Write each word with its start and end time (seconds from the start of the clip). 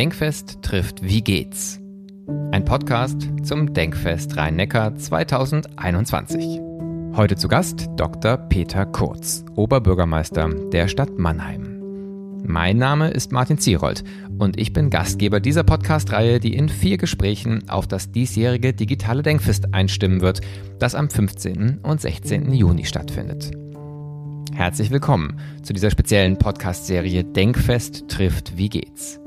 Denkfest 0.00 0.62
trifft 0.62 1.02
Wie 1.02 1.20
geht's? 1.20 1.78
Ein 2.52 2.64
Podcast 2.64 3.28
zum 3.42 3.74
Denkfest 3.74 4.34
Rhein-Neckar 4.34 4.96
2021. 4.96 6.58
Heute 7.14 7.36
zu 7.36 7.48
Gast 7.48 7.86
Dr. 7.96 8.38
Peter 8.38 8.86
Kurz, 8.86 9.44
Oberbürgermeister 9.56 10.48
der 10.72 10.88
Stadt 10.88 11.18
Mannheim. 11.18 11.82
Mein 12.46 12.78
Name 12.78 13.10
ist 13.10 13.30
Martin 13.30 13.58
Zierold 13.58 14.02
und 14.38 14.58
ich 14.58 14.72
bin 14.72 14.88
Gastgeber 14.88 15.38
dieser 15.38 15.64
Podcast-Reihe, 15.64 16.40
die 16.40 16.54
in 16.54 16.70
vier 16.70 16.96
Gesprächen 16.96 17.68
auf 17.68 17.86
das 17.86 18.10
diesjährige 18.10 18.72
digitale 18.72 19.22
Denkfest 19.22 19.74
einstimmen 19.74 20.22
wird, 20.22 20.40
das 20.78 20.94
am 20.94 21.10
15. 21.10 21.80
und 21.82 22.00
16. 22.00 22.54
Juni 22.54 22.86
stattfindet. 22.86 23.50
Herzlich 24.54 24.90
willkommen 24.90 25.38
zu 25.62 25.74
dieser 25.74 25.90
speziellen 25.90 26.38
Podcast-Serie 26.38 27.22
Denkfest 27.22 28.08
trifft 28.08 28.56
Wie 28.56 28.70
geht's? 28.70 29.20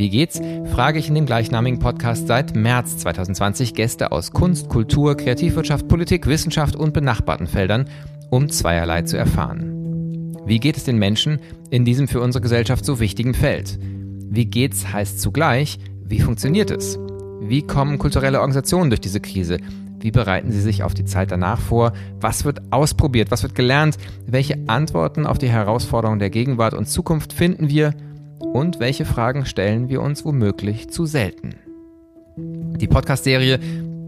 Wie 0.00 0.08
geht's? 0.08 0.40
frage 0.72 0.98
ich 0.98 1.08
in 1.08 1.14
dem 1.14 1.26
gleichnamigen 1.26 1.78
Podcast 1.78 2.26
seit 2.26 2.56
März 2.56 2.96
2020 2.96 3.74
Gäste 3.74 4.12
aus 4.12 4.30
Kunst, 4.30 4.70
Kultur, 4.70 5.14
Kreativwirtschaft, 5.14 5.88
Politik, 5.88 6.26
Wissenschaft 6.26 6.74
und 6.74 6.94
benachbarten 6.94 7.46
Feldern, 7.46 7.84
um 8.30 8.48
zweierlei 8.48 9.02
zu 9.02 9.18
erfahren. 9.18 10.34
Wie 10.46 10.58
geht 10.58 10.78
es 10.78 10.84
den 10.84 10.96
Menschen 10.96 11.38
in 11.68 11.84
diesem 11.84 12.08
für 12.08 12.22
unsere 12.22 12.40
Gesellschaft 12.40 12.86
so 12.86 12.98
wichtigen 12.98 13.34
Feld? 13.34 13.78
Wie 13.82 14.46
geht's 14.46 14.90
heißt 14.90 15.20
zugleich, 15.20 15.78
wie 16.02 16.20
funktioniert 16.20 16.70
es? 16.70 16.98
Wie 17.42 17.60
kommen 17.60 17.98
kulturelle 17.98 18.38
Organisationen 18.38 18.88
durch 18.88 19.02
diese 19.02 19.20
Krise? 19.20 19.58
Wie 19.98 20.12
bereiten 20.12 20.50
sie 20.50 20.62
sich 20.62 20.82
auf 20.82 20.94
die 20.94 21.04
Zeit 21.04 21.30
danach 21.30 21.60
vor? 21.60 21.92
Was 22.22 22.46
wird 22.46 22.72
ausprobiert? 22.72 23.30
Was 23.30 23.42
wird 23.42 23.54
gelernt? 23.54 23.98
Welche 24.26 24.60
Antworten 24.66 25.26
auf 25.26 25.36
die 25.36 25.50
Herausforderungen 25.50 26.20
der 26.20 26.30
Gegenwart 26.30 26.72
und 26.72 26.88
Zukunft 26.88 27.34
finden 27.34 27.68
wir? 27.68 27.92
Und 28.40 28.80
welche 28.80 29.04
Fragen 29.04 29.46
stellen 29.46 29.88
wir 29.88 30.02
uns 30.02 30.24
womöglich 30.24 30.90
zu 30.90 31.06
selten? 31.06 31.54
Die 32.36 32.88
Podcast-Serie 32.88 33.60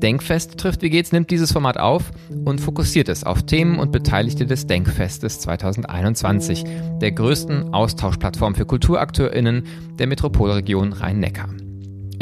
Denkfest 0.03 0.59
trifft 0.59 0.83
Wie 0.83 0.91
geht's 0.91 1.13
nimmt 1.13 1.31
dieses 1.31 1.53
Format 1.53 1.79
auf 1.79 2.11
und 2.45 2.61
fokussiert 2.61 3.09
es 3.09 3.23
auf 3.23 3.45
Themen 3.45 3.79
und 3.79 3.93
Beteiligte 3.93 4.47
des 4.47 4.67
Denkfestes 4.67 5.39
2021, 5.41 6.65
der 7.01 7.13
größten 7.13 7.73
Austauschplattform 7.73 8.57
für 8.57 8.67
KulturakteurInnen 8.67 9.65
der 9.99 10.09
Metropolregion 10.09 10.93
Rhein-Neckar. 10.93 11.51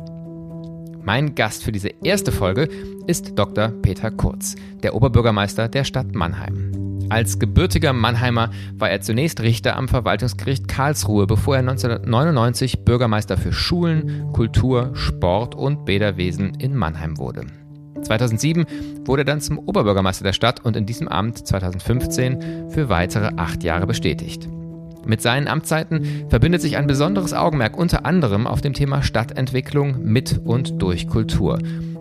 Mein 1.04 1.36
Gast 1.36 1.64
für 1.64 1.72
diese 1.72 1.92
erste 2.04 2.32
Folge 2.32 2.70
ist 3.06 3.38
Dr. 3.38 3.68
Peter 3.84 4.10
Kurz, 4.10 4.56
der 4.82 4.96
Oberbürgermeister 4.96 5.68
der 5.68 5.84
Stadt 5.84 6.16
Mannheim. 6.16 6.89
Als 7.10 7.40
gebürtiger 7.40 7.92
Mannheimer 7.92 8.52
war 8.78 8.92
er 8.92 9.02
zunächst 9.02 9.42
Richter 9.42 9.76
am 9.76 9.88
Verwaltungsgericht 9.88 10.68
Karlsruhe, 10.68 11.26
bevor 11.26 11.56
er 11.56 11.62
1999 11.62 12.86
Bürgermeister 12.86 13.36
für 13.36 13.52
Schulen, 13.52 14.32
Kultur, 14.32 14.92
Sport 14.94 15.56
und 15.56 15.86
Bäderwesen 15.86 16.54
in 16.60 16.76
Mannheim 16.76 17.18
wurde. 17.18 17.48
2007 18.04 18.66
wurde 19.06 19.24
er 19.24 19.26
dann 19.26 19.42
zum 19.42 19.58
Oberbürgermeister 19.58 20.24
der 20.24 20.34
Stadt 20.34 20.64
und 20.64 20.76
in 20.76 20.86
diesem 20.86 21.08
Amt 21.08 21.48
2015 21.48 22.70
für 22.70 22.90
weitere 22.90 23.32
acht 23.38 23.64
Jahre 23.64 23.88
bestätigt. 23.88 24.48
Mit 25.06 25.22
seinen 25.24 25.48
Amtszeiten 25.48 26.30
verbindet 26.30 26.62
sich 26.62 26.78
ein 26.78 26.86
besonderes 26.86 27.34
Augenmerk 27.34 27.76
unter 27.76 28.06
anderem 28.06 28.46
auf 28.46 28.62
dem 28.62 28.74
Thema 28.74 29.02
Stadtentwicklung 29.02 30.04
mit 30.04 30.40
und 30.44 30.80
durch 30.82 31.08
Kultur. 31.08 31.58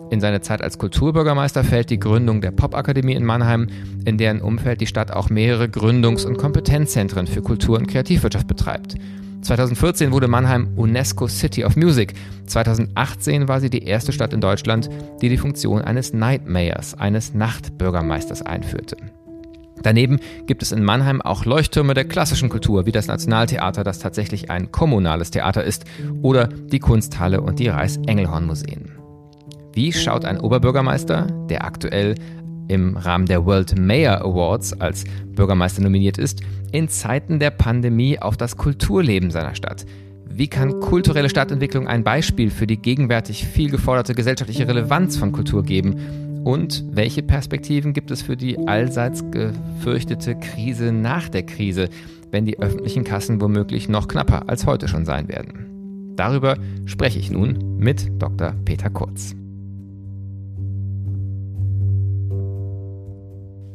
In 0.09 0.21
seine 0.21 0.41
Zeit 0.41 0.63
als 0.63 0.79
Kulturbürgermeister 0.79 1.63
fällt 1.63 1.91
die 1.91 1.99
Gründung 1.99 2.41
der 2.41 2.51
Popakademie 2.51 3.13
in 3.13 3.25
Mannheim, 3.25 3.67
in 4.05 4.17
deren 4.17 4.41
Umfeld 4.41 4.81
die 4.81 4.87
Stadt 4.87 5.11
auch 5.11 5.29
mehrere 5.29 5.65
Gründungs- 5.65 6.25
und 6.25 6.37
Kompetenzzentren 6.37 7.27
für 7.27 7.43
Kultur- 7.43 7.77
und 7.77 7.87
Kreativwirtschaft 7.87 8.47
betreibt. 8.47 8.95
2014 9.41 10.11
wurde 10.11 10.27
Mannheim 10.27 10.69
UNESCO 10.75 11.27
City 11.27 11.63
of 11.63 11.75
Music. 11.75 12.13
2018 12.47 13.47
war 13.47 13.61
sie 13.61 13.69
die 13.69 13.83
erste 13.83 14.11
Stadt 14.11 14.33
in 14.33 14.41
Deutschland, 14.41 14.89
die 15.21 15.29
die 15.29 15.37
Funktion 15.37 15.81
eines 15.81 16.11
Nightmayors, 16.11 16.95
eines 16.95 17.35
Nachtbürgermeisters 17.35 18.41
einführte. 18.41 18.97
Daneben 19.81 20.19
gibt 20.45 20.61
es 20.61 20.73
in 20.73 20.83
Mannheim 20.83 21.21
auch 21.21 21.45
Leuchttürme 21.45 21.93
der 21.93 22.03
klassischen 22.03 22.49
Kultur, 22.49 22.85
wie 22.85 22.91
das 22.91 23.07
Nationaltheater, 23.07 23.83
das 23.83 23.99
tatsächlich 23.99 24.49
ein 24.49 24.71
kommunales 24.71 25.31
Theater 25.31 25.63
ist, 25.63 25.85
oder 26.21 26.47
die 26.47 26.79
Kunsthalle 26.79 27.39
und 27.39 27.59
die 27.59 27.69
Reichs-Engelhorn-Museen. 27.69 28.98
Wie 29.79 29.93
schaut 29.93 30.25
ein 30.25 30.41
Oberbürgermeister, 30.41 31.27
der 31.49 31.63
aktuell 31.63 32.15
im 32.67 32.97
Rahmen 32.97 33.27
der 33.27 33.45
World 33.45 33.79
Mayor 33.79 34.25
Awards 34.25 34.73
als 34.81 35.05
Bürgermeister 35.33 35.81
nominiert 35.81 36.17
ist, 36.17 36.41
in 36.73 36.89
Zeiten 36.89 37.39
der 37.39 37.51
Pandemie 37.51 38.19
auf 38.19 38.35
das 38.35 38.57
Kulturleben 38.57 39.31
seiner 39.31 39.55
Stadt? 39.55 39.85
Wie 40.25 40.49
kann 40.49 40.81
kulturelle 40.81 41.29
Stadtentwicklung 41.29 41.87
ein 41.87 42.03
Beispiel 42.03 42.49
für 42.49 42.67
die 42.67 42.75
gegenwärtig 42.75 43.45
viel 43.47 43.69
geforderte 43.69 44.15
gesellschaftliche 44.15 44.67
Relevanz 44.67 45.15
von 45.15 45.31
Kultur 45.31 45.63
geben? 45.63 46.41
Und 46.43 46.83
welche 46.91 47.23
Perspektiven 47.23 47.93
gibt 47.93 48.11
es 48.11 48.21
für 48.21 48.35
die 48.35 48.57
allseits 48.67 49.23
gefürchtete 49.31 50.35
Krise 50.35 50.91
nach 50.91 51.29
der 51.29 51.43
Krise, 51.43 51.87
wenn 52.31 52.45
die 52.45 52.59
öffentlichen 52.59 53.05
Kassen 53.05 53.39
womöglich 53.39 53.87
noch 53.87 54.09
knapper 54.09 54.49
als 54.49 54.65
heute 54.65 54.89
schon 54.89 55.05
sein 55.05 55.29
werden? 55.29 56.13
Darüber 56.17 56.57
spreche 56.85 57.19
ich 57.19 57.31
nun 57.31 57.77
mit 57.77 58.21
Dr. 58.21 58.55
Peter 58.65 58.89
Kurz. 58.89 59.38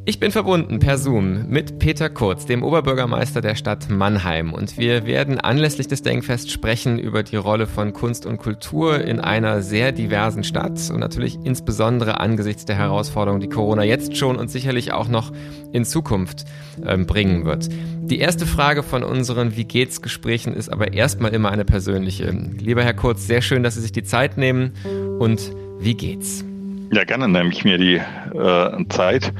Ich 0.06 0.20
bin 0.20 0.32
verbunden 0.32 0.80
per 0.80 0.98
Zoom 0.98 1.48
mit 1.48 1.78
Peter 1.78 2.10
Kurz, 2.10 2.44
dem 2.44 2.62
Oberbürgermeister 2.62 3.40
der 3.40 3.54
Stadt 3.54 3.88
Mannheim. 3.88 4.52
Und 4.52 4.76
wir 4.76 5.06
werden 5.06 5.40
anlässlich 5.40 5.88
des 5.88 6.02
Denkfests 6.02 6.52
sprechen 6.52 6.98
über 6.98 7.22
die 7.22 7.36
Rolle 7.36 7.66
von 7.66 7.94
Kunst 7.94 8.26
und 8.26 8.36
Kultur 8.36 9.00
in 9.02 9.18
einer 9.18 9.62
sehr 9.62 9.92
diversen 9.92 10.44
Stadt 10.44 10.78
und 10.90 11.00
natürlich 11.00 11.38
insbesondere 11.42 12.20
angesichts 12.20 12.66
der 12.66 12.76
Herausforderungen, 12.76 13.40
die 13.40 13.48
Corona 13.48 13.82
jetzt 13.82 14.18
schon 14.18 14.36
und 14.36 14.50
sicherlich 14.50 14.92
auch 14.92 15.08
noch 15.08 15.32
in 15.72 15.86
Zukunft 15.86 16.44
äh, 16.84 16.98
bringen 16.98 17.46
wird. 17.46 17.70
Die 18.02 18.18
erste 18.18 18.44
Frage 18.44 18.82
von 18.82 19.04
unseren 19.04 19.56
Wie 19.56 19.64
geht's 19.64 20.02
Gesprächen 20.02 20.52
ist 20.52 20.68
aber 20.68 20.92
erstmal 20.92 21.32
immer 21.32 21.50
eine 21.50 21.64
persönliche. 21.64 22.30
Lieber 22.30 22.84
Herr 22.84 22.92
Kurz, 22.92 23.26
sehr 23.26 23.40
schön, 23.40 23.62
dass 23.62 23.76
Sie 23.76 23.80
sich 23.80 23.92
die 23.92 24.02
Zeit 24.02 24.36
nehmen. 24.36 24.74
Und 25.18 25.50
wie 25.80 25.94
geht's? 25.94 26.44
Ja, 26.92 27.04
gerne 27.04 27.26
nehme 27.26 27.48
ich 27.48 27.64
mir 27.64 27.78
die 27.78 28.02
äh, 28.36 28.88
Zeit. 28.90 29.32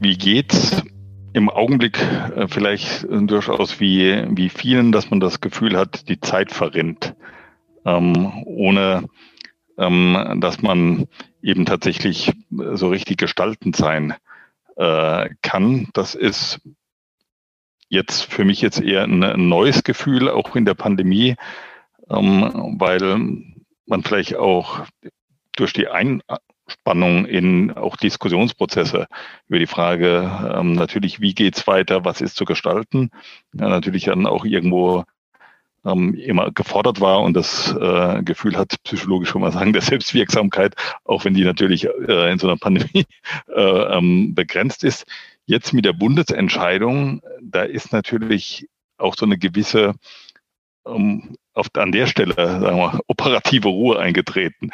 Wie 0.00 0.16
geht's? 0.16 0.82
Im 1.32 1.50
Augenblick 1.50 2.00
äh, 2.00 2.46
vielleicht 2.48 3.06
durchaus 3.08 3.80
wie, 3.80 4.24
wie 4.30 4.48
vielen, 4.48 4.92
dass 4.92 5.10
man 5.10 5.20
das 5.20 5.40
Gefühl 5.40 5.76
hat, 5.76 6.08
die 6.08 6.20
Zeit 6.20 6.52
verrinnt, 6.52 7.14
ähm, 7.84 8.42
ohne 8.44 9.08
ähm, 9.76 10.38
dass 10.40 10.62
man 10.62 11.06
eben 11.42 11.66
tatsächlich 11.66 12.32
so 12.50 12.88
richtig 12.88 13.18
gestaltend 13.18 13.76
sein 13.76 14.14
äh, 14.76 15.30
kann. 15.42 15.88
Das 15.92 16.14
ist 16.14 16.60
jetzt 17.88 18.22
für 18.32 18.44
mich 18.44 18.60
jetzt 18.60 18.80
eher 18.80 19.04
ein, 19.04 19.22
ein 19.22 19.48
neues 19.48 19.84
Gefühl, 19.84 20.28
auch 20.28 20.56
in 20.56 20.64
der 20.64 20.74
Pandemie, 20.74 21.36
ähm, 22.08 22.76
weil 22.78 23.18
man 23.86 24.02
vielleicht 24.02 24.36
auch 24.36 24.86
durch 25.56 25.72
die 25.72 25.88
Ein 25.88 26.22
Spannung 26.66 27.26
in 27.26 27.72
auch 27.72 27.96
Diskussionsprozesse. 27.96 29.06
Über 29.48 29.58
die 29.58 29.66
Frage 29.66 30.30
ähm, 30.54 30.72
natürlich, 30.72 31.20
wie 31.20 31.34
geht's 31.34 31.66
weiter, 31.66 32.04
was 32.04 32.20
ist 32.20 32.36
zu 32.36 32.44
gestalten, 32.44 33.10
ja, 33.52 33.68
natürlich 33.68 34.04
dann 34.04 34.26
auch 34.26 34.44
irgendwo 34.44 35.04
ähm, 35.84 36.14
immer 36.14 36.50
gefordert 36.50 37.00
war 37.00 37.20
und 37.20 37.34
das 37.34 37.74
äh, 37.78 38.22
Gefühl 38.22 38.56
hat, 38.56 38.76
psychologisch 38.84 39.28
schon 39.28 39.42
mal 39.42 39.52
sagen, 39.52 39.72
der 39.72 39.82
Selbstwirksamkeit, 39.82 40.74
auch 41.04 41.24
wenn 41.24 41.34
die 41.34 41.44
natürlich 41.44 41.86
äh, 41.86 42.32
in 42.32 42.38
so 42.38 42.48
einer 42.48 42.56
Pandemie 42.56 43.04
äh, 43.54 43.60
ähm, 43.60 44.34
begrenzt 44.34 44.84
ist. 44.84 45.04
Jetzt 45.46 45.74
mit 45.74 45.84
der 45.84 45.92
Bundesentscheidung, 45.92 47.20
da 47.42 47.62
ist 47.62 47.92
natürlich 47.92 48.66
auch 48.96 49.14
so 49.14 49.26
eine 49.26 49.36
gewisse 49.36 49.94
ähm, 50.86 51.36
auf, 51.52 51.68
an 51.74 51.92
der 51.92 52.06
Stelle, 52.06 52.34
sagen 52.34 52.78
wir, 52.78 53.00
operative 53.06 53.68
Ruhe 53.68 53.98
eingetreten, 53.98 54.70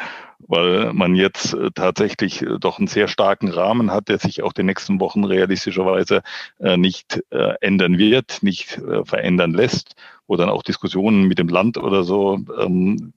weil 0.50 0.92
man 0.92 1.14
jetzt 1.14 1.54
äh, 1.54 1.70
tatsächlich 1.72 2.42
äh, 2.42 2.58
doch 2.58 2.78
einen 2.78 2.88
sehr 2.88 3.06
starken 3.06 3.48
Rahmen 3.48 3.92
hat, 3.92 4.08
der 4.08 4.18
sich 4.18 4.42
auch 4.42 4.52
die 4.52 4.64
nächsten 4.64 4.98
Wochen 4.98 5.24
realistischerweise 5.24 6.22
äh, 6.58 6.76
nicht 6.76 7.22
äh, 7.30 7.54
ändern 7.60 7.98
wird, 7.98 8.42
nicht 8.42 8.76
äh, 8.78 9.04
verändern 9.04 9.52
lässt, 9.52 9.94
wo 10.26 10.36
dann 10.36 10.48
auch 10.48 10.64
Diskussionen 10.64 11.28
mit 11.28 11.38
dem 11.38 11.48
Land 11.48 11.78
oder 11.78 12.02
so 12.02 12.40
ähm, 12.58 13.12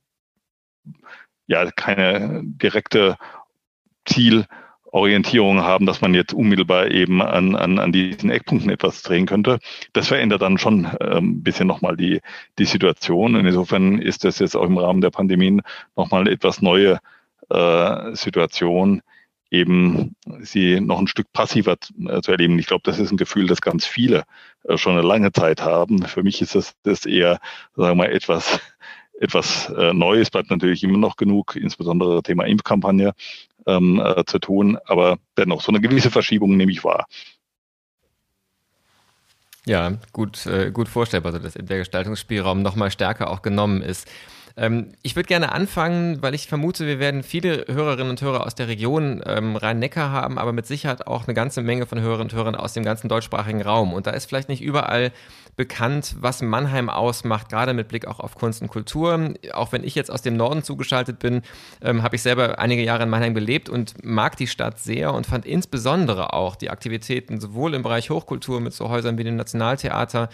ja 1.48 1.70
keine 1.72 2.42
direkte 2.44 3.18
Ziel 4.06 4.46
Orientierung 4.92 5.62
haben, 5.62 5.88
dass 5.88 6.02
man 6.02 6.14
jetzt 6.14 6.36
unmittelbar 6.36 6.92
eben 6.92 7.24
an, 7.24 7.56
an, 7.56 7.80
an 7.80 7.92
diesen 7.92 8.30
Eckpunkten 8.30 8.70
etwas 8.70 9.02
drehen 9.02 9.26
könnte. 9.26 9.58
Das 9.92 10.10
verändert 10.10 10.44
dann 10.44 10.60
schon 10.60 10.88
ähm, 11.02 11.32
ein 11.32 11.44
bisschen 11.44 11.66
nochmal 11.66 11.98
die, 11.98 12.22
die 12.60 12.66
Situation. 12.66 13.36
Und 13.36 13.48
insofern 13.48 13.98
ist 13.98 14.24
das 14.24 14.38
jetzt 14.38 14.56
auch 14.56 14.66
im 14.66 14.78
Rahmen 14.78 15.02
der 15.02 15.10
Pandemien 15.10 15.64
nochmal 15.96 16.28
etwas 16.28 16.62
neue 16.62 17.00
äh, 17.54 18.16
Situation, 18.16 19.02
eben 19.54 20.16
sie 20.42 20.82
noch 20.82 21.00
ein 21.00 21.08
Stück 21.08 21.32
passiver 21.32 21.78
äh, 22.08 22.22
zu 22.22 22.32
erleben. 22.32 22.58
Ich 22.58 22.66
glaube, 22.66 22.82
das 22.84 22.98
ist 22.98 23.12
ein 23.12 23.18
Gefühl, 23.18 23.46
das 23.46 23.62
ganz 23.62 23.86
viele 23.86 24.24
äh, 24.64 24.78
schon 24.78 24.94
eine 24.94 25.08
lange 25.08 25.32
Zeit 25.32 25.62
haben. 25.62 26.02
Für 26.04 26.24
mich 26.24 26.42
ist 26.42 26.56
das, 26.56 26.74
das 26.82 27.06
eher, 27.06 27.40
sagen 27.76 27.92
wir 27.92 27.96
mal, 27.96 28.12
etwas 28.12 28.60
etwas 29.20 29.72
Neues 29.94 30.32
bleibt 30.32 30.50
natürlich 30.50 30.84
immer 30.84 30.98
noch 30.98 31.16
genug, 31.16 31.56
insbesondere 31.56 32.24
Thema 32.24 32.46
Impfkampagne 32.46 33.14
ähm, 33.68 34.02
äh, 34.04 34.26
zu 34.26 34.40
tun, 34.40 34.78
aber 34.86 35.18
dennoch 35.38 35.62
so 35.62 35.72
eine 35.72 35.80
gewisse 35.80 36.10
Verschiebung 36.10 36.58
nehme 36.58 36.72
ich 36.72 36.84
wahr. 36.84 37.06
Ja, 39.66 39.94
gut, 40.12 40.46
gut 40.74 40.90
vorstellbar, 40.90 41.32
dass 41.32 41.54
der 41.54 41.78
Gestaltungsspielraum 41.78 42.64
nochmal 42.64 42.92
stärker 42.92 43.30
auch 43.30 43.44
genommen 43.44 43.82
ist. 43.82 44.10
Ähm, 44.56 44.94
ich 45.02 45.16
würde 45.16 45.28
gerne 45.28 45.52
anfangen, 45.52 46.22
weil 46.22 46.36
ich 46.36 46.48
vermute, 46.48 46.86
wir 46.86 47.00
werden 47.00 47.24
viele 47.24 47.66
Hörerinnen 47.68 48.12
und 48.12 48.22
Hörer 48.22 48.46
aus 48.46 48.54
der 48.54 48.68
Region 48.68 49.22
ähm, 49.26 49.56
Rhein-Neckar 49.56 50.12
haben, 50.12 50.38
aber 50.38 50.54
mit 50.54 50.68
Sicherheit 50.68 51.08
auch 51.08 51.26
eine 51.26 51.34
ganze 51.34 51.62
Menge 51.62 51.88
von 51.88 52.00
Hörerinnen 52.00 52.30
und 52.32 52.34
Hörern 52.34 52.56
aus 52.56 52.74
dem 52.74 52.84
ganzen 52.84 53.10
deutschsprachigen 53.10 53.62
Raum. 53.62 53.94
Und 53.94 54.06
da 54.06 54.12
ist 54.12 54.26
vielleicht 54.26 54.50
nicht 54.50 54.62
überall 54.62 55.12
bekannt, 55.56 56.16
was 56.20 56.42
Mannheim 56.42 56.90
ausmacht, 56.90 57.50
gerade 57.50 57.74
mit 57.74 57.88
Blick 57.88 58.08
auch 58.08 58.20
auf 58.20 58.36
Kunst 58.36 58.62
und 58.62 58.68
Kultur. 58.68 59.34
Auch 59.54 59.72
wenn 59.72 59.84
ich 59.84 59.96
jetzt 59.96 60.12
aus 60.12 60.22
dem 60.22 60.38
Norden 60.38 60.64
zugeschaltet 60.64 61.20
bin, 61.20 61.42
ähm, 61.82 62.04
habe 62.04 62.16
ich 62.16 62.22
selber 62.22 62.60
einige 62.60 62.84
Jahre 62.84 63.04
in 63.04 63.10
Mannheim 63.10 63.34
gelebt 63.34 63.70
und 63.70 64.04
mag 64.04 64.38
die 64.38 64.48
Stadt 64.48 64.80
sehr 64.80 65.14
und 65.14 65.26
fand 65.26 65.46
insbesondere 65.46 66.34
auch 66.34 66.56
die 66.56 66.70
Aktivitäten 66.70 67.40
sowohl 67.40 67.74
im 67.74 67.82
Bereich 67.82 68.12
Hochkultur 68.12 68.62
mit 68.62 68.74
so 68.74 68.90
Häusern 68.90 69.18
wie 69.18 69.24
dem 69.24 69.36
Nationaltheater, 69.36 70.30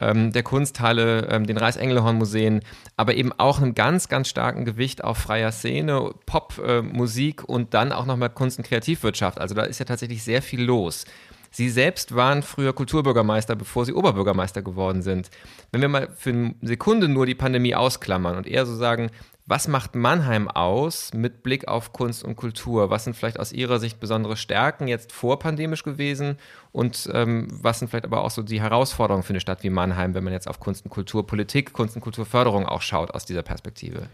ähm, 0.00 0.32
der 0.32 0.42
Kunsthalle, 0.42 1.28
ähm, 1.30 1.46
den 1.46 1.56
Reichs-Engelhorn-Museen, 1.56 2.62
aber 2.96 3.14
eben 3.14 3.32
auch 3.32 3.60
einem 3.60 3.74
ganz, 3.74 4.08
ganz 4.08 4.28
starken 4.28 4.64
Gewicht 4.64 5.04
auf 5.04 5.18
freier 5.18 5.52
Szene, 5.52 6.12
Pop, 6.26 6.60
äh, 6.64 6.82
Musik 6.82 7.44
und 7.44 7.74
dann 7.74 7.92
auch 7.92 8.06
nochmal 8.06 8.30
Kunst- 8.30 8.58
und 8.58 8.64
Kreativwirtschaft. 8.64 9.40
Also 9.40 9.54
da 9.54 9.62
ist 9.62 9.78
ja 9.78 9.84
tatsächlich 9.84 10.22
sehr 10.22 10.42
viel 10.42 10.62
los. 10.62 11.04
Sie 11.50 11.70
selbst 11.70 12.14
waren 12.14 12.42
früher 12.42 12.72
Kulturbürgermeister, 12.72 13.56
bevor 13.56 13.84
Sie 13.84 13.94
Oberbürgermeister 13.94 14.62
geworden 14.62 15.02
sind. 15.02 15.30
Wenn 15.72 15.80
wir 15.80 15.88
mal 15.88 16.08
für 16.16 16.30
eine 16.30 16.54
Sekunde 16.62 17.08
nur 17.08 17.26
die 17.26 17.34
Pandemie 17.34 17.74
ausklammern 17.74 18.36
und 18.36 18.46
eher 18.46 18.66
so 18.66 18.76
sagen, 18.76 19.10
was 19.48 19.66
macht 19.66 19.94
Mannheim 19.94 20.46
aus 20.46 21.14
mit 21.14 21.42
Blick 21.42 21.68
auf 21.68 21.94
Kunst 21.94 22.22
und 22.22 22.36
Kultur? 22.36 22.90
Was 22.90 23.04
sind 23.04 23.16
vielleicht 23.16 23.40
aus 23.40 23.50
Ihrer 23.50 23.78
Sicht 23.78 23.98
besondere 23.98 24.36
Stärken 24.36 24.88
jetzt 24.88 25.10
vorpandemisch 25.10 25.84
gewesen? 25.84 26.36
Und 26.70 27.08
ähm, 27.14 27.48
was 27.50 27.78
sind 27.78 27.88
vielleicht 27.88 28.04
aber 28.04 28.22
auch 28.22 28.30
so 28.30 28.42
die 28.42 28.60
Herausforderungen 28.60 29.22
für 29.22 29.30
eine 29.30 29.40
Stadt 29.40 29.62
wie 29.62 29.70
Mannheim, 29.70 30.12
wenn 30.12 30.22
man 30.22 30.34
jetzt 30.34 30.48
auf 30.48 30.60
Kunst 30.60 30.84
und 30.84 30.90
Kulturpolitik, 30.90 31.72
Kunst 31.72 31.96
und 31.96 32.02
Kulturförderung 32.02 32.66
auch 32.66 32.82
schaut 32.82 33.12
aus 33.12 33.24
dieser 33.24 33.42
Perspektive? 33.42 34.08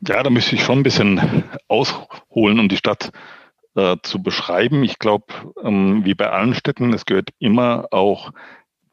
Ja, 0.00 0.22
da 0.22 0.30
müsste 0.30 0.54
ich 0.54 0.64
schon 0.64 0.78
ein 0.78 0.82
bisschen 0.82 1.44
ausholen, 1.68 2.58
um 2.58 2.70
die 2.70 2.78
Stadt 2.78 3.12
äh, 3.74 3.96
zu 4.02 4.22
beschreiben. 4.22 4.82
Ich 4.82 4.98
glaube, 4.98 5.26
ähm, 5.62 6.06
wie 6.06 6.14
bei 6.14 6.30
allen 6.30 6.54
Städten, 6.54 6.94
es 6.94 7.04
gehört 7.04 7.30
immer 7.38 7.88
auch 7.90 8.32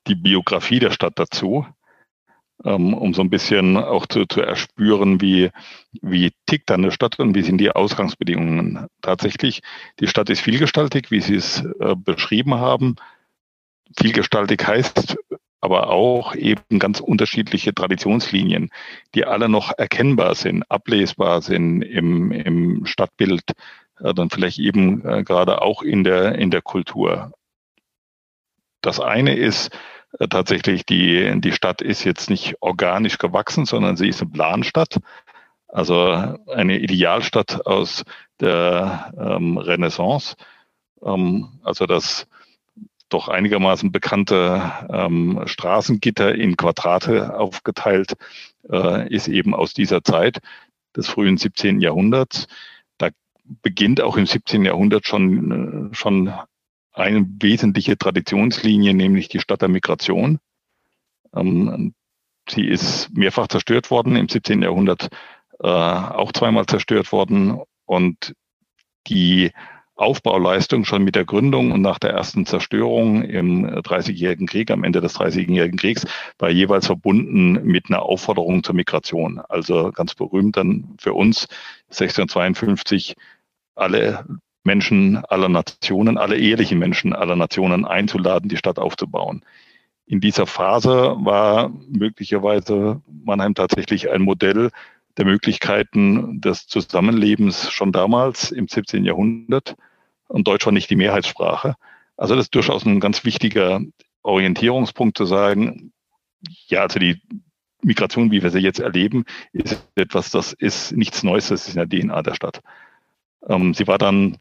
die 0.08 0.16
Biografie 0.16 0.80
der 0.80 0.92
Stadt 0.92 1.14
dazu. 1.16 1.66
Ähm, 2.64 2.94
um 2.94 3.14
so 3.14 3.22
ein 3.22 3.30
bisschen 3.30 3.76
auch 3.76 4.06
zu, 4.06 4.26
zu 4.26 4.42
erspüren, 4.42 5.20
wie, 5.20 5.52
wie 6.02 6.32
tickt 6.46 6.72
eine 6.72 6.92
Stadt 6.92 7.20
und 7.20 7.36
wie 7.36 7.42
sind 7.42 7.58
die 7.58 7.72
Ausgangsbedingungen 7.72 8.88
tatsächlich. 9.02 9.62
Die 10.00 10.08
Stadt 10.08 10.30
ist 10.30 10.40
vielgestaltig, 10.40 11.12
wie 11.12 11.20
Sie 11.20 11.36
es 11.36 11.64
äh, 11.80 11.96
beschrieben 11.96 12.56
haben. 12.56 12.96
Vielgestaltig 13.98 14.66
heißt 14.66 15.18
aber 15.66 15.90
auch 15.90 16.36
eben 16.36 16.80
ganz 16.80 17.00
unterschiedliche 17.00 17.74
Traditionslinien, 17.74 18.70
die 19.16 19.26
alle 19.26 19.50
noch 19.50 19.72
erkennbar 19.76 20.36
sind, 20.36 20.64
ablesbar 20.70 21.42
sind 21.42 21.82
im, 21.82 22.32
im 22.32 22.86
Stadtbild, 22.86 23.44
äh, 24.00 24.14
dann 24.14 24.30
vielleicht 24.30 24.60
eben 24.60 25.04
äh, 25.04 25.24
gerade 25.24 25.64
auch 25.64 25.82
in 25.82 26.04
der, 26.04 26.36
in 26.36 26.52
der 26.52 26.62
Kultur. 26.62 27.32
Das 28.82 29.00
eine 29.00 29.36
ist, 29.36 29.76
tatsächlich 30.30 30.86
die, 30.86 31.40
die 31.42 31.52
Stadt 31.52 31.82
ist 31.82 32.04
jetzt 32.04 32.30
nicht 32.30 32.56
organisch 32.62 33.18
gewachsen, 33.18 33.66
sondern 33.66 33.98
sie 33.98 34.08
ist 34.08 34.22
eine 34.22 34.32
Planstadt. 34.32 35.00
Also 35.68 36.38
eine 36.48 36.80
Idealstadt 36.80 37.66
aus 37.66 38.04
der 38.40 39.14
ähm, 39.20 39.58
Renaissance. 39.58 40.36
Ähm, 41.04 41.60
also 41.64 41.86
das 41.86 42.28
doch 43.10 43.28
einigermaßen 43.28 43.92
bekannte 43.92 44.72
ähm, 44.90 45.42
Straßengitter 45.46 46.34
in 46.34 46.58
Quadrate 46.58 47.38
aufgeteilt 47.38 48.14
äh, 48.70 49.08
ist 49.14 49.28
eben 49.28 49.54
aus 49.54 49.74
dieser 49.74 50.04
Zeit 50.04 50.40
des 50.96 51.08
frühen 51.08 51.38
17. 51.38 51.82
Jahrhunderts. 51.82 52.48
Da 52.98 53.10
beginnt 53.62 54.02
auch 54.02 54.18
im 54.18 54.26
17. 54.26 54.66
Jahrhundert 54.66 55.06
schon, 55.08 55.92
äh, 55.92 55.96
schon 55.96 56.34
eine 56.96 57.26
wesentliche 57.40 57.98
Traditionslinie, 57.98 58.94
nämlich 58.94 59.28
die 59.28 59.40
Stadt 59.40 59.62
der 59.62 59.70
Migration. 59.70 60.40
Ähm, 61.36 61.94
sie 62.50 62.66
ist 62.66 63.10
mehrfach 63.14 63.48
zerstört 63.48 63.92
worden, 63.92 64.16
im 64.16 64.30
17. 64.30 64.62
Jahrhundert 64.62 65.10
äh, 65.60 65.68
auch 65.68 66.32
zweimal 66.32 66.66
zerstört 66.66 67.12
worden 67.12 67.62
und 67.86 68.34
die 69.08 69.52
Aufbauleistung 69.98 70.84
schon 70.84 71.04
mit 71.04 71.16
der 71.16 71.24
Gründung 71.24 71.72
und 71.72 71.82
nach 71.82 72.00
der 72.00 72.10
ersten 72.10 72.46
Zerstörung 72.46 73.24
im 73.24 73.82
Dreißigjährigen 73.82 74.46
Krieg, 74.46 74.70
am 74.70 74.84
Ende 74.84 75.00
des 75.00 75.14
Dreißigjährigen 75.14 75.78
Kriegs, 75.78 76.06
war 76.38 76.50
jeweils 76.50 76.88
verbunden 76.88 77.64
mit 77.64 77.86
einer 77.88 78.02
Aufforderung 78.02 78.62
zur 78.64 78.76
Migration. 78.76 79.40
Also 79.40 79.92
ganz 79.94 80.14
berühmt 80.14 80.58
dann 80.58 80.96
für 81.00 81.14
uns 81.14 81.48
1652 81.92 83.16
alle 83.74 84.26
Menschen 84.66 85.24
aller 85.26 85.48
Nationen, 85.50 86.18
alle 86.18 86.38
ehrlichen 86.38 86.80
Menschen 86.80 87.14
aller 87.14 87.36
Nationen 87.36 87.86
einzuladen, 87.86 88.50
die 88.50 88.58
Stadt 88.58 88.80
aufzubauen. 88.80 89.44
In 90.08 90.20
dieser 90.20 90.46
Phase 90.48 91.16
war 91.20 91.72
möglicherweise 91.88 93.02
Mannheim 93.08 93.56
tatsächlich 93.56 94.10
ein 94.10 94.22
Modell 94.22 94.72
der 95.18 95.26
Möglichkeiten 95.26 96.42
des 96.42 96.68
Zusammenlebens 96.68 97.72
schon 97.72 97.92
damals 97.92 98.52
im 98.52 98.68
17. 98.68 99.06
Jahrhundert 99.06 99.76
und 100.28 100.48
Deutsch 100.48 100.66
war 100.66 100.74
nicht 100.74 100.90
die 100.90 100.96
Mehrheitssprache. 100.96 101.76
Also 102.18 102.36
das 102.36 102.46
ist 102.46 102.56
durchaus 102.56 102.86
ein 102.86 103.00
ganz 103.00 103.24
wichtiger 103.24 103.82
Orientierungspunkt 104.24 105.18
zu 105.18 105.26
sagen, 105.26 105.92
ja, 106.68 106.82
also 106.82 107.00
die 107.00 107.22
Migration, 107.82 108.32
wie 108.32 108.42
wir 108.42 108.50
sie 108.50 108.60
jetzt 108.60 108.80
erleben, 108.80 109.26
ist 109.54 109.88
etwas, 109.96 110.32
das 110.32 110.54
ist 110.54 110.92
nichts 110.92 111.24
Neues, 111.24 111.50
das 111.50 111.68
ist 111.68 111.76
in 111.76 111.88
der 111.88 112.08
DNA 112.08 112.22
der 112.24 112.34
Stadt. 112.34 112.62
Ähm, 113.48 113.74
sie 113.74 113.88
war 113.88 113.98
dann 113.98 114.38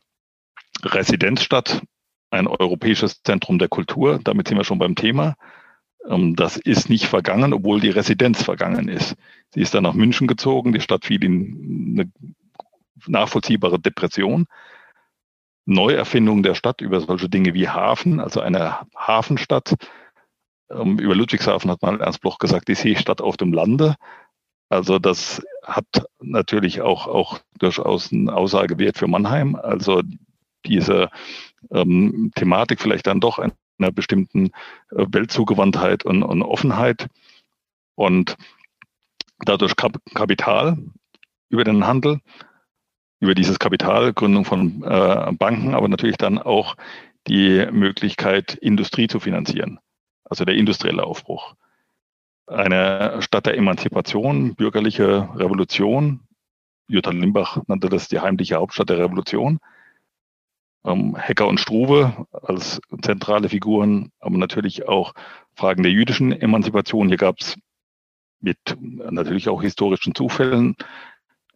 Residenzstadt, 0.82 1.82
ein 2.30 2.46
europäisches 2.46 3.22
Zentrum 3.22 3.58
der 3.58 3.68
Kultur. 3.68 4.20
Damit 4.22 4.48
sind 4.48 4.56
wir 4.56 4.64
schon 4.64 4.78
beim 4.78 4.94
Thema. 4.94 5.36
Ähm, 6.08 6.36
das 6.36 6.56
ist 6.56 6.90
nicht 6.90 7.06
vergangen, 7.06 7.52
obwohl 7.52 7.80
die 7.80 7.90
Residenz 7.90 8.42
vergangen 8.42 8.88
ist. 8.88 9.16
Sie 9.50 9.60
ist 9.60 9.74
dann 9.74 9.84
nach 9.84 9.94
München 9.94 10.26
gezogen. 10.26 10.72
Die 10.72 10.80
Stadt 10.80 11.04
fiel 11.04 11.22
in 11.24 11.98
eine 11.98 12.12
nachvollziehbare 13.06 13.78
Depression. 13.78 14.46
Neuerfindung 15.66 16.42
der 16.42 16.54
Stadt 16.54 16.80
über 16.80 17.00
solche 17.00 17.28
Dinge 17.28 17.54
wie 17.54 17.68
Hafen, 17.68 18.20
also 18.20 18.40
eine 18.40 18.80
Hafenstadt. 18.96 19.74
Ähm, 20.70 20.98
über 20.98 21.14
Ludwigshafen 21.14 21.70
hat 21.70 21.82
mal 21.82 22.00
Ernst 22.00 22.20
Bloch 22.20 22.38
gesagt, 22.38 22.68
die 22.68 22.74
Seestadt 22.74 23.20
auf 23.20 23.36
dem 23.36 23.52
Lande. 23.52 23.96
Also 24.68 24.98
das 24.98 25.42
hat 25.62 25.86
natürlich 26.20 26.80
auch, 26.80 27.06
auch 27.06 27.38
durchaus 27.58 28.12
einen 28.12 28.28
Aussagewert 28.28 28.98
für 28.98 29.06
Mannheim. 29.06 29.56
Also 29.56 30.02
diese 30.66 31.10
ähm, 31.70 32.30
Thematik 32.34 32.80
vielleicht 32.80 33.06
dann 33.06 33.20
doch 33.20 33.38
einer 33.38 33.92
bestimmten 33.92 34.46
äh, 34.90 35.06
Weltzugewandtheit 35.08 36.04
und, 36.04 36.22
und 36.22 36.42
Offenheit 36.42 37.08
und 37.94 38.36
dadurch 39.40 39.76
Kap 39.76 39.98
Kapital 40.14 40.78
über 41.48 41.64
den 41.64 41.86
Handel, 41.86 42.20
über 43.20 43.34
dieses 43.34 43.58
Kapital, 43.58 44.12
Gründung 44.12 44.44
von 44.44 44.82
äh, 44.82 45.32
Banken, 45.32 45.74
aber 45.74 45.88
natürlich 45.88 46.16
dann 46.16 46.38
auch 46.38 46.76
die 47.26 47.66
Möglichkeit, 47.70 48.54
Industrie 48.54 49.08
zu 49.08 49.20
finanzieren, 49.20 49.78
also 50.24 50.44
der 50.44 50.56
industrielle 50.56 51.04
Aufbruch. 51.04 51.54
Eine 52.46 53.22
Stadt 53.22 53.46
der 53.46 53.56
Emanzipation, 53.56 54.54
bürgerliche 54.54 55.28
Revolution. 55.34 56.20
Jutta 56.86 57.10
Limbach 57.10 57.62
nannte 57.66 57.88
das 57.88 58.08
die 58.08 58.20
heimliche 58.20 58.56
Hauptstadt 58.56 58.90
der 58.90 58.98
Revolution 58.98 59.58
ähm, 60.84 61.16
Hecker 61.16 61.46
und 61.46 61.60
Struve 61.60 62.26
als 62.30 62.80
zentrale 63.02 63.48
Figuren, 63.48 64.10
aber 64.20 64.38
natürlich 64.38 64.88
auch 64.88 65.14
Fragen 65.54 65.82
der 65.82 65.92
jüdischen 65.92 66.32
Emanzipation. 66.32 67.08
Hier 67.08 67.16
gab 67.16 67.40
es 67.40 67.56
mit 68.40 68.58
natürlich 68.78 69.48
auch 69.48 69.62
historischen 69.62 70.14
Zufällen 70.14 70.76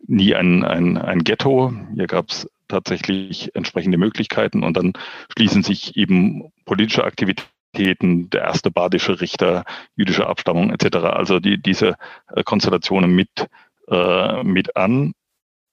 nie 0.07 0.35
ein, 0.35 0.65
ein, 0.65 0.97
ein 0.97 1.25
Ghetto. 1.25 1.73
Hier 1.95 2.07
gab 2.07 2.31
es 2.31 2.49
tatsächlich 2.69 3.55
entsprechende 3.55 3.99
Möglichkeiten 3.99 4.63
und 4.63 4.77
dann 4.77 4.93
schließen 5.33 5.63
sich 5.63 5.97
eben 5.97 6.53
politische 6.65 7.05
Aktivitäten, 7.05 8.31
der 8.31 8.43
erste 8.43 8.71
badische 8.71 9.21
Richter, 9.21 9.65
jüdische 9.97 10.27
Abstammung 10.27 10.71
etc., 10.71 10.97
also 10.97 11.41
die, 11.41 11.61
diese 11.61 11.97
äh, 12.35 12.43
Konstellationen 12.43 13.15
mit, 13.15 13.49
äh, 13.89 14.43
mit 14.43 14.77
an, 14.77 15.13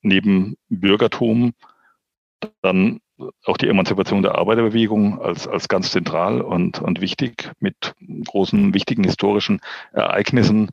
neben 0.01 0.57
Bürgertum, 0.69 1.53
dann 2.61 2.99
auch 3.45 3.57
die 3.57 3.67
Emanzipation 3.67 4.21
der 4.21 4.35
Arbeiterbewegung 4.35 5.21
als, 5.21 5.47
als 5.47 5.67
ganz 5.67 5.91
zentral 5.91 6.41
und, 6.41 6.79
und 6.79 7.01
wichtig 7.01 7.51
mit 7.59 7.93
großen, 8.25 8.73
wichtigen 8.73 9.03
historischen 9.03 9.61
Ereignissen. 9.93 10.69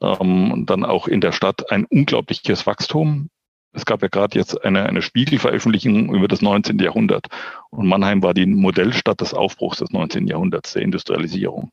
Ähm, 0.00 0.64
dann 0.66 0.84
auch 0.84 1.08
in 1.08 1.20
der 1.20 1.32
Stadt 1.32 1.70
ein 1.70 1.84
unglaubliches 1.84 2.66
Wachstum. 2.66 3.28
Es 3.72 3.84
gab 3.84 4.02
ja 4.02 4.08
gerade 4.08 4.38
jetzt 4.38 4.64
eine, 4.64 4.86
eine 4.86 5.02
Spiegelveröffentlichung 5.02 6.14
über 6.14 6.28
das 6.28 6.42
19. 6.42 6.78
Jahrhundert. 6.78 7.26
Und 7.70 7.86
Mannheim 7.86 8.22
war 8.22 8.34
die 8.34 8.46
Modellstadt 8.46 9.20
des 9.20 9.34
Aufbruchs 9.34 9.78
des 9.78 9.90
19. 9.90 10.26
Jahrhunderts, 10.26 10.72
der 10.72 10.82
Industrialisierung. 10.82 11.72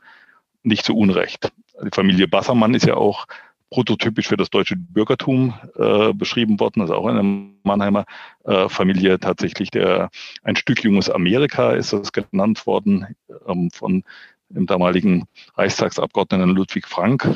Nicht 0.63 0.85
zu 0.85 0.95
Unrecht. 0.95 1.51
Die 1.83 1.89
Familie 1.91 2.27
Bassermann 2.27 2.73
ist 2.73 2.85
ja 2.85 2.95
auch 2.95 3.27
prototypisch 3.71 4.27
für 4.27 4.37
das 4.37 4.49
deutsche 4.49 4.75
Bürgertum 4.75 5.53
äh, 5.75 6.13
beschrieben 6.13 6.59
worden. 6.59 6.81
Also 6.81 6.93
auch 6.93 7.07
eine 7.07 7.23
Mannheimer 7.63 8.05
äh, 8.43 8.69
Familie 8.69 9.19
tatsächlich 9.19 9.71
der 9.71 10.09
ein 10.43 10.55
Stück 10.55 10.83
junges 10.83 11.09
Amerika 11.09 11.71
ist 11.71 11.93
das 11.93 12.11
genannt 12.11 12.67
worden 12.67 13.15
ähm, 13.47 13.71
von 13.71 14.03
dem 14.49 14.67
damaligen 14.67 15.25
Reichstagsabgeordneten 15.55 16.49
Ludwig 16.49 16.85
Frank. 16.85 17.35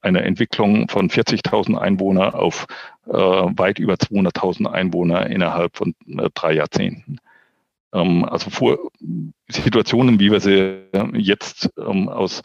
Eine 0.00 0.22
Entwicklung 0.22 0.88
von 0.88 1.10
40.000 1.10 1.76
Einwohner 1.76 2.34
auf 2.34 2.66
äh, 3.06 3.12
weit 3.12 3.78
über 3.78 3.94
200.000 3.94 4.66
Einwohner 4.66 5.26
innerhalb 5.26 5.76
von 5.76 5.94
äh, 6.08 6.30
drei 6.34 6.54
Jahrzehnten. 6.54 7.18
Ähm, 7.92 8.24
also 8.24 8.48
vor 8.48 8.90
Situationen, 9.48 10.18
wie 10.18 10.32
wir 10.32 10.40
sie 10.40 10.88
jetzt 11.12 11.70
ähm, 11.78 12.08
aus 12.08 12.40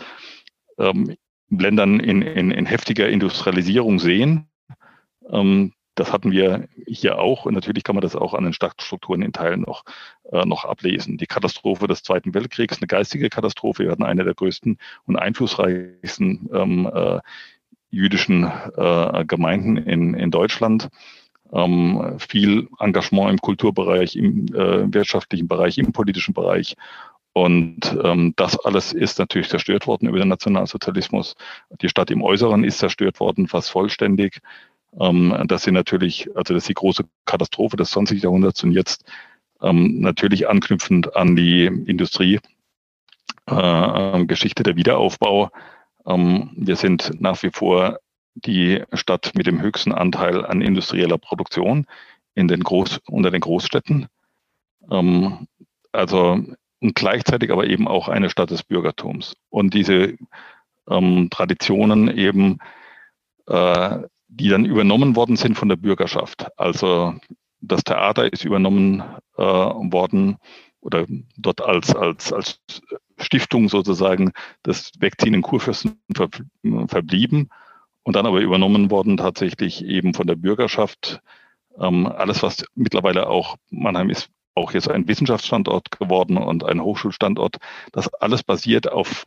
ähm, 0.78 1.16
Ländern 1.50 2.00
in, 2.00 2.22
in, 2.22 2.52
in 2.52 2.66
heftiger 2.66 3.10
Industrialisierung 3.10 4.00
sehen. 4.00 4.48
Ähm, 5.30 5.74
das 5.96 6.14
hatten 6.14 6.32
wir 6.32 6.68
hier 6.86 7.18
auch 7.18 7.46
und 7.46 7.56
natürlich 7.56 7.84
kann 7.84 7.96
man 7.96 8.04
das 8.04 8.16
auch 8.16 8.36
an 8.36 8.44
den 8.44 8.54
Stadtstrukturen 8.54 9.24
in 9.24 9.34
Teilen 9.34 9.62
noch, 9.62 9.84
äh, 10.32 10.46
noch 10.46 10.64
ablesen. 10.64 11.18
Die 11.18 11.26
Katastrophe 11.26 11.88
des 11.88 12.04
Zweiten 12.04 12.36
Weltkriegs, 12.36 12.78
eine 12.78 12.88
geistige 12.88 13.30
Katastrophe. 13.30 13.84
Wir 13.84 13.92
hatten 13.92 14.04
eine 14.04 14.24
der 14.24 14.36
größten 14.36 14.78
und 15.06 15.16
einflussreichsten 15.16 16.50
ähm, 16.54 16.92
äh, 16.94 17.20
jüdischen 17.90 18.44
äh, 18.44 19.26
Gemeinden 19.26 19.78
in, 19.78 20.14
in 20.14 20.30
Deutschland. 20.30 20.90
Ähm, 21.52 22.18
viel 22.20 22.68
Engagement 22.80 23.32
im 23.32 23.40
Kulturbereich, 23.40 24.18
im 24.18 24.48
äh, 24.54 24.94
wirtschaftlichen 24.94 25.48
Bereich, 25.48 25.78
im 25.78 25.94
politischen 25.94 26.34
Bereich 26.34 26.76
und 27.38 27.96
ähm, 28.04 28.34
das 28.36 28.58
alles 28.66 28.94
ist 28.94 29.20
natürlich 29.20 29.50
zerstört 29.50 29.86
worden 29.86 30.10
über 30.10 30.18
den 30.18 30.28
Nationalsozialismus. 30.28 31.36
Die 31.82 31.90
Stadt 31.90 32.10
im 32.10 32.24
Äußeren 32.24 32.64
ist 32.64 32.80
zerstört 32.80 33.20
worden, 33.20 33.48
fast 33.48 33.70
vollständig. 33.70 34.40
Ähm, 35.00 35.44
das 35.46 35.62
sind 35.62 35.76
natürlich, 35.76 36.28
also 36.36 36.56
das 36.56 36.64
ist 36.64 36.70
die 36.70 36.74
große 36.74 37.04
Katastrophe 37.26 37.78
des 37.78 37.92
20. 37.92 38.24
Jahrhunderts 38.24 38.64
und 38.64 38.72
jetzt 38.72 39.06
ähm, 39.62 40.00
natürlich 40.00 40.50
anknüpfend 40.50 41.16
an 41.16 41.36
die 41.36 41.66
Industrie. 41.66 42.40
Äh, 43.46 44.26
Geschichte 44.26 44.64
der 44.64 44.76
Wiederaufbau. 44.76 45.52
Ähm, 46.08 46.50
wir 46.56 46.76
sind 46.76 47.22
nach 47.22 47.44
wie 47.44 47.52
vor 47.52 48.00
die 48.34 48.82
Stadt 48.94 49.34
mit 49.36 49.46
dem 49.46 49.62
höchsten 49.62 49.92
Anteil 49.92 50.44
an 50.44 50.62
industrieller 50.62 51.20
Produktion 51.20 51.86
in 52.34 52.48
den 52.48 52.64
Groß, 52.64 53.00
unter 53.06 53.30
den 53.30 53.42
Großstädten. 53.42 54.08
Ähm, 54.90 55.48
also 55.92 56.44
und 56.80 56.96
gleichzeitig 56.96 57.52
aber 57.52 57.68
eben 57.68 57.88
auch 57.88 58.08
eine 58.08 58.30
Stadt 58.30 58.52
des 58.52 58.64
Bürgertums. 58.64 59.36
Und 59.50 59.74
diese 59.74 60.16
ähm, 60.90 61.30
Traditionen 61.30 62.16
eben, 62.16 62.60
äh, 63.48 64.00
die 64.28 64.50
dann 64.50 64.66
übernommen 64.66 65.16
worden 65.16 65.38
sind 65.38 65.58
von 65.58 65.70
der 65.70 65.78
Bürgerschaft. 65.78 66.48
Also 66.58 67.16
das 67.62 67.84
Theater 67.84 68.32
ist 68.32 68.46
übernommen 68.46 69.02
äh, 69.38 69.42
worden 69.42 70.38
oder 70.82 71.06
dort 71.38 71.62
als, 71.62 71.96
als, 71.96 72.32
als 72.32 72.62
Stiftung 73.18 73.68
sozusagen 73.70 74.32
das 74.64 74.92
Wegziehen 75.00 75.34
in 75.34 75.42
Kurfürsten 75.42 76.00
ver, 76.16 76.30
verblieben 76.88 77.50
und 78.04 78.16
dann 78.16 78.26
aber 78.26 78.40
übernommen 78.42 78.92
worden 78.92 79.18
tatsächlich 79.18 79.84
eben 79.84 80.14
von 80.14 80.28
der 80.28 80.36
Bürgerschaft. 80.36 81.20
Ähm, 81.80 82.08
alles, 82.08 82.44
was 82.44 82.64
mittlerweile 82.76 83.28
auch, 83.28 83.58
Mannheim 83.70 84.10
ist 84.10 84.30
auch 84.58 84.74
jetzt 84.74 84.90
ein 84.90 85.08
Wissenschaftsstandort 85.08 85.92
geworden 85.92 86.38
und 86.38 86.64
ein 86.64 86.82
Hochschulstandort. 86.82 87.58
Das 87.92 88.14
alles 88.16 88.44
basiert 88.44 88.92
auf 88.92 89.26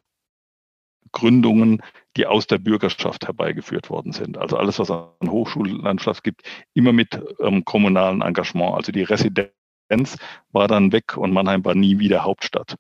Gründungen, 1.13 1.83
die 2.17 2.27
aus 2.27 2.47
der 2.47 2.59
Bürgerschaft 2.59 3.27
herbeigeführt 3.27 3.91
worden 3.91 4.13
sind. 4.13 4.37
Also 4.37 4.57
alles, 4.57 4.79
was 4.79 4.91
an 4.91 5.09
Hochschullandschaft 5.27 6.25
gibt, 6.25 6.43
immer 6.75 6.93
mit 6.93 7.21
ähm, 7.41 7.65
kommunalen 7.65 8.23
Engagement. 8.23 8.75
Also 8.75 8.93
die 8.93 9.03
Residenz 9.03 10.19
war 10.53 10.69
dann 10.69 10.93
weg 10.93 11.17
und 11.17 11.33
Mannheim 11.33 11.65
war 11.65 11.75
nie 11.75 11.99
wieder 11.99 12.25
Hauptstadt. 12.25 12.77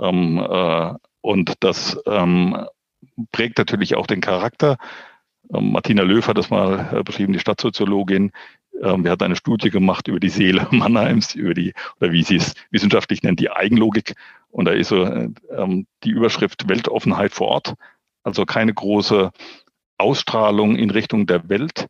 Ähm, 0.00 0.38
äh, 0.38 0.94
und 1.20 1.54
das 1.60 2.00
ähm, 2.06 2.66
prägt 3.32 3.58
natürlich 3.58 3.96
auch 3.96 4.06
den 4.06 4.20
Charakter. 4.20 4.76
Ähm, 5.52 5.72
Martina 5.72 6.02
Löw 6.02 6.26
hat 6.26 6.38
das 6.38 6.50
mal 6.50 6.88
äh, 6.92 7.02
beschrieben, 7.02 7.32
die 7.32 7.40
Stadtsoziologin, 7.40 8.32
wir 8.80 9.10
hatten 9.10 9.24
eine 9.24 9.36
Studie 9.36 9.70
gemacht 9.70 10.08
über 10.08 10.20
die 10.20 10.28
Seele 10.28 10.66
Mannheims, 10.70 11.34
über 11.34 11.54
die, 11.54 11.74
oder 12.00 12.12
wie 12.12 12.22
sie 12.22 12.36
es 12.36 12.54
wissenschaftlich 12.70 13.22
nennt, 13.22 13.40
die 13.40 13.50
Eigenlogik. 13.50 14.14
Und 14.50 14.66
da 14.66 14.72
ist 14.72 14.88
so 14.88 15.04
ähm, 15.04 15.86
die 16.04 16.10
Überschrift 16.10 16.68
Weltoffenheit 16.68 17.32
vor 17.32 17.48
Ort. 17.48 17.74
Also 18.22 18.44
keine 18.44 18.72
große 18.72 19.32
Ausstrahlung 19.98 20.76
in 20.76 20.90
Richtung 20.90 21.26
der 21.26 21.48
Welt, 21.48 21.88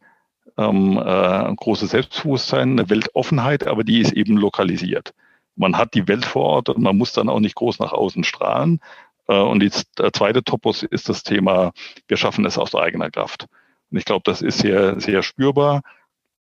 ähm, 0.57 0.99
äh, 0.99 1.55
großes 1.55 1.91
Selbstbewusstsein, 1.91 2.73
eine 2.73 2.91
Weltoffenheit, 2.91 3.67
aber 3.67 3.85
die 3.85 4.01
ist 4.01 4.13
eben 4.13 4.37
lokalisiert. 4.37 5.15
Man 5.57 5.77
hat 5.77 5.95
die 5.95 6.09
Welt 6.09 6.25
vor 6.25 6.45
Ort 6.45 6.69
und 6.69 6.83
man 6.83 6.97
muss 6.97 7.13
dann 7.13 7.29
auch 7.29 7.41
nicht 7.41 7.55
groß 7.55 7.79
nach 7.79 7.93
außen 7.93 8.25
strahlen. 8.25 8.81
Äh, 9.29 9.39
und 9.39 9.61
die, 9.61 9.71
der 9.99 10.13
zweite 10.13 10.43
Topos 10.43 10.83
ist 10.83 11.09
das 11.09 11.23
Thema, 11.23 11.73
wir 12.07 12.17
schaffen 12.17 12.45
es 12.45 12.59
aus 12.59 12.75
eigener 12.75 13.11
Kraft. 13.11 13.47
Und 13.91 13.99
ich 13.99 14.05
glaube, 14.05 14.23
das 14.25 14.43
ist 14.43 14.59
sehr, 14.59 15.01
sehr 15.01 15.23
spürbar. 15.23 15.83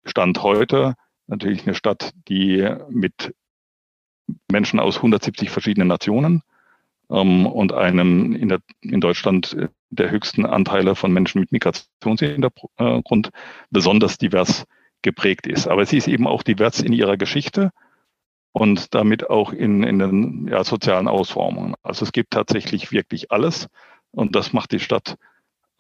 Stand 0.05 0.43
heute 0.43 0.95
natürlich 1.27 1.65
eine 1.67 1.75
Stadt, 1.75 2.13
die 2.29 2.69
mit 2.89 3.35
Menschen 4.51 4.81
aus 4.81 4.97
170 4.97 5.51
verschiedenen 5.51 5.89
Nationen 5.89 6.43
ähm, 7.11 7.47
und 7.47 7.73
einem 7.73 8.35
in, 8.35 8.49
der, 8.49 8.61
in 8.81 9.01
Deutschland 9.01 9.57
der 9.91 10.11
höchsten 10.11 10.47
Anteile 10.47 10.95
von 10.95 11.13
Menschen 11.13 11.41
mit 11.41 11.53
Migrationshintergrund 11.53 13.31
besonders 13.71 14.19
divers 14.19 14.67
geprägt 15.03 15.47
ist. 15.47 15.67
Aber 15.67 15.85
sie 15.87 15.97
ist 15.97 16.09
eben 16.09 16.27
auch 16.27 16.43
divers 16.43 16.81
in 16.81 16.93
ihrer 16.93 17.17
Geschichte 17.17 17.73
und 18.53 18.95
damit 18.95 19.31
auch 19.31 19.53
in, 19.53 19.83
in 19.83 19.99
den 19.99 20.49
ja, 20.49 20.63
sozialen 20.65 21.09
Ausformungen. 21.09 21.75
Also 21.83 22.05
es 22.05 22.13
gibt 22.13 22.33
tatsächlich 22.33 22.93
wirklich 22.93 23.31
alles 23.33 23.69
und 24.11 24.37
das 24.37 24.53
macht 24.53 24.73
die 24.73 24.81
Stadt 24.81 25.17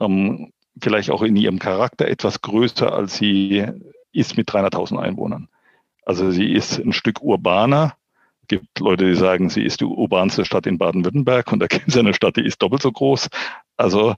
ähm, 0.00 0.53
vielleicht 0.81 1.11
auch 1.11 1.23
in 1.23 1.37
ihrem 1.37 1.59
Charakter 1.59 2.09
etwas 2.09 2.41
größer, 2.41 2.93
als 2.93 3.17
sie 3.17 3.67
ist 4.12 4.37
mit 4.37 4.49
300.000 4.50 4.99
Einwohnern. 4.99 5.49
Also 6.05 6.31
sie 6.31 6.52
ist 6.52 6.79
ein 6.79 6.93
Stück 6.93 7.23
urbaner. 7.23 7.97
Es 8.43 8.49
gibt 8.49 8.81
Leute, 8.81 9.07
die 9.07 9.14
sagen, 9.14 9.49
sie 9.49 9.62
ist 9.62 9.81
die 9.81 9.85
urbanste 9.85 10.45
Stadt 10.45 10.67
in 10.67 10.79
Baden-Württemberg 10.79 11.52
und 11.52 11.61
da 11.61 11.67
gibt 11.69 11.88
es 11.88 11.97
eine 11.97 12.14
Stadt, 12.14 12.37
die 12.37 12.45
ist 12.45 12.61
doppelt 12.62 12.83
so 12.83 12.90
groß. 12.90 13.29
Also 13.76 14.14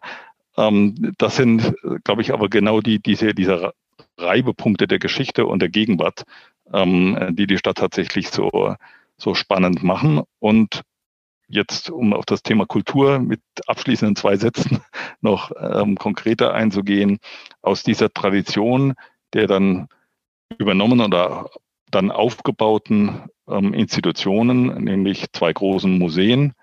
ähm, 0.56 1.12
das 1.18 1.37
sind, 1.37 1.75
glaube 2.04 2.22
ich, 2.22 2.32
aber 2.32 2.49
genau 2.49 2.80
die, 2.80 3.00
diese, 3.00 3.34
diese 3.34 3.72
Reibepunkte 4.18 4.87
der 4.87 4.99
Geschichte 4.99 5.46
und 5.46 5.61
der 5.61 5.68
Gegenwart, 5.68 6.25
ähm, 6.72 7.28
die 7.32 7.46
die 7.46 7.58
Stadt 7.58 7.78
tatsächlich 7.78 8.30
so, 8.30 8.75
so 9.16 9.34
spannend 9.34 9.82
machen. 9.82 10.22
Und 10.38 10.82
jetzt, 11.49 11.90
um 11.90 12.12
auf 12.14 12.25
das 12.25 12.42
Thema 12.42 12.66
Kultur 12.66 13.18
mit 13.18 13.40
abschließenden 13.66 14.16
zwei 14.16 14.37
Sätzen 14.37 14.80
noch 15.20 15.52
ähm, 15.58 15.96
konkreter 15.96 16.54
einzugehen, 16.54 17.18
aus 17.61 17.82
dieser 17.82 18.12
Tradition 18.12 18.94
der 19.34 19.46
dann 19.46 19.88
übernommen 20.58 21.00
oder 21.00 21.50
dann 21.90 22.10
aufgebauten 22.10 23.22
ähm, 23.48 23.74
Institutionen, 23.74 24.84
nämlich 24.84 25.26
zwei 25.32 25.52
großen 25.52 25.98
Museen. 25.98 26.54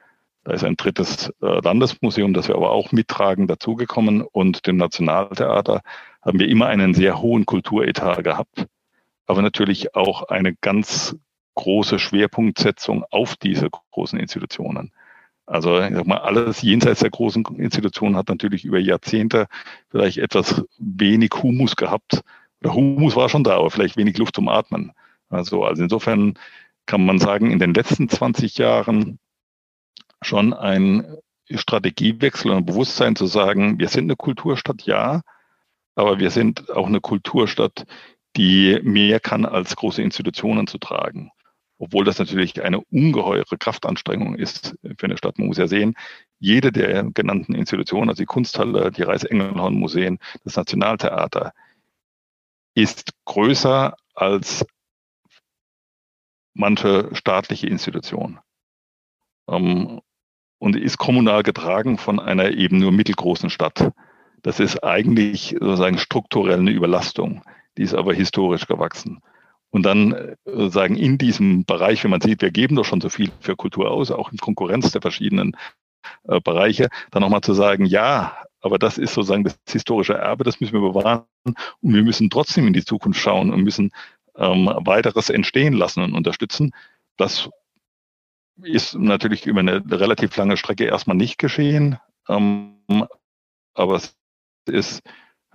Da 0.43 0.53
ist 0.53 0.63
ein 0.63 0.77
drittes 0.77 1.29
äh, 1.41 1.61
Landesmuseum, 1.61 2.33
das 2.33 2.47
wir 2.47 2.55
aber 2.55 2.71
auch 2.71 2.91
mittragen, 2.91 3.47
dazugekommen. 3.47 4.21
Und 4.21 4.65
dem 4.67 4.77
Nationaltheater 4.77 5.81
haben 6.21 6.39
wir 6.39 6.47
immer 6.47 6.67
einen 6.67 6.93
sehr 6.93 7.21
hohen 7.21 7.45
Kulturetat 7.45 8.23
gehabt, 8.23 8.65
aber 9.25 9.41
natürlich 9.41 9.95
auch 9.95 10.23
eine 10.23 10.55
ganz 10.55 11.15
große 11.55 11.99
Schwerpunktsetzung 11.99 13.03
auf 13.11 13.35
diese 13.35 13.69
großen 13.91 14.19
Institutionen. 14.19 14.91
Also 15.45 15.81
ich 15.81 15.93
sag 15.93 16.05
mal, 16.05 16.19
alles 16.19 16.61
jenseits 16.61 17.01
der 17.01 17.09
großen 17.09 17.43
Institutionen 17.57 18.15
hat 18.15 18.29
natürlich 18.29 18.65
über 18.65 18.79
Jahrzehnte 18.79 19.47
vielleicht 19.89 20.19
etwas 20.19 20.63
wenig 20.77 21.31
Humus 21.41 21.75
gehabt, 21.75 22.21
der 22.63 22.74
Humus 22.74 23.16
war 23.16 23.30
schon 23.30 23.44
da, 23.44 23.58
aber 23.58 23.72
vielleicht 23.72 23.98
wenig 23.98 24.18
Luft 24.18 24.36
zum 24.36 24.50
Atmen. 24.50 24.92
Also, 25.30 25.63
also 25.63 25.84
insofern 25.84 26.38
kann 26.86 27.06
man 27.06 27.20
sagen, 27.20 27.51
in 27.51 27.60
den 27.60 27.74
letzten 27.74 28.10
20 28.10 28.58
Jahren 28.58 29.20
schon 30.22 30.54
ein 30.54 31.18
Strategiewechsel 31.50 32.51
und 32.51 32.66
Bewusstsein 32.66 33.16
zu 33.16 33.25
sagen, 33.25 33.80
wir 33.80 33.88
sind 33.88 34.06
eine 34.06 34.16
Kulturstadt, 34.16 34.84
ja, 34.84 35.22
aber 35.96 36.20
wir 36.20 36.32
sind 36.32 36.70
auch 36.72 36.88
eine 36.88 37.01
Kulturstadt, 37.01 37.86
die 38.36 38.80
mehr 38.84 39.20
kann 39.20 39.46
als 39.46 39.75
große 39.75 40.01
Institutionen 40.01 40.68
zu 40.68 40.78
tragen. 40.78 41.32
Obwohl 41.78 42.04
das 42.04 42.20
natürlich 42.20 42.62
eine 42.62 42.82
ungeheure 42.82 43.58
Kraftanstrengung 43.58 44.36
ist 44.36 44.75
für 44.98 45.06
eine 45.06 45.18
Stadt. 45.18 45.39
Man 45.39 45.48
muss 45.48 45.58
ja 45.58 45.68
sehen, 45.68 45.96
jede 46.38 46.72
der 46.72 47.04
genannten 47.06 47.56
Institutionen, 47.56 48.10
also 48.10 48.22
die 48.22 48.28
Kunsthalle, 48.28 48.92
die 48.92 49.04
Reichsengelhorn-Museen, 49.04 50.20
das 50.44 50.58
Nationaltheater, 50.58 51.54
ist 52.75 53.11
größer 53.25 53.95
als 54.13 54.65
manche 56.53 57.09
staatliche 57.13 57.67
Institution. 57.67 58.39
Ähm, 59.49 60.01
und 60.59 60.75
ist 60.75 60.97
kommunal 60.97 61.41
getragen 61.43 61.97
von 61.97 62.19
einer 62.19 62.51
eben 62.51 62.79
nur 62.79 62.91
mittelgroßen 62.91 63.49
Stadt. 63.49 63.91
Das 64.41 64.59
ist 64.59 64.83
eigentlich 64.83 65.55
sozusagen 65.59 65.97
strukturell 65.97 66.59
eine 66.59 66.71
Überlastung. 66.71 67.43
Die 67.77 67.83
ist 67.83 67.93
aber 67.93 68.13
historisch 68.13 68.67
gewachsen. 68.67 69.21
Und 69.69 69.83
dann 69.83 70.11
äh, 70.11 70.35
sozusagen 70.45 70.95
in 70.95 71.17
diesem 71.17 71.65
Bereich, 71.65 72.03
wenn 72.03 72.11
man 72.11 72.21
sieht, 72.21 72.41
wir 72.41 72.51
geben 72.51 72.75
doch 72.75 72.85
schon 72.85 73.01
so 73.01 73.09
viel 73.09 73.31
für 73.39 73.55
Kultur 73.55 73.91
aus, 73.91 74.11
auch 74.11 74.31
in 74.31 74.38
Konkurrenz 74.38 74.91
der 74.91 75.01
verschiedenen 75.01 75.55
äh, 76.23 76.39
Bereiche, 76.41 76.89
dann 77.11 77.21
nochmal 77.21 77.41
zu 77.41 77.53
sagen, 77.53 77.85
ja, 77.85 78.38
aber 78.62 78.78
das 78.78 78.98
ist 78.98 79.13
sozusagen 79.13 79.44
das 79.44 79.58
historische 79.68 80.16
Erbe, 80.16 80.44
das 80.44 80.60
müssen 80.60 80.74
wir 80.74 80.92
bewahren. 80.92 81.24
Und 81.46 81.58
wir 81.82 82.04
müssen 82.04 82.30
trotzdem 82.30 82.68
in 82.68 82.74
die 82.74 82.86
Zukunft 82.86 83.20
schauen 83.20 83.51
und 83.51 83.63
müssen 83.63 83.92
ähm, 84.36 84.68
weiteres 84.82 85.30
entstehen 85.30 85.74
lassen 85.74 86.04
und 86.04 86.13
unterstützen. 86.13 86.72
Das 87.18 87.50
ist 88.62 88.96
natürlich 88.96 89.46
über 89.46 89.62
eine 89.62 89.84
relativ 89.89 90.36
lange 90.36 90.58
Strecke 90.58 90.86
erstmal 90.86 91.16
nicht 91.16 91.38
geschehen, 91.38 91.98
ähm, 92.28 92.75
aber 93.74 93.96
es 93.96 94.16
ist 94.66 95.01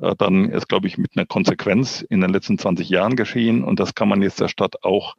äh, 0.00 0.14
dann 0.16 0.50
ist, 0.50 0.68
glaube 0.68 0.86
ich, 0.86 0.98
mit 0.98 1.16
einer 1.16 1.26
Konsequenz 1.26 2.02
in 2.02 2.20
den 2.20 2.30
letzten 2.30 2.58
20 2.58 2.88
Jahren 2.88 3.16
geschehen. 3.16 3.62
Und 3.64 3.80
das 3.80 3.94
kann 3.94 4.08
man 4.08 4.22
jetzt 4.22 4.40
der 4.40 4.48
Stadt 4.48 4.82
auch 4.82 5.14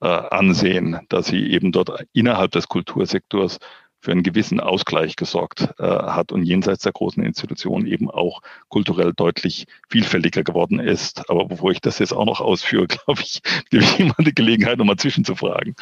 äh, 0.00 0.06
ansehen, 0.06 1.00
dass 1.08 1.26
sie 1.26 1.50
eben 1.50 1.72
dort 1.72 2.04
innerhalb 2.12 2.52
des 2.52 2.68
Kultursektors 2.68 3.58
für 4.06 4.12
einen 4.12 4.22
gewissen 4.22 4.60
Ausgleich 4.60 5.16
gesorgt 5.16 5.68
äh, 5.80 5.82
hat 5.82 6.30
und 6.30 6.44
jenseits 6.44 6.84
der 6.84 6.92
großen 6.92 7.24
Institutionen 7.24 7.88
eben 7.88 8.08
auch 8.08 8.40
kulturell 8.68 9.12
deutlich 9.12 9.66
vielfältiger 9.88 10.44
geworden 10.44 10.78
ist. 10.78 11.28
Aber 11.28 11.46
bevor 11.46 11.72
ich 11.72 11.80
das 11.80 11.98
jetzt 11.98 12.12
auch 12.12 12.24
noch 12.24 12.40
ausführe, 12.40 12.86
glaube 13.04 13.22
ich, 13.22 13.42
gebe 13.68 13.82
ich 13.82 13.98
jemand 13.98 14.24
die 14.24 14.32
Gelegenheit, 14.32 14.78
nochmal 14.78 14.94
zwischenzufragen. 14.94 15.74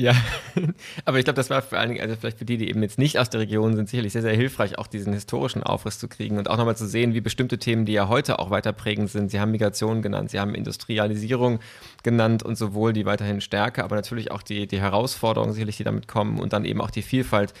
Ja, 0.00 0.14
aber 1.06 1.18
ich 1.18 1.24
glaube, 1.24 1.34
das 1.34 1.50
war 1.50 1.60
vor 1.60 1.76
allen 1.76 1.88
Dingen, 1.88 2.00
also 2.00 2.14
vielleicht 2.14 2.38
für 2.38 2.44
die, 2.44 2.56
die 2.56 2.68
eben 2.68 2.80
jetzt 2.84 3.00
nicht 3.00 3.18
aus 3.18 3.30
der 3.30 3.40
Region 3.40 3.74
sind, 3.74 3.88
sicherlich 3.88 4.12
sehr, 4.12 4.22
sehr 4.22 4.32
hilfreich, 4.32 4.78
auch 4.78 4.86
diesen 4.86 5.12
historischen 5.12 5.64
Aufriss 5.64 5.98
zu 5.98 6.06
kriegen 6.06 6.38
und 6.38 6.48
auch 6.48 6.56
nochmal 6.56 6.76
zu 6.76 6.86
sehen, 6.86 7.14
wie 7.14 7.20
bestimmte 7.20 7.58
Themen, 7.58 7.84
die 7.84 7.94
ja 7.94 8.06
heute 8.06 8.38
auch 8.38 8.50
weiter 8.50 8.72
prägend 8.72 9.10
sind. 9.10 9.32
Sie 9.32 9.40
haben 9.40 9.50
Migration 9.50 10.00
genannt, 10.00 10.30
Sie 10.30 10.38
haben 10.38 10.54
Industrialisierung 10.54 11.58
genannt 12.04 12.44
und 12.44 12.54
sowohl 12.54 12.92
die 12.92 13.06
weiterhin 13.06 13.40
Stärke, 13.40 13.82
aber 13.82 13.96
natürlich 13.96 14.30
auch 14.30 14.42
die, 14.42 14.68
die 14.68 14.80
Herausforderungen 14.80 15.52
sicherlich, 15.52 15.78
die 15.78 15.84
damit 15.84 16.06
kommen 16.06 16.38
und 16.38 16.52
dann 16.52 16.64
eben 16.64 16.80
auch 16.80 16.92
die 16.92 17.02
Vielfalt 17.02 17.52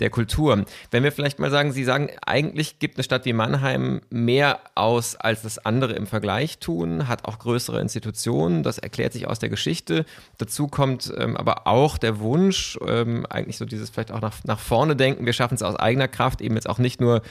der 0.00 0.10
Kultur. 0.10 0.64
Wenn 0.90 1.02
wir 1.02 1.12
vielleicht 1.12 1.38
mal 1.38 1.50
sagen, 1.50 1.72
Sie 1.72 1.84
sagen, 1.84 2.10
eigentlich 2.24 2.78
gibt 2.78 2.96
eine 2.96 3.04
Stadt 3.04 3.24
wie 3.24 3.32
Mannheim 3.32 4.00
mehr 4.10 4.60
aus, 4.74 5.16
als 5.16 5.42
das 5.42 5.58
andere 5.58 5.92
im 5.94 6.06
Vergleich 6.06 6.58
tun, 6.58 7.08
hat 7.08 7.24
auch 7.24 7.38
größere 7.38 7.80
Institutionen, 7.80 8.62
das 8.62 8.78
erklärt 8.78 9.12
sich 9.12 9.28
aus 9.28 9.38
der 9.38 9.48
Geschichte. 9.48 10.04
Dazu 10.38 10.68
kommt 10.68 11.12
ähm, 11.16 11.36
aber 11.36 11.66
auch 11.66 11.98
der 11.98 12.20
Wunsch, 12.20 12.78
ähm, 12.86 13.26
eigentlich 13.28 13.56
so 13.56 13.64
dieses 13.64 13.90
vielleicht 13.90 14.12
auch 14.12 14.20
nach, 14.20 14.42
nach 14.44 14.58
vorne 14.58 14.96
denken, 14.96 15.26
wir 15.26 15.32
schaffen 15.32 15.54
es 15.54 15.62
aus 15.62 15.76
eigener 15.76 16.08
Kraft, 16.08 16.40
eben 16.40 16.54
jetzt 16.54 16.68
auch 16.68 16.78
nicht 16.78 17.00
nur 17.00 17.22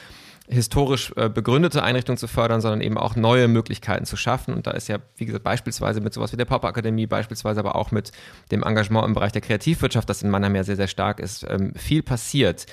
historisch 0.48 1.12
äh, 1.16 1.28
begründete 1.28 1.82
Einrichtungen 1.82 2.18
zu 2.18 2.28
fördern, 2.28 2.60
sondern 2.60 2.80
eben 2.82 2.98
auch 2.98 3.16
neue 3.16 3.48
Möglichkeiten 3.48 4.04
zu 4.04 4.16
schaffen. 4.16 4.52
Und 4.54 4.66
da 4.66 4.72
ist 4.72 4.88
ja, 4.88 4.98
wie 5.16 5.24
gesagt, 5.24 5.44
beispielsweise 5.44 6.00
mit 6.00 6.12
sowas 6.12 6.32
wie 6.32 6.36
der 6.36 6.44
Pop-Akademie, 6.44 7.06
beispielsweise 7.06 7.60
aber 7.60 7.76
auch 7.76 7.90
mit 7.90 8.12
dem 8.50 8.62
Engagement 8.62 9.06
im 9.06 9.14
Bereich 9.14 9.32
der 9.32 9.40
Kreativwirtschaft, 9.40 10.08
das 10.08 10.22
in 10.22 10.30
Mannheim 10.30 10.54
ja 10.54 10.64
sehr, 10.64 10.76
sehr 10.76 10.88
stark 10.88 11.20
ist, 11.20 11.46
ähm, 11.48 11.72
viel 11.74 12.02
passiert. 12.02 12.66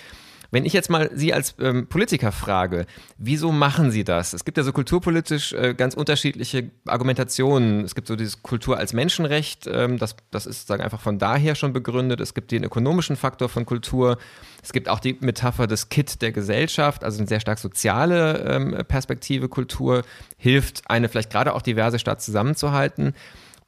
Wenn 0.51 0.65
ich 0.65 0.73
jetzt 0.73 0.89
mal 0.89 1.09
Sie 1.13 1.33
als 1.33 1.55
ähm, 1.59 1.87
Politiker 1.87 2.33
frage, 2.33 2.85
wieso 3.17 3.53
machen 3.53 3.89
Sie 3.89 4.03
das? 4.03 4.33
Es 4.33 4.43
gibt 4.43 4.57
ja 4.57 4.63
so 4.63 4.73
kulturpolitisch 4.73 5.53
äh, 5.53 5.73
ganz 5.73 5.93
unterschiedliche 5.93 6.69
Argumentationen. 6.85 7.85
Es 7.85 7.95
gibt 7.95 8.07
so 8.07 8.17
dieses 8.17 8.43
Kultur 8.43 8.77
als 8.77 8.91
Menschenrecht, 8.91 9.65
ähm, 9.67 9.97
das, 9.97 10.17
das 10.29 10.45
ist 10.45 10.67
sagen 10.67 10.83
einfach 10.83 10.99
von 10.99 11.17
daher 11.19 11.55
schon 11.55 11.71
begründet. 11.71 12.19
Es 12.19 12.33
gibt 12.33 12.51
den 12.51 12.65
ökonomischen 12.65 13.15
Faktor 13.15 13.47
von 13.47 13.65
Kultur. 13.65 14.17
Es 14.61 14.73
gibt 14.73 14.89
auch 14.89 14.99
die 14.99 15.17
Metapher 15.21 15.67
des 15.67 15.87
Kit 15.87 16.21
der 16.21 16.33
Gesellschaft, 16.33 17.05
also 17.05 17.19
eine 17.19 17.27
sehr 17.27 17.39
stark 17.39 17.57
soziale 17.57 18.39
ähm, 18.39 18.77
Perspektive. 18.87 19.47
Kultur 19.47 20.03
hilft, 20.37 20.83
eine 20.89 21.07
vielleicht 21.07 21.31
gerade 21.31 21.53
auch 21.53 21.61
diverse 21.61 21.97
Stadt 21.97 22.21
zusammenzuhalten. 22.21 23.13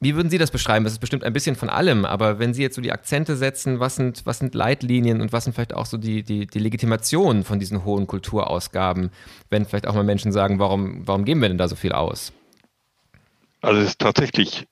Wie 0.04 0.16
würden 0.16 0.28
Sie 0.28 0.36
das 0.36 0.50
beschreiben? 0.50 0.84
Das 0.84 0.92
ist 0.92 0.98
bestimmt 0.98 1.24
ein 1.24 1.32
bisschen 1.32 1.56
von 1.56 1.70
allem, 1.70 2.04
aber 2.04 2.38
wenn 2.38 2.52
Sie 2.52 2.60
jetzt 2.60 2.74
so 2.74 2.82
die 2.82 2.92
Akzente 2.92 3.36
setzen, 3.36 3.80
was 3.80 3.96
sind, 3.96 4.26
was 4.26 4.38
sind 4.38 4.54
Leitlinien 4.54 5.22
und 5.22 5.32
was 5.32 5.44
sind 5.44 5.54
vielleicht 5.54 5.72
auch 5.72 5.86
so 5.86 5.96
die, 5.96 6.22
die, 6.22 6.46
die 6.46 6.58
Legitimationen 6.58 7.42
von 7.42 7.58
diesen 7.58 7.86
hohen 7.86 8.06
Kulturausgaben, 8.06 9.08
wenn 9.48 9.64
vielleicht 9.64 9.86
auch 9.86 9.94
mal 9.94 10.04
Menschen 10.04 10.30
sagen, 10.30 10.58
warum, 10.58 11.08
warum 11.08 11.24
geben 11.24 11.40
wir 11.40 11.48
denn 11.48 11.56
da 11.56 11.68
so 11.68 11.74
viel 11.74 11.92
aus? 11.92 12.34
Also 13.62 13.80
es 13.80 13.88
ist 13.88 13.98
tatsächlich 13.98 14.66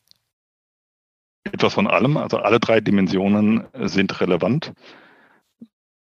etwas 1.45 1.73
von 1.73 1.87
allem. 1.87 2.19
Also 2.19 2.37
alle 2.37 2.61
drei 2.61 2.83
Dimensionen 2.83 3.65
sind 3.73 4.21
relevant. 4.21 4.75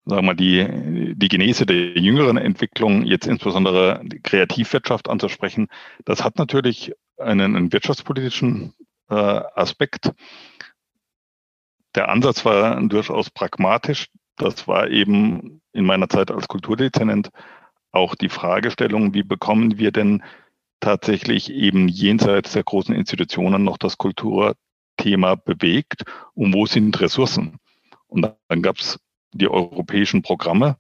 Sagen 0.07 0.27
wir 0.27 0.35
die, 0.35 1.15
die 1.15 1.29
Genese 1.29 1.67
der 1.67 1.97
jüngeren 1.97 2.37
Entwicklung, 2.37 3.05
jetzt 3.05 3.29
insbesondere 3.29 4.01
die 4.03 4.19
Kreativwirtschaft 4.19 5.09
anzusprechen, 5.09 5.69
das 6.05 6.25
hat 6.25 6.37
natürlich 6.37 6.93
einen, 7.17 7.55
einen 7.55 7.73
wirtschaftspolitischen 7.73 8.75
äh, 9.11 9.15
Aspekt. 9.55 10.13
Der 11.95 12.09
Ansatz 12.09 12.45
war 12.45 12.81
durchaus 12.83 13.31
pragmatisch. 13.31 14.09
Das 14.37 14.67
war 14.69 14.89
eben 14.89 15.61
in 15.73 15.85
meiner 15.85 16.09
Zeit 16.09 16.31
als 16.31 16.49
Kulturdezernent 16.49 17.31
auch 17.93 18.15
die 18.15 18.29
Fragestellung, 18.29 19.15
wie 19.15 19.25
bekommen 19.25 19.79
wir 19.79 19.91
denn 19.91 20.23
tatsächlich 20.79 21.51
eben 21.51 21.89
jenseits 21.89 22.53
der 22.53 22.63
großen 22.63 22.95
Institutionen 22.95 23.65
noch 23.65 23.77
das 23.77 23.99
Kulturthema 23.99 25.35
bewegt 25.35 26.05
und 26.35 26.55
wo 26.55 26.67
sind 26.67 27.01
Ressourcen? 27.01 27.59
Und 28.07 28.33
dann 28.49 28.63
gab 28.63 28.79
es 28.79 28.99
die 29.33 29.49
europäischen 29.49 30.23
Programme, 30.23 30.77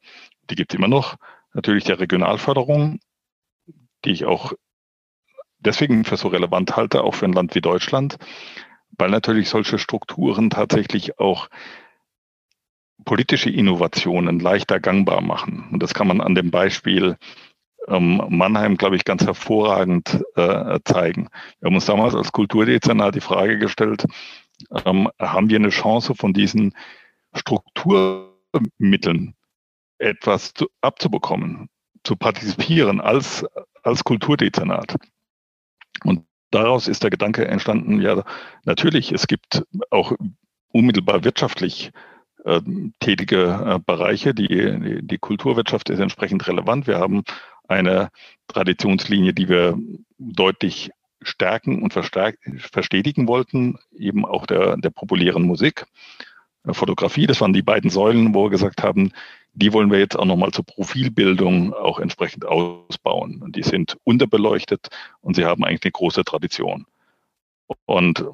die 0.48 0.54
gibt 0.54 0.72
es 0.72 0.78
immer 0.78 0.88
noch, 0.88 1.16
natürlich 1.52 1.84
der 1.84 2.00
Regionalförderung, 2.00 3.00
die 4.04 4.10
ich 4.10 4.24
auch 4.24 4.52
deswegen 5.60 6.04
für 6.04 6.16
so 6.16 6.28
relevant 6.28 6.76
halte, 6.76 7.02
auch 7.02 7.14
für 7.14 7.26
ein 7.26 7.32
Land 7.32 7.54
wie 7.54 7.60
Deutschland, 7.60 8.16
weil 8.98 9.10
natürlich 9.10 9.48
solche 9.48 9.78
Strukturen 9.78 10.50
tatsächlich 10.50 11.18
auch 11.18 11.48
politische 13.04 13.50
Innovationen 13.50 14.40
leichter 14.40 14.80
gangbar 14.80 15.22
machen. 15.22 15.68
Und 15.72 15.82
das 15.82 15.94
kann 15.94 16.08
man 16.08 16.20
an 16.20 16.34
dem 16.34 16.50
Beispiel 16.50 17.16
ähm, 17.88 18.22
Mannheim, 18.28 18.76
glaube 18.76 18.96
ich, 18.96 19.04
ganz 19.04 19.24
hervorragend 19.24 20.22
äh, 20.36 20.78
zeigen. 20.84 21.28
Wir 21.60 21.66
haben 21.66 21.74
uns 21.74 21.86
damals 21.86 22.14
als 22.14 22.32
Kulturdezernat 22.32 23.14
die 23.14 23.20
Frage 23.20 23.58
gestellt, 23.58 24.04
ähm, 24.84 25.08
haben 25.18 25.48
wir 25.48 25.56
eine 25.56 25.70
Chance 25.70 26.14
von 26.14 26.32
diesen 26.32 26.74
Strukturmitteln 27.34 29.34
etwas 29.98 30.54
zu, 30.54 30.68
abzubekommen, 30.80 31.68
zu 32.04 32.16
partizipieren 32.16 33.00
als, 33.00 33.44
als 33.82 34.04
Kulturdezernat? 34.04 34.96
Und 36.04 36.24
daraus 36.50 36.88
ist 36.88 37.02
der 37.02 37.10
Gedanke 37.10 37.46
entstanden, 37.46 38.00
ja, 38.00 38.24
natürlich, 38.64 39.12
es 39.12 39.26
gibt 39.26 39.64
auch 39.90 40.12
unmittelbar 40.72 41.24
wirtschaftlich 41.24 41.90
äh, 42.44 42.60
tätige 43.00 43.44
äh, 43.44 43.78
Bereiche. 43.84 44.34
Die, 44.34 45.00
die 45.02 45.18
Kulturwirtschaft 45.18 45.90
ist 45.90 46.00
entsprechend 46.00 46.46
relevant. 46.46 46.86
Wir 46.86 46.98
haben 46.98 47.22
eine 47.68 48.10
Traditionslinie, 48.48 49.32
die 49.32 49.48
wir 49.48 49.78
deutlich 50.18 50.90
stärken 51.22 51.82
und 51.82 51.92
verstetigen 51.92 53.28
wollten, 53.28 53.78
eben 53.96 54.24
auch 54.24 54.46
der, 54.46 54.76
der 54.78 54.90
populären 54.90 55.42
Musik. 55.42 55.84
Äh, 56.66 56.72
Fotografie, 56.72 57.26
das 57.26 57.40
waren 57.40 57.52
die 57.52 57.62
beiden 57.62 57.90
Säulen, 57.90 58.34
wo 58.34 58.46
wir 58.46 58.50
gesagt 58.50 58.82
haben, 58.82 59.12
die 59.52 59.72
wollen 59.72 59.90
wir 59.90 59.98
jetzt 59.98 60.16
auch 60.16 60.24
nochmal 60.24 60.52
zur 60.52 60.64
Profilbildung 60.64 61.74
auch 61.74 61.98
entsprechend 61.98 62.44
ausbauen. 62.44 63.42
Und 63.42 63.56
die 63.56 63.62
sind 63.62 63.96
unterbeleuchtet 64.04 64.88
und 65.20 65.34
sie 65.34 65.44
haben 65.44 65.64
eigentlich 65.64 65.84
eine 65.84 65.92
große 65.92 66.24
Tradition. 66.24 66.86
Und 67.86 68.24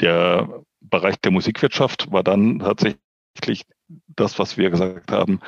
der 0.00 0.62
Bereich 0.80 1.16
der 1.20 1.32
Musikwirtschaft 1.32 2.10
war 2.12 2.22
dann 2.22 2.60
tatsächlich 2.60 3.64
das, 4.08 4.38
was 4.38 4.56
wir 4.56 4.70
gesagt 4.70 5.10
haben, 5.10 5.40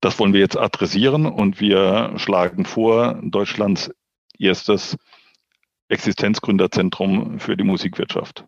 das 0.00 0.18
wollen 0.18 0.32
wir 0.32 0.40
jetzt 0.40 0.56
adressieren 0.56 1.26
und 1.26 1.60
wir 1.60 2.14
schlagen 2.16 2.64
vor, 2.64 3.20
Deutschlands 3.22 3.90
erstes 4.38 4.96
Existenzgründerzentrum 5.88 7.38
für 7.38 7.56
die 7.56 7.64
Musikwirtschaft. 7.64 8.44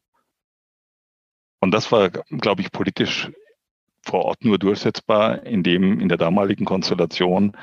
Und 1.61 1.73
das 1.73 1.93
war, 1.93 2.09
glaube 2.11 2.63
ich, 2.63 2.73
politisch 2.73 3.31
vor 4.03 4.25
Ort 4.25 4.45
nur 4.45 4.59
durchsetzbar, 4.59 5.45
indem 5.47 6.01
in 6.01 6.09
der 6.09 6.19
damaligen 6.19 6.65
Konstellation 6.65 7.57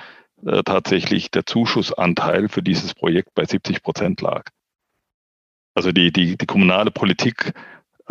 äh, 0.46 0.64
tatsächlich 0.64 1.32
der 1.32 1.46
Zuschussanteil 1.46 2.50
für 2.50 2.64
dieses 2.64 2.94
Projekt 2.94 3.34
bei 3.36 3.46
70 3.46 3.84
Prozent 3.84 4.22
lag. 4.22 4.44
Also 5.74 5.92
die, 5.92 6.12
die, 6.12 6.38
die 6.38 6.46
kommunale 6.46 6.92
Politik 6.92 7.54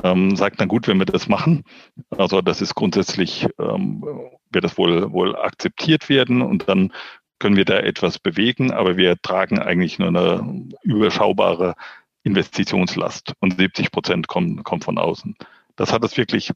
ähm, 0.03 0.37
sagt, 0.37 0.61
dann 0.61 0.69
gut, 0.69 0.89
wenn 0.89 0.99
wir 0.99 1.07
das 1.07 1.29
machen, 1.29 1.65
also 2.11 2.41
das 2.41 2.61
ist 2.61 2.75
grundsätzlich, 2.75 3.47
ähm, 3.59 4.05
wird 4.51 4.65
das 4.65 4.79
wohl, 4.79 5.13
wohl 5.13 5.37
akzeptiert 5.37 6.09
werden 6.09 6.43
und 6.43 6.69
dann 6.69 6.93
können 7.39 7.57
wir 7.57 7.65
da 7.65 7.79
etwas 7.79 8.19
bewegen, 8.19 8.73
aber 8.73 8.97
wir 8.97 9.21
tragen 9.21 9.59
eigentlich 9.59 9.99
nur 9.99 10.09
eine 10.09 10.69
überschaubare 10.83 11.75
Investitionslast 12.23 13.33
und 13.41 13.59
70 13.59 13.91
Prozent 13.91 14.29
kommen, 14.29 14.65
kommen 14.65 14.83
von 14.83 14.99
außen. 14.99 15.37
Das 15.77 15.93
hat 15.93 16.05
es 16.05 16.17
wirklich 16.17 16.51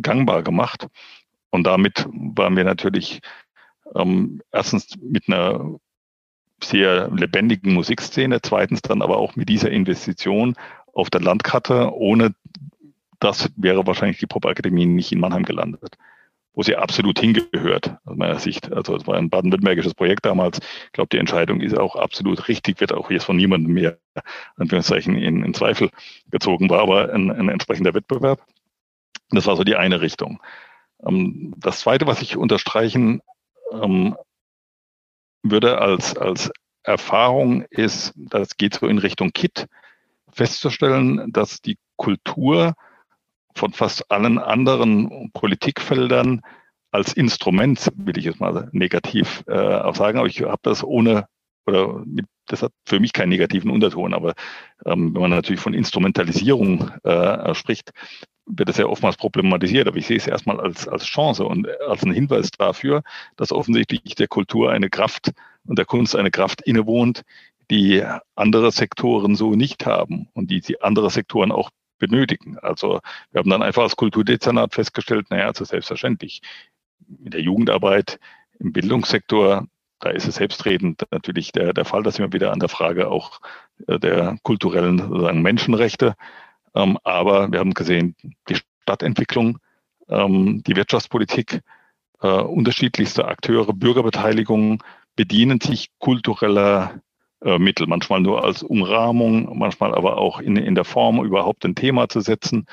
gangbar 0.00 0.42
gemacht. 0.42 0.88
Und 1.50 1.64
damit 1.64 2.06
waren 2.12 2.56
wir 2.56 2.64
natürlich 2.64 3.20
ähm, 3.94 4.42
erstens 4.50 4.96
mit 5.00 5.28
einer 5.28 5.78
sehr 6.62 7.10
lebendigen 7.10 7.74
Musikszene, 7.74 8.40
zweitens 8.42 8.82
dann 8.82 9.02
aber 9.02 9.18
auch 9.18 9.36
mit 9.36 9.48
dieser 9.48 9.70
Investition 9.70 10.56
auf 10.92 11.10
der 11.10 11.20
Landkarte. 11.20 11.92
Ohne 11.94 12.34
das 13.20 13.50
wäre 13.56 13.86
wahrscheinlich 13.86 14.18
die 14.18 14.26
Popakademie 14.26 14.86
nicht 14.86 15.12
in 15.12 15.20
Mannheim 15.20 15.44
gelandet, 15.44 15.96
wo 16.52 16.62
sie 16.62 16.76
absolut 16.76 17.18
hingehört, 17.18 17.96
aus 18.04 18.16
meiner 18.16 18.38
Sicht. 18.38 18.72
Also 18.72 18.96
es 18.96 19.06
war 19.06 19.16
ein 19.16 19.30
baden-württembergisches 19.30 19.94
Projekt 19.94 20.26
damals. 20.26 20.58
Ich 20.86 20.92
glaube, 20.92 21.08
die 21.12 21.18
Entscheidung 21.18 21.60
ist 21.60 21.76
auch 21.78 21.96
absolut 21.96 22.48
richtig, 22.48 22.80
wird 22.80 22.92
auch 22.92 23.10
jetzt 23.10 23.24
von 23.24 23.36
niemandem 23.36 23.72
mehr, 23.72 23.98
in, 24.58 25.44
in 25.44 25.54
Zweifel 25.54 25.90
gezogen, 26.30 26.70
war 26.70 26.80
aber 26.80 27.12
ein, 27.12 27.30
ein 27.30 27.48
entsprechender 27.48 27.94
Wettbewerb. 27.94 28.40
Das 29.34 29.46
war 29.46 29.56
so 29.56 29.64
die 29.64 29.76
eine 29.76 30.00
Richtung. 30.00 30.40
Ähm, 31.06 31.54
das 31.58 31.80
zweite, 31.80 32.06
was 32.06 32.22
ich 32.22 32.36
unterstreichen 32.36 33.20
ähm, 33.72 34.16
würde 35.42 35.78
als, 35.80 36.16
als 36.16 36.50
Erfahrung 36.82 37.62
ist, 37.70 38.12
das 38.16 38.56
geht 38.56 38.74
so 38.74 38.86
in 38.86 38.98
Richtung 38.98 39.32
Kit, 39.32 39.66
festzustellen, 40.32 41.32
dass 41.32 41.60
die 41.60 41.78
Kultur 41.96 42.74
von 43.54 43.72
fast 43.72 44.10
allen 44.10 44.38
anderen 44.38 45.30
Politikfeldern 45.32 46.42
als 46.90 47.12
Instrument, 47.12 47.88
will 47.96 48.18
ich 48.18 48.24
jetzt 48.24 48.40
mal 48.40 48.68
negativ 48.72 49.44
äh, 49.46 49.52
auch 49.52 49.94
sagen, 49.94 50.18
aber 50.18 50.26
ich 50.26 50.42
habe 50.42 50.60
das 50.62 50.84
ohne 50.84 51.26
oder 51.66 52.02
mit, 52.04 52.26
das 52.46 52.62
hat 52.62 52.72
für 52.84 53.00
mich 53.00 53.12
keinen 53.12 53.30
negativen 53.30 53.70
Unterton, 53.70 54.12
aber 54.12 54.34
ähm, 54.84 55.14
wenn 55.14 55.22
man 55.22 55.30
natürlich 55.30 55.60
von 55.60 55.74
Instrumentalisierung 55.74 56.90
äh, 57.02 57.54
spricht, 57.54 57.92
wird 58.46 58.68
es 58.68 58.76
ja 58.76 58.86
oftmals 58.86 59.16
problematisiert, 59.16 59.88
aber 59.88 59.96
ich 59.96 60.06
sehe 60.06 60.16
es 60.16 60.26
erstmal 60.26 60.60
als, 60.60 60.86
als 60.86 61.04
Chance 61.04 61.44
und 61.44 61.68
als 61.80 62.02
einen 62.02 62.12
Hinweis 62.12 62.50
dafür, 62.50 63.02
dass 63.36 63.52
offensichtlich 63.52 64.14
der 64.14 64.28
Kultur 64.28 64.70
eine 64.70 64.90
Kraft 64.90 65.32
und 65.66 65.78
der 65.78 65.86
Kunst 65.86 66.14
eine 66.14 66.30
Kraft 66.30 66.60
innewohnt, 66.62 67.22
die 67.70 68.04
andere 68.34 68.70
Sektoren 68.70 69.36
so 69.36 69.54
nicht 69.54 69.86
haben 69.86 70.28
und 70.34 70.50
die, 70.50 70.60
die 70.60 70.82
andere 70.82 71.10
Sektoren 71.10 71.52
auch 71.52 71.70
benötigen. 71.98 72.58
Also 72.58 73.00
wir 73.30 73.38
haben 73.38 73.50
dann 73.50 73.62
einfach 73.62 73.84
als 73.84 73.96
Kulturdezernat 73.96 74.74
festgestellt, 74.74 75.30
naja, 75.30 75.46
also 75.46 75.64
selbstverständlich, 75.64 76.42
in 77.24 77.30
der 77.30 77.40
Jugendarbeit, 77.40 78.18
im 78.58 78.72
Bildungssektor, 78.72 79.66
da 80.00 80.10
ist 80.10 80.26
es 80.26 80.36
selbstredend 80.36 81.06
natürlich 81.10 81.52
der, 81.52 81.72
der 81.72 81.84
Fall, 81.84 82.02
dass 82.02 82.18
wir 82.18 82.32
wieder 82.32 82.52
an 82.52 82.60
der 82.60 82.68
Frage 82.68 83.08
auch 83.08 83.40
äh, 83.86 83.98
der 83.98 84.36
kulturellen 84.42 84.98
sozusagen 84.98 85.42
Menschenrechte 85.42 86.14
ähm, 86.74 86.98
aber 87.04 87.50
wir 87.52 87.60
haben 87.60 87.74
gesehen, 87.74 88.16
die 88.48 88.56
Stadtentwicklung, 88.82 89.58
ähm, 90.08 90.62
die 90.66 90.76
Wirtschaftspolitik, 90.76 91.62
äh, 92.20 92.28
unterschiedlichste 92.28 93.26
Akteure, 93.26 93.72
Bürgerbeteiligung 93.72 94.82
bedienen 95.16 95.60
sich 95.60 95.90
kultureller 95.98 97.00
äh, 97.42 97.58
Mittel, 97.58 97.86
manchmal 97.86 98.20
nur 98.20 98.42
als 98.42 98.62
Umrahmung, 98.62 99.58
manchmal 99.58 99.94
aber 99.94 100.18
auch 100.18 100.40
in, 100.40 100.56
in 100.56 100.74
der 100.74 100.84
Form 100.84 101.24
überhaupt 101.24 101.64
ein 101.64 101.74
Thema 101.74 102.08
zu 102.08 102.20
setzen. 102.20 102.66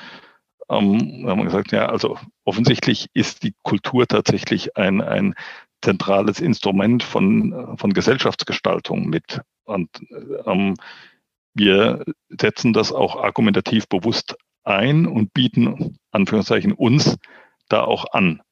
Ähm, 0.68 1.26
haben 1.28 1.38
wir 1.38 1.44
gesagt, 1.44 1.72
ja, 1.72 1.86
also 1.86 2.18
offensichtlich 2.44 3.08
ist 3.14 3.42
die 3.42 3.54
Kultur 3.62 4.06
tatsächlich 4.06 4.76
ein, 4.76 5.00
ein 5.00 5.34
zentrales 5.82 6.40
Instrument 6.40 7.02
von, 7.02 7.76
von 7.76 7.92
Gesellschaftsgestaltung 7.92 9.08
mit. 9.08 9.40
Und 9.64 9.90
ähm, 10.46 10.74
wir 11.54 12.04
setzen 12.28 12.72
das 12.72 12.92
auch 12.92 13.16
argumentativ 13.16 13.88
bewusst 13.88 14.36
ein 14.64 15.06
und 15.06 15.34
bieten, 15.34 15.98
Anführungszeichen, 16.10 16.72
uns 16.72 17.16
da 17.68 17.82
auch 17.82 18.12
an. 18.12 18.42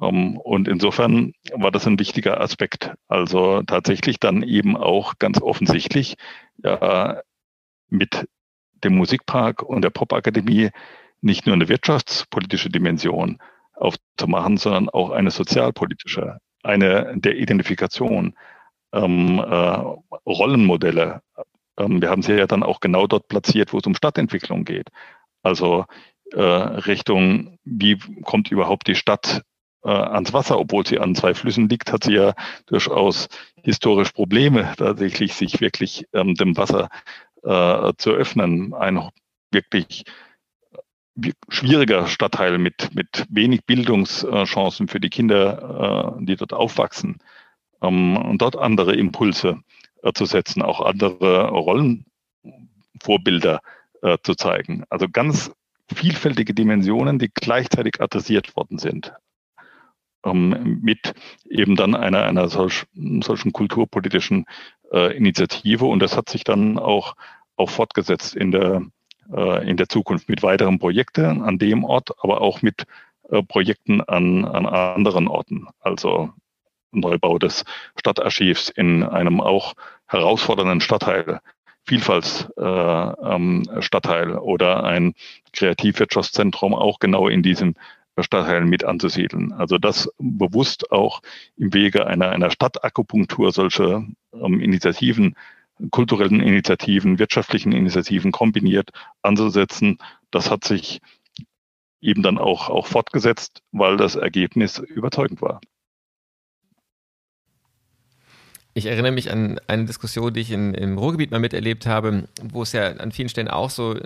Ähm, 0.00 0.36
und 0.38 0.68
insofern 0.68 1.32
war 1.52 1.70
das 1.70 1.86
ein 1.86 1.98
wichtiger 1.98 2.40
Aspekt. 2.40 2.92
Also 3.08 3.62
tatsächlich 3.62 4.18
dann 4.18 4.42
eben 4.42 4.76
auch 4.76 5.14
ganz 5.18 5.40
offensichtlich 5.40 6.16
ja, 6.62 7.22
mit 7.88 8.26
dem 8.84 8.96
Musikpark 8.96 9.62
und 9.62 9.82
der 9.82 9.90
Popakademie 9.90 10.70
nicht 11.20 11.46
nur 11.46 11.54
eine 11.54 11.68
wirtschaftspolitische 11.68 12.68
Dimension 12.68 13.38
aufzumachen, 13.74 14.56
sondern 14.56 14.88
auch 14.88 15.10
eine 15.10 15.30
sozialpolitische, 15.30 16.38
eine 16.62 17.12
der 17.16 17.36
Identifikation, 17.36 18.36
ähm, 18.92 19.38
äh, 19.38 19.78
Rollenmodelle 20.26 21.22
ähm, 21.78 22.02
wir 22.02 22.10
haben 22.10 22.22
sie 22.22 22.34
ja 22.34 22.46
dann 22.46 22.62
auch 22.62 22.80
genau 22.80 23.06
dort 23.06 23.28
platziert, 23.28 23.72
wo 23.72 23.78
es 23.78 23.86
um 23.86 23.94
Stadtentwicklung 23.94 24.64
geht. 24.64 24.88
Also 25.42 25.86
äh, 26.32 26.42
Richtung, 26.42 27.58
wie 27.64 27.98
kommt 28.24 28.50
überhaupt 28.50 28.88
die 28.88 28.94
Stadt 28.94 29.42
äh, 29.84 29.90
ans 29.90 30.32
Wasser, 30.32 30.58
obwohl 30.58 30.86
sie 30.86 30.98
an 30.98 31.14
zwei 31.14 31.34
Flüssen 31.34 31.68
liegt, 31.68 31.92
hat 31.92 32.04
sie 32.04 32.14
ja 32.14 32.34
durchaus 32.66 33.28
historisch 33.62 34.10
Probleme, 34.12 34.74
tatsächlich 34.76 35.34
sich 35.34 35.60
wirklich 35.60 36.06
ähm, 36.12 36.34
dem 36.34 36.56
Wasser 36.56 36.88
äh, 37.42 37.92
zu 37.96 38.10
öffnen. 38.10 38.74
Ein 38.74 39.08
wirklich 39.50 40.04
schwieriger 41.48 42.06
Stadtteil 42.06 42.58
mit, 42.58 42.94
mit 42.94 43.24
wenig 43.28 43.64
Bildungschancen 43.64 44.88
für 44.88 45.00
die 45.00 45.10
Kinder, 45.10 46.16
äh, 46.18 46.24
die 46.24 46.36
dort 46.36 46.52
aufwachsen. 46.52 47.18
Ähm, 47.82 48.16
und 48.16 48.42
dort 48.42 48.56
andere 48.56 48.94
Impulse 48.94 49.48
äh, 49.48 49.77
zu 50.14 50.24
setzen, 50.24 50.62
auch 50.62 50.80
andere 50.80 51.48
Rollenvorbilder 51.48 53.60
äh, 54.02 54.18
zu 54.22 54.34
zeigen. 54.34 54.84
Also 54.90 55.06
ganz 55.08 55.52
vielfältige 55.92 56.54
Dimensionen, 56.54 57.18
die 57.18 57.30
gleichzeitig 57.32 58.00
adressiert 58.00 58.56
worden 58.56 58.78
sind. 58.78 59.12
Ähm, 60.24 60.80
mit 60.82 61.14
eben 61.48 61.76
dann 61.76 61.94
einer, 61.94 62.24
einer 62.24 62.48
solch, 62.48 62.84
solchen 62.94 63.52
kulturpolitischen 63.52 64.46
äh, 64.92 65.16
Initiative. 65.16 65.86
Und 65.86 66.00
das 66.00 66.16
hat 66.16 66.28
sich 66.28 66.44
dann 66.44 66.78
auch, 66.78 67.14
auch 67.56 67.70
fortgesetzt 67.70 68.34
in 68.34 68.50
der, 68.50 68.82
äh, 69.32 69.68
in 69.68 69.76
der 69.76 69.88
Zukunft 69.88 70.28
mit 70.28 70.42
weiteren 70.42 70.78
Projekten 70.78 71.42
an 71.42 71.58
dem 71.58 71.84
Ort, 71.84 72.10
aber 72.22 72.40
auch 72.40 72.62
mit 72.62 72.84
äh, 73.30 73.42
Projekten 73.42 74.00
an, 74.02 74.44
an 74.44 74.66
anderen 74.66 75.28
Orten. 75.28 75.68
Also 75.80 76.30
Neubau 76.90 77.38
des 77.38 77.64
Stadtarchivs 77.98 78.70
in 78.70 79.02
einem 79.02 79.40
auch 79.40 79.74
herausfordernden 80.06 80.80
Stadtteil, 80.80 81.40
Vielfaltsstadtteil 81.84 84.28
äh, 84.28 84.32
ähm, 84.32 84.38
oder 84.38 84.84
ein 84.84 85.14
Kreativwirtschaftszentrum 85.52 86.74
auch 86.74 86.98
genau 86.98 87.28
in 87.28 87.42
diesem 87.42 87.74
Stadtteil 88.18 88.64
mit 88.64 88.84
anzusiedeln. 88.84 89.52
Also 89.52 89.78
das 89.78 90.10
bewusst 90.18 90.92
auch 90.92 91.22
im 91.56 91.72
Wege 91.72 92.06
einer, 92.06 92.30
einer 92.30 92.50
Stadtakupunktur 92.50 93.52
solche 93.52 94.06
ähm, 94.32 94.60
Initiativen, 94.60 95.36
kulturellen 95.90 96.40
Initiativen, 96.40 97.18
wirtschaftlichen 97.18 97.72
Initiativen 97.72 98.32
kombiniert 98.32 98.90
anzusetzen, 99.22 99.98
das 100.30 100.50
hat 100.50 100.64
sich 100.64 101.00
eben 102.00 102.22
dann 102.22 102.38
auch, 102.38 102.68
auch 102.68 102.86
fortgesetzt, 102.86 103.62
weil 103.72 103.96
das 103.96 104.16
Ergebnis 104.16 104.78
überzeugend 104.78 105.42
war. 105.42 105.60
Ich 108.78 108.86
erinnere 108.86 109.10
mich 109.10 109.32
an 109.32 109.60
eine 109.66 109.86
Diskussion, 109.86 110.32
die 110.32 110.38
ich 110.38 110.52
in, 110.52 110.72
im 110.72 110.98
Ruhrgebiet 110.98 111.32
mal 111.32 111.40
miterlebt 111.40 111.84
habe, 111.84 112.28
wo 112.44 112.62
es 112.62 112.70
ja 112.70 112.92
an 112.92 113.10
vielen 113.10 113.28
Stellen 113.28 113.48
auch 113.48 113.70
so 113.70 113.96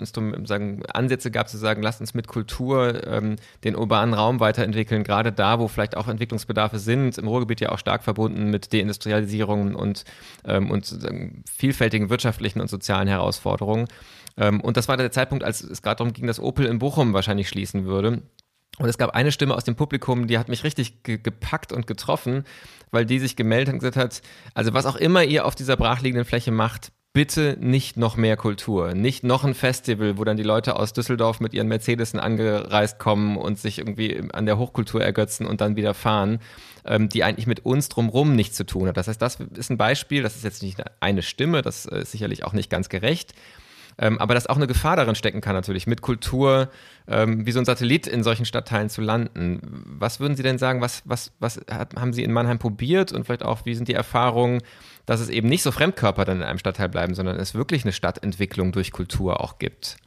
sagen, 0.45 0.81
Ansätze 0.91 1.29
gab 1.29 1.47
zu 1.47 1.59
sagen, 1.59 1.83
lasst 1.83 2.01
uns 2.01 2.15
mit 2.15 2.25
Kultur 2.27 3.05
ähm, 3.05 3.35
den 3.63 3.75
urbanen 3.75 4.15
Raum 4.15 4.39
weiterentwickeln, 4.39 5.03
gerade 5.03 5.31
da, 5.31 5.59
wo 5.59 5.67
vielleicht 5.67 5.95
auch 5.95 6.07
Entwicklungsbedarfe 6.07 6.79
sind. 6.79 7.19
Im 7.19 7.27
Ruhrgebiet 7.27 7.61
ja 7.61 7.69
auch 7.69 7.77
stark 7.77 8.03
verbunden 8.03 8.49
mit 8.49 8.73
Deindustrialisierung 8.73 9.75
und, 9.75 10.05
ähm, 10.43 10.71
und 10.71 10.91
vielfältigen 11.47 12.09
wirtschaftlichen 12.09 12.59
und 12.59 12.67
sozialen 12.67 13.07
Herausforderungen. 13.07 13.87
Ähm, 14.37 14.59
und 14.59 14.75
das 14.75 14.87
war 14.87 14.97
der 14.97 15.11
Zeitpunkt, 15.11 15.43
als 15.43 15.61
es 15.61 15.83
gerade 15.83 15.97
darum 15.97 16.13
ging, 16.13 16.25
dass 16.25 16.39
Opel 16.39 16.65
in 16.65 16.79
Bochum 16.79 17.13
wahrscheinlich 17.13 17.47
schließen 17.47 17.85
würde. 17.85 18.23
Und 18.79 18.89
es 18.89 18.97
gab 18.97 19.11
eine 19.11 19.31
Stimme 19.31 19.55
aus 19.55 19.63
dem 19.63 19.75
Publikum, 19.75 20.27
die 20.27 20.39
hat 20.39 20.49
mich 20.49 20.63
richtig 20.63 21.03
ge 21.03 21.17
gepackt 21.17 21.71
und 21.71 21.85
getroffen, 21.85 22.43
weil 22.91 23.05
die 23.05 23.19
sich 23.19 23.35
gemeldet 23.35 23.73
und 23.73 23.79
gesagt 23.79 23.97
hat, 23.97 24.21
also 24.55 24.73
was 24.73 24.85
auch 24.85 24.95
immer 24.95 25.23
ihr 25.23 25.45
auf 25.45 25.55
dieser 25.55 25.77
brachliegenden 25.77 26.25
Fläche 26.25 26.51
macht, 26.51 26.91
bitte 27.13 27.55
nicht 27.59 27.95
noch 27.95 28.17
mehr 28.17 28.35
Kultur, 28.35 28.95
nicht 28.95 29.23
noch 29.23 29.43
ein 29.43 29.53
Festival, 29.53 30.17
wo 30.17 30.23
dann 30.23 30.35
die 30.35 30.43
Leute 30.43 30.75
aus 30.75 30.93
Düsseldorf 30.93 31.39
mit 31.39 31.53
ihren 31.53 31.67
Mercedesen 31.67 32.19
angereist 32.19 32.97
kommen 32.97 33.37
und 33.37 33.59
sich 33.59 33.77
irgendwie 33.77 34.19
an 34.33 34.47
der 34.47 34.57
Hochkultur 34.57 35.03
ergötzen 35.03 35.45
und 35.45 35.61
dann 35.61 35.75
wieder 35.75 35.93
fahren, 35.93 36.39
ähm, 36.85 37.09
die 37.09 37.23
eigentlich 37.23 37.45
mit 37.45 37.65
uns 37.65 37.89
drumherum 37.89 38.35
nichts 38.35 38.57
zu 38.57 38.65
tun 38.65 38.87
hat. 38.87 38.97
Das 38.97 39.07
heißt, 39.07 39.21
das 39.21 39.35
ist 39.35 39.69
ein 39.69 39.77
Beispiel, 39.77 40.23
das 40.23 40.35
ist 40.35 40.43
jetzt 40.43 40.63
nicht 40.63 40.81
eine 40.99 41.21
Stimme, 41.21 41.61
das 41.61 41.85
ist 41.85 42.11
sicherlich 42.11 42.43
auch 42.43 42.53
nicht 42.53 42.71
ganz 42.71 42.89
gerecht, 42.89 43.35
ähm, 43.97 44.19
aber 44.19 44.33
dass 44.33 44.47
auch 44.47 44.55
eine 44.55 44.67
Gefahr 44.67 44.95
darin 44.95 45.15
stecken 45.15 45.41
kann, 45.41 45.55
natürlich 45.55 45.87
mit 45.87 46.01
Kultur 46.01 46.69
ähm, 47.07 47.45
wie 47.45 47.51
so 47.51 47.59
ein 47.59 47.65
Satellit 47.65 48.07
in 48.07 48.23
solchen 48.23 48.45
Stadtteilen 48.45 48.89
zu 48.89 49.01
landen. 49.01 49.61
Was 49.85 50.19
würden 50.19 50.35
Sie 50.35 50.43
denn 50.43 50.57
sagen, 50.57 50.81
was, 50.81 51.03
was, 51.05 51.31
was 51.39 51.61
hat, 51.69 51.95
haben 51.95 52.13
Sie 52.13 52.23
in 52.23 52.31
Mannheim 52.31 52.59
probiert 52.59 53.11
und 53.11 53.25
vielleicht 53.25 53.43
auch, 53.43 53.65
wie 53.65 53.75
sind 53.75 53.87
die 53.87 53.93
Erfahrungen, 53.93 54.61
dass 55.05 55.19
es 55.19 55.29
eben 55.29 55.49
nicht 55.49 55.63
so 55.63 55.71
Fremdkörper 55.71 56.25
dann 56.25 56.37
in 56.37 56.43
einem 56.43 56.59
Stadtteil 56.59 56.89
bleiben, 56.89 57.13
sondern 57.13 57.37
es 57.37 57.55
wirklich 57.55 57.83
eine 57.83 57.93
Stadtentwicklung 57.93 58.71
durch 58.71 58.91
Kultur 58.91 59.41
auch 59.41 59.59
gibt? 59.59 59.97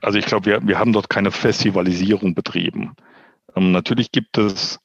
Also 0.00 0.18
ich 0.18 0.26
glaube, 0.26 0.46
wir, 0.46 0.66
wir 0.66 0.78
haben 0.78 0.92
dort 0.92 1.10
keine 1.10 1.30
Festivalisierung 1.30 2.34
betrieben. 2.34 2.94
Ähm, 3.56 3.72
natürlich 3.72 4.12
gibt 4.12 4.38
es 4.38 4.78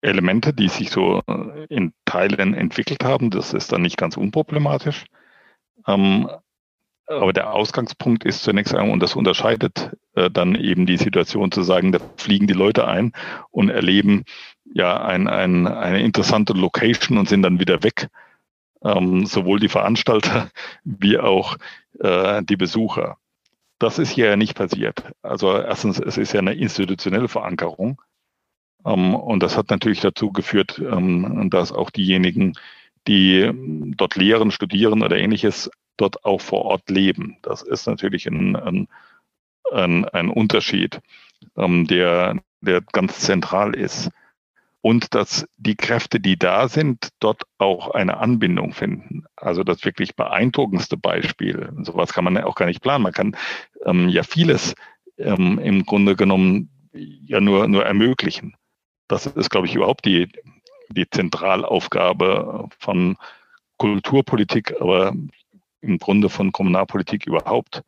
Elemente, 0.00 0.52
die 0.52 0.68
sich 0.68 0.90
so 0.90 1.22
äh, 1.26 1.64
in 1.68 1.92
Teilen 2.04 2.54
entwickelt 2.54 3.04
haben. 3.04 3.30
Das 3.30 3.52
ist 3.54 3.72
dann 3.72 3.82
nicht 3.82 3.96
ganz 3.96 4.16
unproblematisch. 4.16 5.04
Ähm, 5.86 6.28
aber 7.06 7.32
der 7.32 7.52
Ausgangspunkt 7.52 8.24
ist 8.24 8.42
zunächst 8.42 8.74
einmal, 8.74 8.92
und 8.92 9.00
das 9.00 9.16
unterscheidet 9.16 9.90
äh, 10.14 10.30
dann 10.30 10.54
eben 10.54 10.86
die 10.86 10.96
Situation 10.96 11.52
zu 11.52 11.62
sagen, 11.62 11.92
da 11.92 11.98
fliegen 12.16 12.46
die 12.46 12.54
Leute 12.54 12.86
ein 12.86 13.12
und 13.50 13.68
erleben 13.70 14.24
ja 14.72 15.02
ein, 15.02 15.28
ein, 15.28 15.66
eine 15.66 16.00
interessante 16.00 16.52
Location 16.52 17.18
und 17.18 17.28
sind 17.28 17.42
dann 17.42 17.60
wieder 17.60 17.82
weg. 17.82 18.08
Ähm, 18.84 19.26
sowohl 19.26 19.60
die 19.60 19.68
Veranstalter 19.68 20.50
wie 20.84 21.18
auch 21.18 21.56
äh, 22.00 22.42
die 22.42 22.56
Besucher. 22.56 23.18
Das 23.78 23.98
ist 23.98 24.10
hier 24.10 24.26
ja 24.26 24.36
nicht 24.36 24.56
passiert. 24.56 25.04
Also 25.22 25.56
erstens, 25.56 25.98
es 25.98 26.16
ist 26.16 26.32
ja 26.32 26.40
eine 26.40 26.54
institutionelle 26.54 27.28
Verankerung. 27.28 28.00
Ähm, 28.84 29.14
und 29.14 29.42
das 29.42 29.56
hat 29.56 29.70
natürlich 29.70 30.00
dazu 30.00 30.32
geführt, 30.32 30.80
ähm, 30.80 31.48
dass 31.50 31.72
auch 31.72 31.90
diejenigen, 31.90 32.54
die 33.08 33.50
dort 33.96 34.16
lehren, 34.16 34.52
studieren 34.52 35.02
oder 35.02 35.16
ähnliches, 35.16 35.70
dort 35.96 36.24
auch 36.24 36.40
vor 36.40 36.64
Ort 36.64 36.90
leben. 36.90 37.36
Das 37.42 37.62
ist 37.62 37.86
natürlich 37.86 38.26
ein, 38.26 38.56
ein, 38.56 38.88
ein, 39.70 40.04
ein 40.06 40.28
Unterschied, 40.28 41.00
ähm, 41.56 41.86
der, 41.86 42.36
der 42.60 42.80
ganz 42.92 43.20
zentral 43.20 43.74
ist. 43.74 44.10
Und 44.80 45.14
dass 45.14 45.46
die 45.58 45.76
Kräfte, 45.76 46.18
die 46.18 46.36
da 46.36 46.66
sind, 46.66 47.10
dort 47.20 47.44
auch 47.58 47.92
eine 47.92 48.16
Anbindung 48.16 48.72
finden. 48.72 49.24
Also 49.36 49.62
das 49.62 49.84
wirklich 49.84 50.16
beeindruckendste 50.16 50.96
Beispiel. 50.96 51.72
Sowas 51.82 52.12
kann 52.12 52.24
man 52.24 52.34
ja 52.34 52.46
auch 52.46 52.56
gar 52.56 52.66
nicht 52.66 52.82
planen. 52.82 53.04
Man 53.04 53.12
kann 53.12 53.36
ähm, 53.86 54.08
ja 54.08 54.24
vieles 54.24 54.74
ähm, 55.18 55.60
im 55.60 55.86
Grunde 55.86 56.16
genommen 56.16 56.68
ja 56.92 57.40
nur, 57.40 57.68
nur 57.68 57.86
ermöglichen. 57.86 58.56
Das 59.06 59.26
ist, 59.26 59.50
glaube 59.50 59.68
ich, 59.68 59.74
überhaupt 59.76 60.04
die, 60.04 60.28
die 60.88 61.08
Zentralaufgabe 61.08 62.68
von 62.78 63.16
Kulturpolitik, 63.76 64.80
aber 64.80 65.14
im 65.82 65.98
Grunde 65.98 66.28
von 66.28 66.52
Kommunalpolitik 66.52 67.26
überhaupt, 67.26 67.82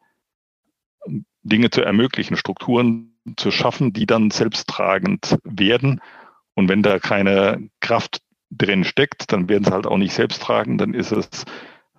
Dinge 1.43 1.71
zu 1.71 1.83
ermöglichen, 1.83 2.37
Strukturen 2.37 3.15
zu 3.37 3.51
schaffen, 3.51 3.93
die 3.93 4.07
dann 4.07 4.31
selbsttragend 4.31 5.39
werden. 5.45 6.01
Und 6.55 6.69
wenn 6.69 6.83
da 6.83 6.99
keine 6.99 7.69
Kraft 7.81 8.23
drin 8.51 8.85
steckt, 8.85 9.33
dann 9.33 9.49
werden 9.49 9.65
sie 9.65 9.73
halt 9.73 9.87
auch 9.87 9.99
nicht 9.99 10.15
selbst 10.15 10.43
tragen, 10.43 10.79
dann 10.79 10.95
ist 10.95 11.13
es, 11.13 11.29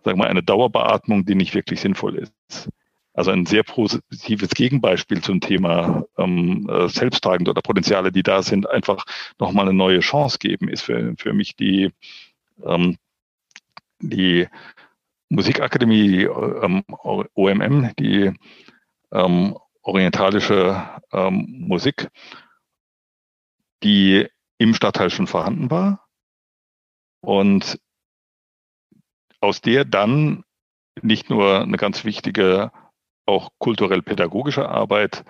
sagen 0.04 0.18
wir 0.18 0.24
mal, 0.24 0.28
eine 0.28 0.44
Dauerbeatmung, 0.44 1.26
die 1.26 1.36
nicht 1.36 1.54
wirklich 1.54 1.82
sinnvoll 1.82 2.16
ist. 2.16 2.70
Also 3.14 3.32
ein 3.32 3.46
sehr 3.46 3.64
positives 3.64 4.50
Gegenbeispiel 4.50 5.22
zum 5.22 5.40
Thema 5.40 6.06
ähm, 6.18 6.70
äh, 6.70 6.90
selbsttragend 6.90 7.48
oder 7.48 7.62
Potenziale, 7.62 8.12
die 8.12 8.24
da 8.24 8.44
sind, 8.44 8.70
einfach 8.70 9.06
nochmal 9.40 9.66
eine 9.66 9.74
neue 9.74 10.02
Chance 10.02 10.38
geben, 10.38 10.68
ist 10.68 10.82
für, 10.82 11.16
für 11.18 11.34
mich 11.34 11.56
die, 11.56 11.92
ähm, 12.64 12.98
die 14.00 14.48
Musikakademie, 15.30 16.08
die 16.08 16.24
ähm, 16.24 16.84
OMM, 17.34 17.92
die 18.00 18.34
ähm, 19.12 19.58
orientalische 19.82 20.84
ähm, 21.12 21.46
Musik, 21.68 22.10
die 23.84 24.28
im 24.58 24.74
Stadtteil 24.74 25.10
schon 25.10 25.28
vorhanden 25.28 25.70
war 25.70 26.08
und 27.22 27.80
aus 29.42 29.62
der 29.62 29.86
dann 29.86 30.44
nicht 31.02 31.30
nur 31.30 31.62
eine 31.62 31.78
ganz 31.78 32.06
wichtige 32.06 32.72
auch 33.26 33.50
kulturell-pädagogische 33.58 34.70
Arbeit 34.70 35.24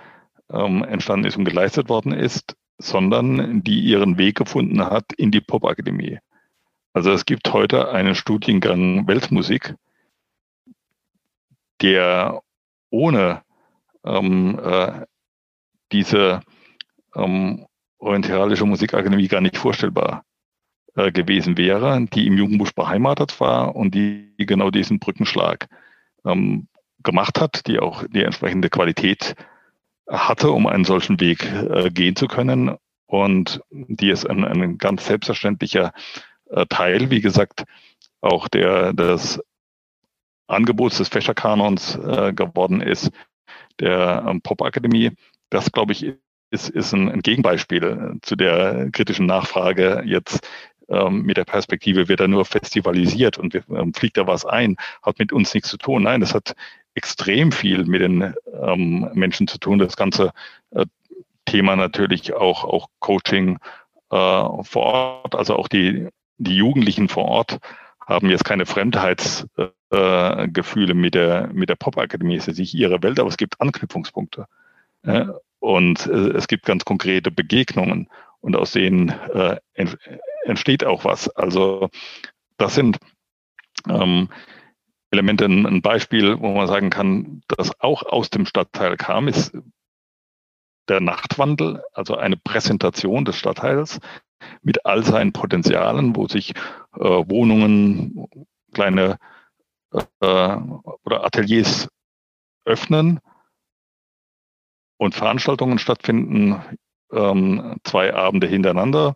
ähm, 0.52 0.84
entstanden 0.84 1.26
ist 1.26 1.38
und 1.38 1.46
geleistet 1.46 1.90
worden 1.90 2.14
ist, 2.14 2.56
sondern 2.78 3.64
die 3.64 3.80
ihren 3.80 4.18
Weg 4.18 4.38
gefunden 4.38 4.84
hat 4.84 5.14
in 5.14 5.32
die 5.32 5.42
Popakademie. 5.42 6.20
Also 6.94 7.12
es 7.12 7.26
gibt 7.26 7.52
heute 7.52 7.90
einen 7.90 8.16
Studiengang 8.16 9.08
Weltmusik, 9.08 9.76
der 11.82 12.42
ohne 12.90 13.42
ähm, 14.06 14.60
äh, 14.64 15.06
diese 15.92 16.42
ähm, 17.16 17.66
orientalische 18.00 18.66
Musikakademie 18.66 19.28
gar 19.28 19.42
nicht 19.42 19.58
vorstellbar 19.58 20.24
äh, 20.96 21.12
gewesen 21.12 21.58
wäre, 21.58 22.06
die 22.14 22.28
im 22.28 22.38
Jugendbusch 22.38 22.74
beheimatet 22.74 23.40
war 23.40 23.76
und 23.76 23.96
die 23.96 24.34
genau 24.38 24.70
diesen 24.70 25.00
Brückenschlag 25.00 25.68
ähm, 26.26 26.68
gemacht 27.04 27.40
hat, 27.40 27.68
die 27.68 27.80
auch 27.80 28.04
die 28.08 28.24
entsprechende 28.24 28.70
Qualität 28.70 29.36
hatte, 30.10 30.52
um 30.52 30.68
einen 30.68 30.86
solchen 30.86 31.20
Weg 31.20 31.44
äh, 31.46 31.90
gehen 31.90 32.16
zu 32.16 32.28
können. 32.28 32.78
Und 33.08 33.62
die 33.72 34.10
ist 34.10 34.30
ein, 34.30 34.44
ein 34.44 34.78
ganz 34.78 35.06
selbstverständlicher 35.06 35.94
äh, 36.50 36.66
Teil, 36.68 37.10
wie 37.12 37.22
gesagt, 37.22 37.64
auch 38.22 38.48
der 38.48 38.94
des 38.94 39.40
Angebots 40.48 40.98
des 40.98 41.10
Fächerkanons 41.10 41.96
äh, 41.96 42.34
geworden 42.34 42.82
ist, 42.82 43.12
der 43.80 44.26
ähm, 44.28 44.42
Popakademie. 44.42 45.12
Das, 45.50 45.72
glaube 45.72 45.94
ich, 45.94 46.14
ist, 46.52 46.70
ist 46.70 46.94
ein, 46.94 47.10
ein 47.10 47.22
Gegenbeispiel 47.22 48.18
zu 48.22 48.36
der 48.36 48.90
kritischen 48.92 49.26
Nachfrage 49.26 50.04
jetzt 50.06 50.48
ähm, 50.88 51.24
mit 51.24 51.38
der 51.38 51.46
Perspektive, 51.46 52.08
wird 52.08 52.20
er 52.20 52.28
nur 52.28 52.46
festivalisiert 52.46 53.38
und 53.38 53.56
ähm, 53.56 53.94
fliegt 53.94 54.18
da 54.18 54.28
was 54.28 54.46
ein, 54.46 54.78
hat 55.02 55.20
mit 55.20 55.34
uns 55.34 55.54
nichts 55.54 55.70
zu 55.70 55.78
tun. 55.78 56.04
Nein, 56.04 56.22
das 56.22 56.34
hat 56.34 56.56
extrem 56.94 57.52
viel 57.52 57.86
mit 57.86 58.02
den 58.02 58.34
ähm, 58.62 59.10
Menschen 59.14 59.48
zu 59.48 59.58
tun. 59.58 59.80
Das 59.80 59.98
ganze 59.98 60.32
äh, 60.72 60.86
Thema 61.46 61.76
natürlich 61.76 62.34
auch, 62.34 62.64
auch 62.64 62.88
Coaching 63.00 63.58
äh, 64.12 64.64
vor 64.64 64.64
Ort, 64.76 65.36
also 65.36 65.56
auch 65.56 65.68
die, 65.68 66.08
die 66.38 66.56
Jugendlichen 66.56 67.10
vor 67.10 67.26
Ort 67.26 67.58
haben 68.06 68.30
jetzt 68.30 68.46
keine 68.46 68.66
Fremdheitsgefühle 68.66 69.74
äh, 69.96 70.94
mit 70.94 71.16
der, 71.16 71.50
mit 71.54 71.70
der 71.70 71.76
Popakademie. 71.76 72.36
Es 72.36 72.48
ist 72.48 72.60
nicht 72.60 72.74
ihre 72.74 73.02
Welt, 73.04 73.20
aber 73.20 73.30
es 73.30 73.38
gibt 73.38 73.60
Anknüpfungspunkte. 73.62 74.48
Äh, 75.04 75.26
und 75.60 76.06
äh, 76.08 76.30
es 76.32 76.48
gibt 76.48 76.66
ganz 76.66 76.86
konkrete 76.86 77.32
Begegnungen 77.32 78.10
und 78.42 78.56
aus 78.56 78.72
denen 78.72 79.10
äh, 79.10 79.58
entsteht 80.44 80.84
auch 80.84 81.06
was. 81.06 81.30
Also 81.30 81.90
das 82.58 82.76
sind 82.76 82.98
ähm, 83.90 84.30
Elemente. 85.12 85.46
Ein 85.46 85.82
Beispiel, 85.82 86.40
wo 86.40 86.54
man 86.54 86.68
sagen 86.68 86.90
kann, 86.90 87.42
dass 87.48 87.80
auch 87.80 88.04
aus 88.04 88.30
dem 88.30 88.46
Stadtteil 88.46 88.98
kam, 88.98 89.28
ist 89.28 89.58
der 90.88 91.00
Nachtwandel, 91.00 91.84
also 91.94 92.16
eine 92.16 92.38
Präsentation 92.38 93.26
des 93.26 93.38
Stadtteils 93.38 94.00
mit 94.62 94.86
all 94.86 95.04
seinen 95.04 95.34
Potenzialen, 95.34 96.16
wo 96.16 96.28
sich 96.28 96.52
äh, 96.96 97.00
Wohnungen, 97.00 98.28
kleine 98.74 99.18
oder 100.20 101.24
Ateliers 101.24 101.88
öffnen 102.66 103.20
und 104.98 105.16
Veranstaltungen 105.16 105.80
stattfinden, 105.80 106.62
ähm, 107.12 107.78
zwei 107.84 108.14
Abende 108.14 108.48
hintereinander. 108.48 109.16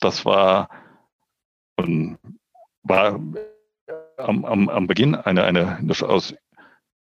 Das 0.00 0.24
war, 0.24 0.68
war 1.76 3.20
am, 4.16 4.44
am, 4.44 4.68
am 4.68 4.86
Beginn 4.86 5.14
eine, 5.14 5.44
eine 5.44 5.78
durchaus 5.82 6.34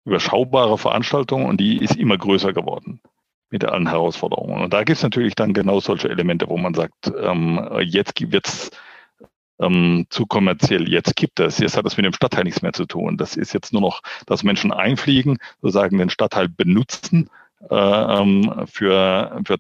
überschaubare 0.06 0.78
Veranstaltung 0.78 1.46
und 1.46 1.60
die 1.60 1.84
ist 1.84 1.96
immer 1.96 2.18
größer 2.18 2.54
geworden 2.54 3.02
mit 3.50 3.66
allen 3.66 3.88
Herausforderungen. 3.88 4.64
Und 4.64 4.74
da 4.74 4.84
gibt 4.84 4.98
es 4.98 5.04
natürlich 5.04 5.36
dann 5.36 5.54
genau 5.54 5.80
solche 5.80 6.10
Elemente, 6.10 6.48
wo 6.50 6.58
man 6.58 6.74
sagt, 6.74 7.12
ähm, 7.20 7.66
jetzt 7.82 8.14
wird's 8.32 8.72
ähm, 9.60 10.06
zu 10.10 10.26
kommerziell, 10.26 10.90
jetzt 10.90 11.16
gibt 11.16 11.40
es, 11.40 11.60
jetzt 11.60 11.78
hat 11.78 11.86
es 11.86 11.98
mit 11.98 12.06
dem 12.06 12.14
Stadtteil 12.14 12.44
nichts 12.44 12.62
mehr 12.62 12.74
zu 12.74 12.86
tun. 12.86 13.18
Das 13.18 13.36
ist 13.36 13.54
jetzt 13.54 13.74
nur 13.74 13.82
noch, 13.82 14.02
dass 14.26 14.44
Menschen 14.44 14.72
einfliegen, 14.72 15.38
sozusagen 15.62 15.98
den 15.98 16.10
Stadtteil 16.10 16.50
benutzen 16.50 17.30
äh, 17.70 17.76
ähm, 17.76 18.66
für, 18.66 19.42
für 19.46 19.58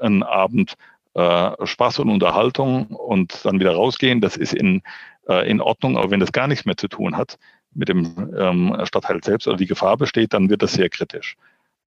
einen 0.00 0.22
Abend 0.22 0.74
äh, 1.14 1.50
Spaß 1.64 2.00
und 2.00 2.10
Unterhaltung 2.10 2.86
und 2.86 3.44
dann 3.44 3.60
wieder 3.60 3.74
rausgehen. 3.74 4.20
Das 4.20 4.36
ist 4.36 4.54
in 4.54 4.82
äh, 5.28 5.48
in 5.48 5.60
Ordnung, 5.60 5.96
aber 5.96 6.10
wenn 6.10 6.20
das 6.20 6.32
gar 6.32 6.46
nichts 6.46 6.64
mehr 6.64 6.76
zu 6.76 6.88
tun 6.88 7.16
hat 7.16 7.38
mit 7.72 7.88
dem 7.88 8.34
ähm, 8.38 8.76
Stadtteil 8.84 9.22
selbst 9.22 9.48
oder 9.48 9.56
die 9.56 9.66
Gefahr 9.66 9.96
besteht, 9.96 10.32
dann 10.32 10.50
wird 10.50 10.62
das 10.62 10.74
sehr 10.74 10.88
kritisch. 10.88 11.36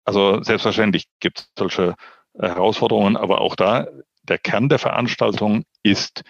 Also 0.03 0.41
selbstverständlich 0.43 1.05
gibt 1.19 1.39
es 1.39 1.51
solche 1.57 1.95
äh, 2.33 2.47
Herausforderungen, 2.47 3.15
aber 3.15 3.41
auch 3.41 3.55
da, 3.55 3.87
der 4.23 4.37
Kern 4.37 4.69
der 4.69 4.79
Veranstaltung 4.79 5.63
ist 5.83 6.23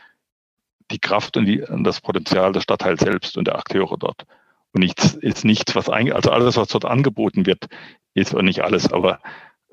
die 0.92 1.00
Kraft 1.00 1.38
und, 1.38 1.46
die, 1.46 1.62
und 1.62 1.84
das 1.84 2.02
Potenzial 2.02 2.52
des 2.52 2.64
Stadtteils 2.64 3.02
selbst 3.02 3.38
und 3.38 3.48
der 3.48 3.58
Akteure 3.58 3.98
dort. 3.98 4.26
Und 4.72 4.82
nichts 4.82 5.14
ist 5.16 5.46
nichts, 5.46 5.76
was 5.76 5.90
eigentlich, 5.90 6.16
also 6.16 6.32
alles, 6.32 6.58
was 6.58 6.68
dort 6.70 6.86
angeboten 6.86 7.46
wird, 7.46 7.68
ist 8.14 8.34
und 8.34 8.46
nicht 8.46 8.62
alles, 8.62 8.92
aber 8.92 9.20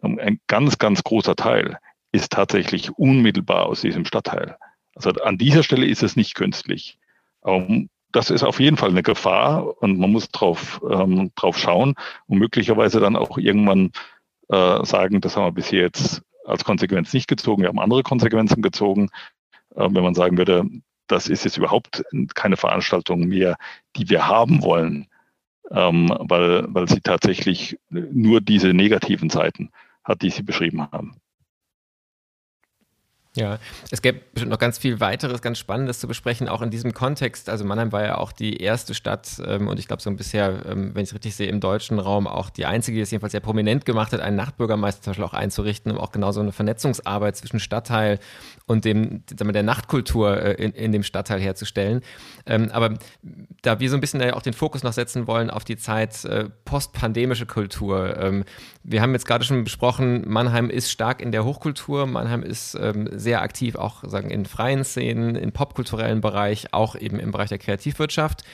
ähm, 0.02 0.18
ein 0.18 0.40
ganz, 0.46 0.78
ganz 0.78 1.02
großer 1.02 1.36
Teil 1.36 1.78
ist 2.12 2.32
tatsächlich 2.32 2.90
unmittelbar 2.96 3.66
aus 3.66 3.80
diesem 3.82 4.04
Stadtteil. 4.04 4.56
Also 4.94 5.10
an 5.10 5.36
dieser 5.38 5.62
Stelle 5.62 5.86
ist 5.86 6.02
es 6.02 6.16
nicht 6.16 6.34
künstlich. 6.34 6.98
Um, 7.40 7.90
das 8.12 8.30
ist 8.30 8.42
auf 8.42 8.60
jeden 8.60 8.76
Fall 8.78 8.90
eine 8.90 9.02
Gefahr 9.02 9.82
und 9.82 9.98
man 9.98 10.10
muss 10.10 10.30
drauf, 10.30 10.80
ähm, 10.90 11.32
drauf 11.34 11.58
schauen 11.58 11.94
und 12.26 12.38
möglicherweise 12.38 12.98
dann 12.98 13.16
auch 13.16 13.36
irgendwann 13.36 13.92
äh, 14.48 14.84
sagen, 14.84 15.20
das 15.20 15.36
haben 15.36 15.44
wir 15.44 15.52
bisher 15.52 15.82
jetzt 15.82 16.22
als 16.46 16.64
Konsequenz 16.64 17.12
nicht 17.12 17.28
gezogen, 17.28 17.62
wir 17.62 17.68
haben 17.68 17.78
andere 17.78 18.02
Konsequenzen 18.02 18.62
gezogen. 18.62 19.10
Äh, 19.74 19.88
wenn 19.90 20.02
man 20.02 20.14
sagen 20.14 20.38
würde, 20.38 20.64
das 21.06 21.28
ist 21.28 21.44
jetzt 21.44 21.56
überhaupt 21.56 22.04
keine 22.34 22.56
Veranstaltung 22.56 23.26
mehr, 23.26 23.56
die 23.96 24.08
wir 24.08 24.26
haben 24.26 24.62
wollen, 24.62 25.08
ähm, 25.70 26.08
weil, 26.18 26.66
weil 26.68 26.88
sie 26.88 27.00
tatsächlich 27.00 27.78
nur 27.88 28.40
diese 28.40 28.72
negativen 28.72 29.30
Seiten 29.30 29.70
hat, 30.04 30.22
die 30.22 30.30
Sie 30.30 30.42
beschrieben 30.42 30.82
haben. 30.90 31.16
Ja, 33.36 33.58
es 33.90 34.00
gäbe 34.00 34.20
bestimmt 34.32 34.50
noch 34.50 34.58
ganz 34.58 34.78
viel 34.78 34.98
weiteres, 34.98 35.42
ganz 35.42 35.58
Spannendes 35.58 36.00
zu 36.00 36.08
besprechen, 36.08 36.48
auch 36.48 36.62
in 36.62 36.70
diesem 36.70 36.94
Kontext. 36.94 37.50
Also 37.50 37.66
Mannheim 37.66 37.92
war 37.92 38.02
ja 38.02 38.16
auch 38.16 38.32
die 38.32 38.56
erste 38.56 38.94
Stadt 38.94 39.42
ähm, 39.46 39.68
und 39.68 39.78
ich 39.78 39.88
glaube 39.88 40.02
so 40.02 40.10
bisher, 40.10 40.64
ähm, 40.66 40.94
wenn 40.94 41.02
ich 41.02 41.10
es 41.10 41.14
richtig 41.14 41.36
sehe, 41.36 41.48
im 41.48 41.60
deutschen 41.60 41.98
Raum 41.98 42.26
auch 42.26 42.48
die 42.48 42.64
einzige, 42.64 42.96
die 42.96 43.02
es 43.02 43.10
jedenfalls 43.10 43.32
sehr 43.32 43.42
prominent 43.42 43.84
gemacht 43.84 44.14
hat, 44.14 44.20
einen 44.20 44.36
Nachtbürgermeister 44.36 45.02
zum 45.02 45.10
Beispiel 45.10 45.24
auch 45.26 45.34
einzurichten, 45.34 45.92
um 45.92 45.98
auch 45.98 46.12
genau 46.12 46.32
so 46.32 46.40
eine 46.40 46.50
Vernetzungsarbeit 46.50 47.36
zwischen 47.36 47.60
Stadtteil 47.60 48.20
und 48.64 48.86
dem, 48.86 49.22
sagen 49.28 49.48
wir, 49.48 49.52
der 49.52 49.62
Nachtkultur 49.62 50.40
äh, 50.40 50.52
in, 50.54 50.72
in 50.72 50.92
dem 50.92 51.02
Stadtteil 51.02 51.38
herzustellen. 51.38 52.00
Ähm, 52.46 52.70
aber 52.72 52.94
da 53.60 53.80
wir 53.80 53.90
so 53.90 53.98
ein 53.98 54.00
bisschen 54.00 54.22
auch 54.30 54.42
den 54.42 54.54
Fokus 54.54 54.82
noch 54.82 54.94
setzen 54.94 55.26
wollen 55.26 55.50
auf 55.50 55.64
die 55.64 55.76
Zeit 55.76 56.24
äh, 56.24 56.48
postpandemische 56.64 57.44
Kultur. 57.44 58.16
Ähm, 58.18 58.44
wir 58.82 59.02
haben 59.02 59.12
jetzt 59.12 59.26
gerade 59.26 59.44
schon 59.44 59.62
besprochen, 59.64 60.24
Mannheim 60.26 60.70
ist 60.70 60.90
stark 60.90 61.20
in 61.20 61.32
der 61.32 61.44
Hochkultur, 61.44 62.06
Mannheim 62.06 62.42
ist 62.42 62.76
ähm, 62.80 63.08
sehr 63.26 63.42
aktiv 63.42 63.74
auch 63.74 64.04
sagen 64.04 64.30
in 64.30 64.46
freien 64.46 64.84
Szenen, 64.84 65.34
im 65.34 65.50
popkulturellen 65.50 66.20
Bereich, 66.20 66.72
auch 66.72 66.94
eben 66.94 67.18
im 67.18 67.32
Bereich 67.32 67.48
der 67.48 67.58
Kreativwirtschaft. 67.58 68.44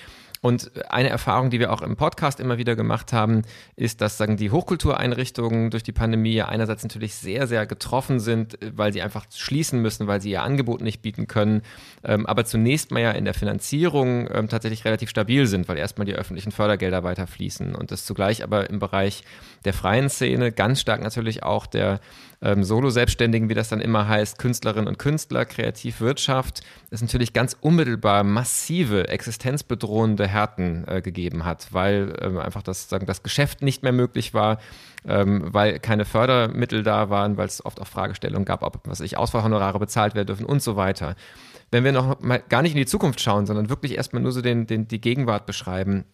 Und 0.40 0.72
eine 0.90 1.08
Erfahrung, 1.08 1.50
die 1.50 1.60
wir 1.60 1.72
auch 1.72 1.82
im 1.82 1.94
Podcast 1.94 2.40
immer 2.40 2.58
wieder 2.58 2.74
gemacht 2.74 3.12
haben, 3.12 3.42
ist, 3.76 4.00
dass 4.00 4.18
sagen 4.18 4.36
die 4.36 4.50
Hochkultureinrichtungen 4.50 5.70
durch 5.70 5.84
die 5.84 5.92
Pandemie 5.92 6.42
einerseits 6.42 6.82
natürlich 6.82 7.14
sehr, 7.14 7.46
sehr 7.46 7.64
getroffen 7.64 8.18
sind, 8.18 8.58
weil 8.74 8.92
sie 8.92 9.02
einfach 9.02 9.26
schließen 9.32 9.80
müssen, 9.80 10.08
weil 10.08 10.20
sie 10.20 10.30
ihr 10.30 10.42
Angebot 10.42 10.80
nicht 10.80 11.00
bieten 11.00 11.28
können, 11.28 11.62
ähm, 12.02 12.26
aber 12.26 12.44
zunächst 12.44 12.90
mal 12.90 13.00
ja 13.00 13.12
in 13.12 13.24
der 13.24 13.34
Finanzierung 13.34 14.28
ähm, 14.32 14.48
tatsächlich 14.48 14.84
relativ 14.84 15.10
stabil 15.10 15.46
sind, 15.46 15.68
weil 15.68 15.78
erstmal 15.78 16.06
die 16.06 16.14
öffentlichen 16.14 16.50
Fördergelder 16.50 17.04
weiter 17.04 17.28
fließen 17.28 17.76
und 17.76 17.92
das 17.92 18.04
zugleich 18.04 18.42
aber 18.42 18.68
im 18.68 18.80
Bereich 18.80 19.22
der 19.64 19.74
freien 19.74 20.08
Szene 20.08 20.50
ganz 20.50 20.80
stark 20.80 21.02
natürlich 21.02 21.44
auch 21.44 21.66
der 21.66 22.00
ähm, 22.42 22.64
Solo-Selbstständigen, 22.64 23.48
wie 23.48 23.54
das 23.54 23.68
dann 23.68 23.80
immer 23.80 24.08
heißt, 24.08 24.38
Künstlerinnen 24.38 24.88
und 24.88 24.98
Künstler, 24.98 25.44
Kreativwirtschaft, 25.44 26.62
es 26.90 27.00
natürlich 27.00 27.32
ganz 27.32 27.56
unmittelbar 27.60 28.24
massive, 28.24 29.08
existenzbedrohende 29.08 30.26
Härten 30.26 30.84
äh, 30.86 31.00
gegeben 31.00 31.44
hat, 31.44 31.68
weil 31.72 32.14
ähm, 32.20 32.38
einfach 32.38 32.62
das, 32.62 32.88
sagen, 32.88 33.06
das 33.06 33.22
Geschäft 33.22 33.62
nicht 33.62 33.82
mehr 33.82 33.92
möglich 33.92 34.34
war, 34.34 34.58
ähm, 35.06 35.42
weil 35.52 35.78
keine 35.78 36.04
Fördermittel 36.04 36.82
da 36.82 37.08
waren, 37.10 37.36
weil 37.36 37.46
es 37.46 37.64
oft 37.64 37.80
auch 37.80 37.86
Fragestellungen 37.86 38.44
gab, 38.44 38.62
ob 38.62 38.80
was 38.84 39.00
ich 39.00 39.16
Ausfallhonorare 39.16 39.78
bezahlt 39.78 40.14
werden 40.14 40.26
dürfen 40.26 40.46
und 40.46 40.62
so 40.62 40.76
weiter. 40.76 41.14
Wenn 41.70 41.84
wir 41.84 41.92
noch 41.92 42.20
mal 42.20 42.42
gar 42.48 42.62
nicht 42.62 42.72
in 42.72 42.78
die 42.78 42.86
Zukunft 42.86 43.20
schauen, 43.20 43.46
sondern 43.46 43.70
wirklich 43.70 43.96
erstmal 43.96 44.20
nur 44.20 44.32
so 44.32 44.42
den, 44.42 44.66
den, 44.66 44.88
die 44.88 45.00
Gegenwart 45.00 45.46
beschreiben, 45.46 46.04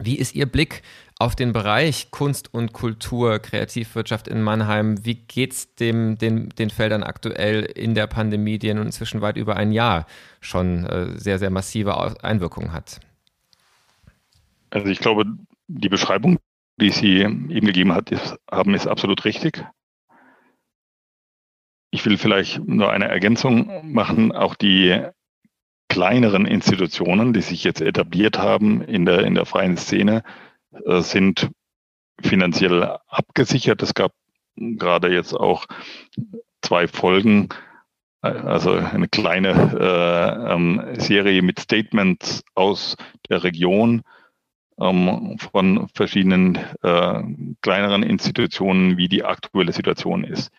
wie 0.00 0.16
ist 0.16 0.34
Ihr 0.34 0.46
Blick 0.46 0.82
auf 1.18 1.36
den 1.36 1.52
Bereich 1.52 2.10
Kunst 2.10 2.52
und 2.54 2.72
Kultur, 2.72 3.38
Kreativwirtschaft 3.38 4.26
in 4.28 4.42
Mannheim? 4.42 5.04
Wie 5.04 5.14
geht 5.14 5.52
es 5.52 5.74
den, 5.74 6.16
den 6.16 6.70
Feldern 6.70 7.02
aktuell 7.02 7.62
in 7.62 7.94
der 7.94 8.06
Pandemie, 8.06 8.58
die 8.58 8.72
nun 8.72 8.86
inzwischen 8.86 9.20
weit 9.20 9.36
über 9.36 9.56
ein 9.56 9.72
Jahr 9.72 10.06
schon 10.40 10.86
äh, 10.86 11.18
sehr, 11.18 11.38
sehr 11.38 11.50
massive 11.50 12.24
Einwirkungen 12.24 12.72
hat? 12.72 13.00
Also 14.70 14.88
ich 14.88 15.00
glaube, 15.00 15.24
die 15.68 15.88
Beschreibung, 15.88 16.38
die 16.80 16.90
Sie 16.90 17.18
eben 17.18 17.66
gegeben 17.66 17.92
hat, 17.92 18.10
ist, 18.10 18.36
haben, 18.50 18.74
ist 18.74 18.86
absolut 18.86 19.24
richtig. 19.24 19.64
Ich 21.90 22.06
will 22.06 22.16
vielleicht 22.16 22.66
nur 22.66 22.90
eine 22.90 23.08
Ergänzung 23.08 23.92
machen. 23.92 24.32
Auch 24.32 24.54
die 24.54 25.02
kleineren 25.90 26.46
Institutionen, 26.46 27.34
die 27.34 27.42
sich 27.42 27.64
jetzt 27.64 27.82
etabliert 27.82 28.38
haben 28.38 28.80
in 28.80 29.04
der, 29.04 29.24
in 29.24 29.34
der 29.34 29.44
freien 29.44 29.76
Szene, 29.76 30.22
äh, 30.86 31.02
sind 31.02 31.50
finanziell 32.22 32.96
abgesichert. 33.08 33.82
Es 33.82 33.92
gab 33.92 34.12
gerade 34.56 35.12
jetzt 35.12 35.34
auch 35.34 35.66
zwei 36.62 36.86
Folgen, 36.86 37.48
äh, 38.22 38.28
also 38.28 38.70
eine 38.70 39.08
kleine 39.08 39.50
äh, 39.50 40.52
ähm, 40.54 40.82
Serie 40.98 41.42
mit 41.42 41.58
Statements 41.58 42.44
aus 42.54 42.96
der 43.28 43.42
Region 43.42 44.02
ähm, 44.78 45.38
von 45.38 45.88
verschiedenen 45.92 46.56
äh, 46.82 47.22
kleineren 47.62 48.04
Institutionen, 48.04 48.96
wie 48.96 49.08
die 49.08 49.24
aktuelle 49.24 49.72
Situation 49.72 50.22
ist. 50.22 50.52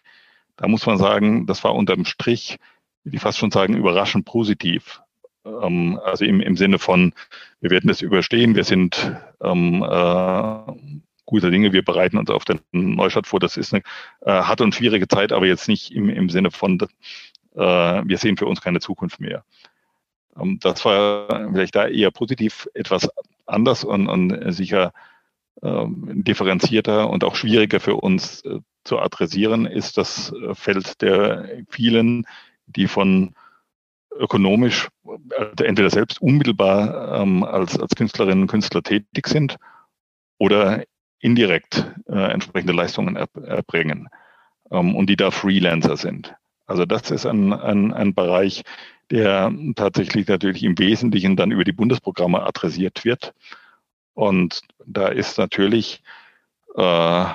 Da 0.58 0.68
muss 0.68 0.86
man 0.86 0.98
sagen, 0.98 1.48
das 1.48 1.64
war 1.64 1.74
unterm 1.74 2.04
Strich, 2.04 2.58
die 3.06 3.18
fast 3.18 3.38
schon 3.38 3.50
sagen, 3.52 3.78
überraschend 3.78 4.26
positiv. 4.26 5.02
Ähm, 5.46 6.00
also 6.04 6.26
im, 6.26 6.42
im 6.42 6.56
Sinne 6.56 6.80
von, 6.80 7.14
wir 7.60 7.70
werden 7.70 7.88
das 7.88 8.02
überstehen, 8.02 8.56
wir 8.56 8.64
sind 8.64 9.16
ähm, 9.42 9.84
äh, 9.84 11.02
guter 11.26 11.50
Dinge, 11.50 11.74
wir 11.74 11.84
bereiten 11.84 12.18
uns 12.18 12.30
auf 12.30 12.46
den 12.46 12.60
Neustart 12.72 13.28
vor. 13.28 13.40
Das 13.40 13.58
ist 13.58 13.74
eine 13.74 13.84
äh, 14.22 14.32
harte 14.32 14.64
und 14.64 14.76
schwierige 14.76 15.08
Zeit, 15.08 15.32
aber 15.32 15.46
jetzt 15.46 15.68
nicht 15.68 15.92
im, 15.92 16.10
im 16.10 16.30
Sinne 16.30 16.52
von, 16.52 16.80
äh, 17.56 17.60
wir 17.60 18.18
sehen 18.18 18.38
für 18.38 18.46
uns 18.46 18.62
keine 18.62 18.80
Zukunft 18.80 19.20
mehr. 19.20 19.44
Ähm, 20.40 20.60
das 20.62 20.84
war 20.86 21.50
vielleicht 21.52 21.76
da 21.76 21.88
eher 21.88 22.12
positiv 22.12 22.68
etwas 22.74 23.10
anders 23.46 23.84
und, 23.84 24.08
und 24.08 24.54
sicher 24.54 24.94
ähm, 25.64 26.24
differenzierter 26.24 27.10
und 27.10 27.24
auch 27.24 27.36
schwieriger 27.36 27.80
für 27.80 27.96
uns 27.96 28.42
äh, 28.42 28.60
zu 28.84 28.98
adressieren 28.98 29.68
ist 29.68 30.00
das 30.00 30.34
Feld 30.54 31.04
der 31.04 31.48
vielen, 31.70 32.26
die 32.66 32.88
von 32.88 33.36
ökonomisch 34.18 34.90
äh, 35.06 35.64
entweder 35.64 35.90
selbst 35.90 36.22
unmittelbar 36.22 37.22
ähm, 37.22 37.44
als, 37.44 37.80
als 37.80 37.96
Künstlerinnen 37.96 38.44
und 38.44 38.48
Künstler 38.48 38.84
tätig 38.84 39.28
sind 39.28 39.58
oder 40.38 40.84
indirekt 41.20 41.92
äh, 42.08 42.32
entsprechende 42.32 42.74
Leistungen 42.74 43.16
er, 43.16 43.28
erbringen 43.46 44.10
ähm, 44.72 44.96
und 44.96 45.08
die 45.10 45.16
da 45.16 45.32
Freelancer 45.32 45.98
sind. 45.98 46.36
Also 46.66 46.86
das 46.86 47.12
ist 47.12 47.26
ein, 47.26 47.54
ein, 47.54 47.94
ein 47.94 48.14
Bereich, 48.14 48.64
der 49.12 49.54
tatsächlich 49.76 50.28
natürlich 50.28 50.64
im 50.64 50.80
Wesentlichen 50.80 51.36
dann 51.36 51.52
über 51.52 51.64
die 51.64 51.74
Bundesprogramme 51.74 52.44
adressiert 52.44 53.04
wird. 53.04 53.34
Und 54.14 54.62
da 54.86 55.08
ist 55.08 55.38
natürlich 55.38 56.02
äh, 56.76 57.26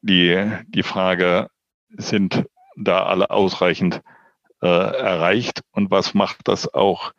die, 0.00 0.50
die 0.68 0.82
Frage, 0.82 1.48
sind 1.90 2.44
da 2.76 3.04
alle 3.04 3.30
ausreichend 3.30 4.00
äh, 4.62 4.66
erreicht 4.66 5.62
und 5.72 5.90
was 5.90 6.14
macht 6.14 6.48
das 6.48 6.72
auch 6.72 7.12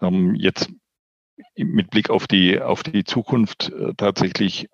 ähm, 0.00 0.34
jetzt 0.34 0.70
mit 1.56 1.90
Blick 1.90 2.10
auf 2.10 2.26
die, 2.26 2.60
auf 2.60 2.82
die 2.82 3.04
Zukunft 3.04 3.70
äh, 3.70 3.94
tatsächlich 3.96 4.68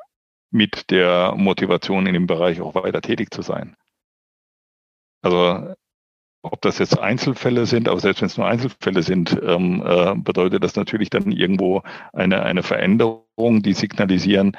mit 0.50 0.90
der 0.90 1.34
Motivation 1.36 2.06
in 2.06 2.14
dem 2.14 2.26
Bereich 2.26 2.60
auch 2.60 2.74
weiter 2.74 3.00
tätig 3.00 3.32
zu 3.32 3.42
sein. 3.42 3.76
Also 5.22 5.74
ob 6.42 6.62
das 6.62 6.78
jetzt 6.78 6.98
Einzelfälle 6.98 7.66
sind, 7.66 7.88
aber 7.88 8.00
selbst 8.00 8.22
wenn 8.22 8.28
es 8.28 8.36
nur 8.36 8.46
Einzelfälle 8.46 9.02
sind, 9.02 9.38
ähm, 9.42 9.82
äh, 9.84 10.14
bedeutet 10.14 10.62
das 10.62 10.76
natürlich 10.76 11.10
dann 11.10 11.32
irgendwo 11.32 11.82
eine, 12.12 12.42
eine 12.42 12.62
Veränderung, 12.62 13.62
die 13.62 13.74
signalisieren, 13.74 14.56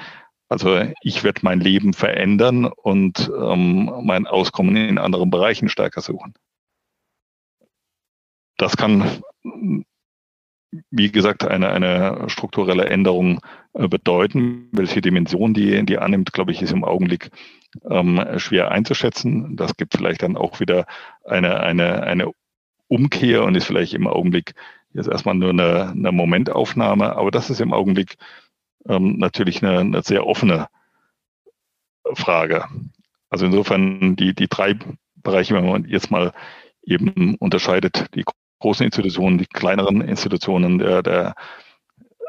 also 0.49 0.81
ich 1.01 1.23
werde 1.23 1.41
mein 1.43 1.59
Leben 1.59 1.93
verändern 1.93 2.65
und 2.65 3.31
ähm, 3.39 3.91
mein 4.03 4.25
Auskommen 4.25 4.75
in 4.75 4.97
anderen 4.97 5.29
Bereichen 5.29 5.69
stärker 5.69 6.01
suchen. 6.01 6.33
Das 8.59 8.75
kann, 8.75 9.21
wie 10.91 11.11
gesagt, 11.11 11.47
eine, 11.47 11.69
eine 11.69 12.29
strukturelle 12.29 12.89
Änderung 12.89 13.39
äh, 13.73 13.87
bedeuten. 13.87 14.67
Welche 14.73 14.99
Dimension 14.99 15.53
die, 15.53 15.85
die 15.85 15.97
annimmt, 15.97 16.33
glaube 16.33 16.51
ich, 16.51 16.61
ist 16.61 16.73
im 16.73 16.83
Augenblick 16.83 17.31
ähm, 17.89 18.21
schwer 18.35 18.69
einzuschätzen. 18.69 19.55
Das 19.55 19.77
gibt 19.77 19.95
vielleicht 19.95 20.23
dann 20.23 20.35
auch 20.35 20.59
wieder 20.59 20.85
eine, 21.23 21.61
eine, 21.61 22.03
eine 22.03 22.31
Umkehr 22.89 23.45
und 23.45 23.55
ist 23.55 23.65
vielleicht 23.65 23.93
im 23.93 24.07
Augenblick 24.07 24.53
jetzt 24.93 25.07
erstmal 25.07 25.35
nur 25.35 25.51
eine, 25.51 25.91
eine 25.91 26.11
Momentaufnahme, 26.11 27.15
aber 27.15 27.31
das 27.31 27.49
ist 27.49 27.61
im 27.61 27.71
Augenblick 27.71 28.17
ähm, 28.87 29.17
natürlich 29.19 29.63
eine, 29.63 29.79
eine 29.79 30.03
sehr 30.03 30.27
offene 30.27 30.67
Frage. 32.13 32.65
Also 33.29 33.45
insofern 33.45 34.17
die, 34.17 34.33
die 34.33 34.49
drei 34.49 34.77
Bereiche, 35.15 35.53
wenn 35.53 35.65
man 35.65 35.85
jetzt 35.85 36.11
mal 36.11 36.33
eben 36.83 37.35
unterscheidet, 37.35 38.07
die 38.15 38.25
großen 38.59 38.85
Institutionen, 38.85 39.37
die 39.37 39.45
kleineren 39.45 40.01
Institutionen 40.01 40.79
der, 40.79 41.01
der, 41.01 41.35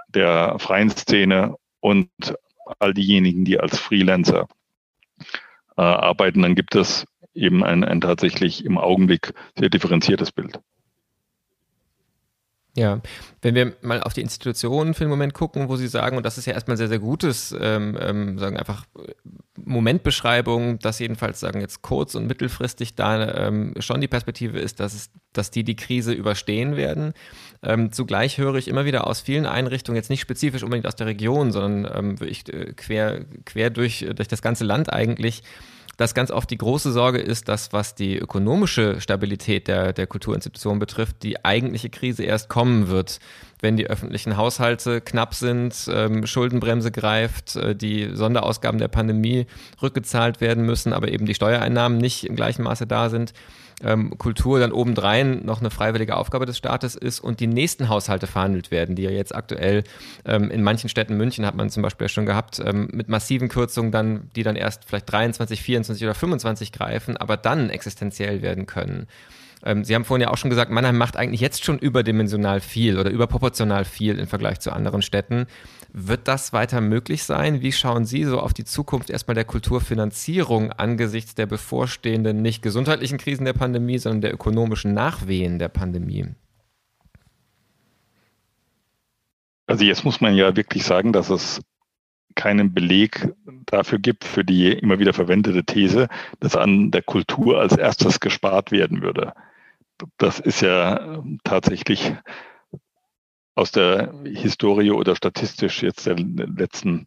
der 0.09 0.59
freien 0.59 0.91
Szene 0.91 1.57
und 1.81 2.09
all 2.79 2.95
diejenigen, 2.95 3.45
die 3.45 3.59
als 3.59 3.79
Freelancer 3.79 4.47
äh, 5.77 5.83
arbeiten, 5.83 6.43
dann 6.43 6.55
gibt 6.55 6.75
es 6.75 7.07
eben 7.35 7.65
ein, 7.65 7.85
ein 7.85 8.01
tatsächlich 8.01 8.65
im 8.65 8.79
Augenblick 8.79 9.33
sehr 9.59 9.69
differenziertes 9.69 10.33
Bild. 10.33 10.61
Ja, 12.77 13.01
wenn 13.43 13.57
wir 13.57 13.75
mal 13.83 14.01
auf 14.01 14.15
die 14.15 14.21
Institutionen 14.21 14.95
für 14.95 15.03
den 15.03 15.11
Moment 15.11 15.35
gucken, 15.35 15.69
wo 15.69 15.75
Sie 15.75 15.89
sagen, 15.89 16.17
und 16.17 16.25
das 16.25 16.39
ist 16.39 16.47
ja 16.47 16.53
erstmal 16.53 16.77
sehr, 16.77 16.87
sehr 16.89 17.01
gutes, 17.01 17.55
ähm, 17.61 17.99
ähm, 18.01 18.39
sagen 18.39 18.57
einfach 18.57 18.87
Momentbeschreibung, 19.57 20.79
dass 20.79 21.01
jedenfalls 21.01 21.41
sagen 21.41 21.61
jetzt 21.61 21.83
kurz- 21.83 22.15
und 22.15 22.29
mittelfristig 22.29 22.95
da 22.95 23.49
ähm, 23.49 23.75
schon 23.81 24.01
die 24.01 24.07
Perspektive 24.07 24.61
ist, 24.61 24.79
dass, 24.79 24.95
es, 24.95 25.11
dass 25.33 25.51
die 25.51 25.65
die 25.65 25.75
Krise 25.75 26.13
überstehen 26.13 26.77
werden. 26.77 27.13
Ähm, 27.63 27.91
zugleich 27.91 28.39
höre 28.39 28.55
ich 28.55 28.69
immer 28.69 28.85
wieder 28.85 29.07
aus 29.07 29.21
vielen 29.21 29.47
Einrichtungen, 29.47 29.97
jetzt 29.97 30.11
nicht 30.11 30.21
spezifisch 30.21 30.63
unbedingt 30.63 30.87
aus 30.87 30.97
der 30.97 31.09
Region, 31.09 31.51
sondern 31.51 31.93
ähm, 31.93 32.17
ich, 32.25 32.49
äh, 32.53 32.73
quer, 32.75 33.25
quer 33.45 33.71
durch, 33.71 34.07
durch 34.15 34.29
das 34.29 34.43
ganze 34.43 34.65
Land 34.65 34.93
eigentlich, 34.93 35.43
dass 36.01 36.15
ganz 36.15 36.31
oft 36.31 36.51
die 36.51 36.57
große 36.57 36.93
Sorge 36.93 37.19
ist, 37.19 37.49
dass 37.49 37.75
was 37.75 37.95
die 37.95 38.17
ökonomische 38.17 39.03
Stabilität 39.03 39.69
der, 39.69 39.93
der 39.93 40.07
Kulturinstitutionen 40.07 40.79
betrifft, 40.79 41.23
die 41.23 41.45
eigentliche 41.45 41.91
Krise 41.91 42.23
erst 42.23 42.49
kommen 42.49 42.89
wird, 42.89 43.21
wenn 43.61 43.77
die 43.77 43.87
öffentlichen 43.87 44.39
Haushalte 44.39 45.03
knapp 45.03 45.35
sind, 45.35 45.91
ähm, 45.93 46.27
Schuldenbremse 46.27 46.91
greift, 46.91 47.55
äh, 47.57 47.77
die 47.77 48.09
Sonderausgaben 48.15 48.81
der 48.81 48.89
Pandemie 48.89 49.45
rückgezahlt 49.83 50.41
werden 50.41 50.65
müssen, 50.65 50.95
aber 50.95 51.09
eben 51.09 51.27
die 51.27 51.35
Steuereinnahmen 51.35 51.99
nicht 51.99 52.25
im 52.25 52.35
gleichen 52.35 52.63
Maße 52.63 52.87
da 52.87 53.11
sind 53.11 53.35
ähm, 53.83 54.17
Kultur 54.19 54.61
dann 54.61 54.73
obendrein 54.73 55.45
noch 55.45 55.61
eine 55.61 55.71
freiwillige 55.71 56.17
Aufgabe 56.17 56.47
des 56.47 56.59
Staates 56.59 56.95
ist 56.95 57.21
und 57.21 57.41
die 57.41 57.47
nächsten 57.47 57.89
Haushalte 57.89 58.27
verhandelt 58.27 58.71
werden, 58.71 58.95
die 58.97 59.03
ja 59.03 59.11
jetzt 59.11 59.35
aktuell 59.35 59.85
ähm, 60.25 60.51
in 60.51 60.63
manchen 60.63 60.89
Städten, 60.89 61.17
München 61.17 61.47
hat 61.47 61.55
man 61.55 61.71
zum 61.71 61.83
Beispiel 61.83 62.09
schon 62.09 62.27
gehabt, 62.27 62.61
ähm, 62.65 62.89
mit 62.93 63.09
massiven 63.09 63.49
Kürzungen 63.49 63.93
dann, 63.93 64.31
die 64.37 64.43
dann 64.43 64.57
erst 64.57 64.85
vielleicht 64.85 65.11
23, 65.11 65.63
24 65.63 66.05
oder 66.05 66.15
25 66.15 66.73
greifen, 66.73 67.17
aber 67.17 67.37
dann 67.37 67.71
existenziell 67.71 68.43
werden 68.43 68.67
können. 68.67 69.07
Ähm, 69.65 69.85
Sie 69.85 69.95
haben 69.95 70.05
vorhin 70.05 70.23
ja 70.23 70.31
auch 70.31 70.39
schon 70.39 70.51
gesagt, 70.51 70.71
Mannheim 70.71 70.97
macht 70.97 71.17
eigentlich 71.17 71.41
jetzt 71.41 71.65
schon 71.65 71.79
überdimensional 71.79 72.61
viel 72.61 72.99
oder 72.99 73.11
überproportional 73.11 73.85
viel 73.85 74.19
im 74.19 74.27
Vergleich 74.27 74.61
zu 74.61 74.73
anderen 74.73 75.03
Städten. 75.03 75.47
Wird 75.93 76.29
das 76.29 76.53
weiter 76.53 76.81
möglich 76.81 77.25
sein? 77.25 77.63
Wie 77.63 77.73
schauen 77.73 78.05
Sie 78.05 78.25
so 78.25 78.39
auf 78.41 78.53
die 78.53 78.65
Zukunft 78.65 79.11
erstmal 79.11 79.35
der 79.35 79.45
Kulturfinanzierung 79.45 80.73
angesichts 80.73 81.35
der 81.35 81.47
bevorstehenden 81.47 82.43
nicht 82.43 82.63
gesundheitlichen 82.63 83.19
Krisen 83.19 83.45
der 83.45 83.55
Pandemie, 83.55 83.99
sondern 83.99 84.21
der 84.21 84.35
ökonomischen 84.35 84.95
Nachwehen 84.95 85.59
der 85.59 85.69
Pandemie? 85.69 86.27
Also 89.67 89.85
jetzt 89.85 90.05
muss 90.05 90.21
man 90.21 90.35
ja 90.35 90.57
wirklich 90.57 90.85
sagen, 90.85 91.13
dass 91.13 91.31
es 91.31 91.61
keinen 92.35 92.73
Beleg 92.73 93.29
dafür 93.67 93.99
gibt, 93.99 94.25
für 94.25 94.45
die 94.45 94.73
immer 94.73 94.99
wieder 94.99 95.13
verwendete 95.13 95.65
These, 95.65 96.09
dass 96.41 96.57
an 96.57 96.91
der 96.91 97.03
Kultur 97.03 97.61
als 97.61 97.77
erstes 97.77 98.21
gespart 98.21 98.73
werden 98.73 99.03
würde. 99.03 99.33
Das 100.19 100.41
ist 100.41 100.61
ja 100.61 101.23
tatsächlich 101.45 102.15
aus 103.61 103.73
der 103.73 104.15
Historie 104.25 104.91
oder 104.91 105.15
statistisch 105.15 105.83
jetzt 105.83 106.07
der 106.07 106.17
letzten 106.17 107.07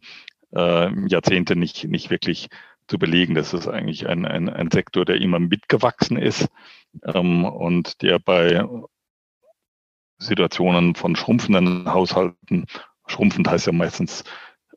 äh, 0.54 0.88
Jahrzehnte 1.08 1.56
nicht, 1.56 1.82
nicht 1.88 2.10
wirklich 2.10 2.48
zu 2.86 2.96
belegen. 2.96 3.34
Das 3.34 3.52
ist 3.52 3.66
eigentlich 3.66 4.06
ein, 4.08 4.24
ein, 4.24 4.48
ein 4.48 4.70
Sektor, 4.70 5.04
der 5.04 5.20
immer 5.20 5.40
mitgewachsen 5.40 6.16
ist 6.16 6.48
ähm, 7.02 7.44
und 7.44 8.02
der 8.02 8.20
bei 8.20 8.64
Situationen 10.18 10.94
von 10.94 11.16
schrumpfenden 11.16 11.92
Haushalten, 11.92 12.66
schrumpfend 13.08 13.48
heißt 13.48 13.66
ja 13.66 13.72
meistens 13.72 14.22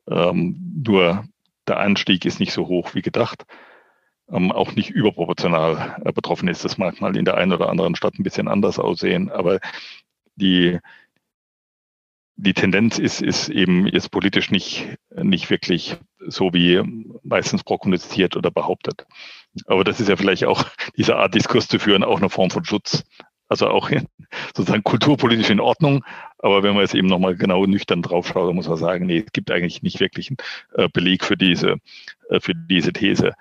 ähm, 0.10 0.82
nur 0.84 1.26
der 1.68 1.80
Anstieg 1.80 2.26
ist 2.26 2.40
nicht 2.40 2.54
so 2.54 2.68
hoch 2.68 2.96
wie 2.96 3.04
gedacht, 3.04 3.46
ähm, 4.32 4.52
auch 4.52 4.72
nicht 4.74 4.90
überproportional 4.90 6.02
äh, 6.04 6.12
betroffen 6.12 6.48
ist. 6.48 6.66
Das 6.66 6.80
mag 6.80 7.00
mal 7.02 7.16
in 7.16 7.26
der 7.26 7.38
einen 7.38 7.54
oder 7.54 7.70
anderen 7.70 7.94
Stadt 7.94 8.16
ein 8.18 8.24
bisschen 8.24 8.48
anders 8.48 8.80
aussehen, 8.80 9.30
aber 9.30 9.60
die, 10.38 10.80
die 12.38 12.54
Tendenz 12.54 13.00
ist, 13.00 13.22
ist 13.22 13.50
eben 13.50 13.88
jetzt 13.88 14.12
politisch 14.12 14.52
nicht, 14.52 14.88
nicht 15.16 15.50
wirklich 15.50 15.98
so 16.20 16.54
wie 16.54 16.82
meistens 17.24 17.64
prognostiziert 17.64 18.38
oder 18.38 18.52
behauptet. 18.52 19.08
Aber 19.66 19.84
das 19.84 20.00
ist 20.00 20.08
ja 20.08 20.16
vielleicht 20.16 20.46
auch 20.46 20.66
diese 20.98 21.16
Art 21.16 21.34
Diskurs 21.34 21.68
zu 21.68 21.80
führen, 21.80 22.04
auch 22.04 22.20
eine 22.20 22.30
Form 22.30 22.52
von 22.52 22.64
Schutz. 22.64 23.04
Also 23.50 23.70
auch 23.70 23.90
sozusagen 24.54 24.84
kulturpolitisch 24.84 25.50
in 25.50 25.62
Ordnung. 25.62 26.04
Aber 26.38 26.64
wenn 26.64 26.74
man 26.74 26.82
jetzt 26.82 26.96
eben 26.96 27.08
nochmal 27.08 27.36
genau 27.36 27.66
nüchtern 27.66 28.02
draufschaut, 28.02 28.50
dann 28.50 28.56
muss 28.56 28.68
man 28.68 28.78
sagen, 28.78 29.06
nee, 29.06 29.24
es 29.26 29.32
gibt 29.32 29.50
eigentlich 29.52 29.82
nicht 29.82 30.00
wirklich 30.00 30.30
einen 30.30 30.38
äh, 30.74 30.90
Beleg 30.92 31.24
für 31.24 31.38
diese, 31.38 31.78
äh, 32.30 32.40
für 32.42 32.54
diese 32.54 32.92
These. 32.92 33.34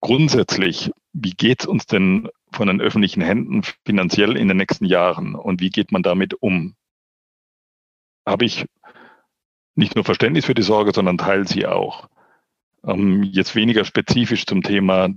Grundsätzlich, 0.00 0.90
wie 1.12 1.30
geht 1.30 1.60
es 1.60 1.66
uns 1.66 1.86
denn 1.86 2.28
von 2.52 2.66
den 2.66 2.80
öffentlichen 2.80 3.22
Händen 3.22 3.62
finanziell 3.84 4.36
in 4.36 4.48
den 4.48 4.56
nächsten 4.56 4.84
Jahren 4.84 5.36
und 5.36 5.60
wie 5.60 5.70
geht 5.70 5.92
man 5.92 6.02
damit 6.02 6.34
um? 6.34 6.74
Habe 8.26 8.44
ich 8.44 8.66
nicht 9.74 9.94
nur 9.94 10.04
Verständnis 10.04 10.46
für 10.46 10.54
die 10.54 10.62
Sorge, 10.62 10.92
sondern 10.94 11.18
teile 11.18 11.46
sie 11.46 11.66
auch. 11.66 12.08
Ähm, 12.84 13.22
jetzt 13.22 13.54
weniger 13.54 13.84
spezifisch 13.84 14.46
zum 14.46 14.62
Thema 14.62 15.10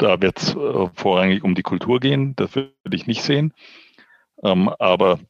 da 0.00 0.20
wird 0.20 0.40
es 0.40 0.54
äh, 0.54 0.88
vorrangig 0.94 1.44
um 1.44 1.54
die 1.54 1.62
Kultur 1.62 2.00
gehen, 2.00 2.34
das 2.36 2.54
würde 2.54 2.72
ich 2.92 3.06
nicht 3.06 3.22
sehen. 3.22 3.52
Ähm, 4.42 4.70
aber 4.78 5.20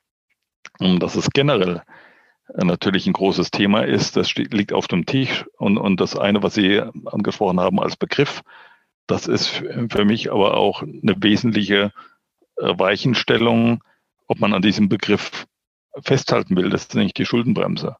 um, 0.79 1.01
dass 1.01 1.17
es 1.17 1.31
generell 1.31 1.83
äh, 2.55 2.65
natürlich 2.65 3.07
ein 3.07 3.13
großes 3.13 3.51
Thema 3.51 3.83
ist, 3.83 4.17
das 4.17 4.35
liegt 4.35 4.73
auf 4.73 4.87
dem 4.87 5.07
Tisch. 5.07 5.45
Und, 5.59 5.77
und 5.77 6.01
das 6.01 6.17
eine, 6.17 6.43
was 6.43 6.55
Sie 6.55 6.81
angesprochen 7.07 7.61
haben 7.61 7.81
als 7.81 7.97
Begriff, 7.97 8.43
das 9.07 9.27
ist 9.27 9.49
für 9.49 10.05
mich 10.05 10.31
aber 10.31 10.57
auch 10.57 10.83
eine 10.83 11.17
wesentliche 11.19 11.93
äh, 12.57 12.79
Weichenstellung, 12.79 13.83
ob 14.29 14.39
man 14.39 14.55
an 14.55 14.63
diesem 14.63 14.89
Begriff 14.89 15.47
festhalten 16.03 16.57
will. 16.57 16.71
Das 16.71 16.83
ist 16.83 16.95
nämlich 16.95 17.15
die 17.15 17.27
Schuldenbremse. 17.27 17.97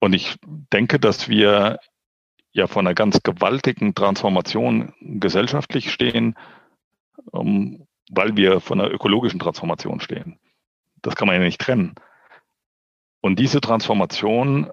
Und 0.00 0.12
ich 0.12 0.36
denke, 0.72 1.00
dass 1.00 1.28
wir 1.28 1.78
ja 2.52 2.66
vor 2.66 2.80
einer 2.80 2.94
ganz 2.94 3.22
gewaltigen 3.22 3.94
Transformation 3.94 4.94
gesellschaftlich 5.00 5.92
stehen, 5.92 6.36
ähm, 7.32 7.86
weil 8.10 8.36
wir 8.36 8.60
von 8.60 8.80
einer 8.80 8.90
ökologischen 8.90 9.40
Transformation 9.40 10.00
stehen. 10.00 10.38
Das 11.02 11.14
kann 11.14 11.26
man 11.26 11.36
ja 11.36 11.42
nicht 11.42 11.60
trennen. 11.60 11.94
Und 13.20 13.38
diese 13.38 13.60
Transformation 13.60 14.70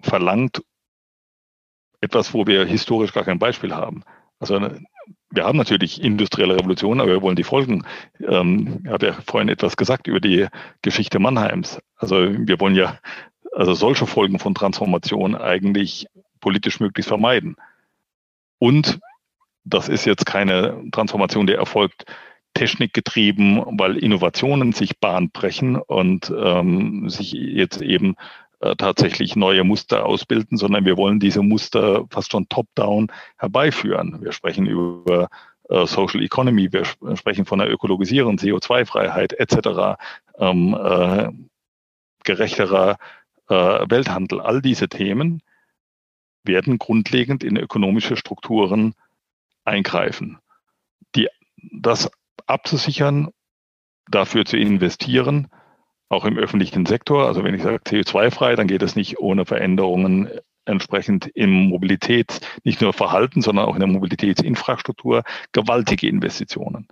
verlangt 0.00 0.62
etwas, 2.00 2.34
wo 2.34 2.46
wir 2.46 2.66
historisch 2.66 3.12
gar 3.12 3.24
kein 3.24 3.38
Beispiel 3.38 3.74
haben. 3.74 4.02
Also 4.40 4.58
wir 5.32 5.44
haben 5.44 5.58
natürlich 5.58 6.02
industrielle 6.02 6.56
Revolution, 6.56 7.00
aber 7.00 7.10
wir 7.10 7.22
wollen 7.22 7.36
die 7.36 7.44
Folgen. 7.44 7.84
Ähm, 8.20 8.80
ich 8.84 8.90
habe 8.90 9.06
ja 9.06 9.12
vorhin 9.26 9.48
etwas 9.48 9.76
gesagt 9.76 10.06
über 10.06 10.20
die 10.20 10.46
Geschichte 10.82 11.18
Mannheims. 11.18 11.80
Also 11.96 12.16
wir 12.16 12.60
wollen 12.60 12.74
ja 12.74 12.98
also 13.54 13.74
solche 13.74 14.06
Folgen 14.06 14.38
von 14.38 14.54
Transformation 14.54 15.34
eigentlich 15.34 16.06
politisch 16.40 16.80
möglichst 16.80 17.08
vermeiden. 17.08 17.56
Und 18.58 19.00
das 19.64 19.88
ist 19.88 20.04
jetzt 20.04 20.26
keine 20.26 20.84
Transformation, 20.92 21.46
die 21.46 21.54
erfolgt 21.54 22.04
technikgetrieben, 22.54 23.64
weil 23.78 23.96
Innovationen 23.96 24.72
sich 24.72 24.98
Bahn 24.98 25.30
brechen 25.30 25.76
und 25.76 26.32
ähm, 26.36 27.08
sich 27.08 27.32
jetzt 27.32 27.80
eben 27.80 28.16
äh, 28.62 28.76
tatsächlich 28.76 29.34
neue 29.34 29.64
Muster 29.64 30.06
ausbilden, 30.06 30.56
sondern 30.56 30.84
wir 30.84 30.96
wollen 30.96 31.18
diese 31.18 31.42
Muster 31.42 32.04
fast 32.10 32.30
schon 32.30 32.48
top-down 32.48 33.08
herbeiführen. 33.36 34.22
Wir 34.22 34.30
sprechen 34.30 34.66
über 34.66 35.28
äh, 35.68 35.84
Social 35.86 36.22
Economy, 36.22 36.72
wir 36.72 36.84
sprechen 36.84 37.44
von 37.44 37.58
der 37.58 37.68
Ökologisierung, 37.68 38.36
CO2-Freiheit 38.36 39.32
etc., 39.32 39.98
ähm, 40.38 40.74
äh, 40.80 41.30
gerechterer 42.22 42.98
äh, 43.48 43.54
Welthandel, 43.54 44.40
all 44.40 44.62
diese 44.62 44.88
Themen 44.88 45.42
werden 46.44 46.78
grundlegend 46.78 47.42
in 47.42 47.56
ökonomische 47.56 48.16
Strukturen 48.16 48.94
eingreifen. 49.64 50.38
Die, 51.16 51.28
das 51.56 52.10
abzusichern, 52.46 53.30
dafür 54.08 54.44
zu 54.44 54.56
investieren, 54.56 55.48
auch 56.12 56.24
im 56.26 56.36
öffentlichen 56.36 56.86
Sektor. 56.86 57.26
Also 57.26 57.42
wenn 57.42 57.54
ich 57.54 57.62
sage 57.62 57.78
CO2-frei, 57.78 58.54
dann 58.54 58.68
geht 58.68 58.82
es 58.82 58.96
nicht 58.96 59.18
ohne 59.18 59.46
Veränderungen 59.46 60.28
entsprechend 60.64 61.26
im 61.34 61.50
Mobilitäts, 61.50 62.40
nicht 62.64 62.80
nur 62.80 62.92
Verhalten, 62.92 63.42
sondern 63.42 63.64
auch 63.64 63.74
in 63.74 63.80
der 63.80 63.88
Mobilitätsinfrastruktur, 63.88 65.24
gewaltige 65.52 66.06
Investitionen. 66.06 66.86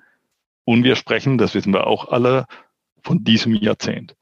Und 0.65 0.85
wir 0.85 0.97
sprechen, 0.97 1.39
das 1.39 1.55
wissen 1.55 1.73
wir 1.73 1.87
auch 1.87 2.09
alle, 2.09 2.47
von 3.03 3.23
diesem 3.23 3.55
Jahrzehnt. 3.55 4.17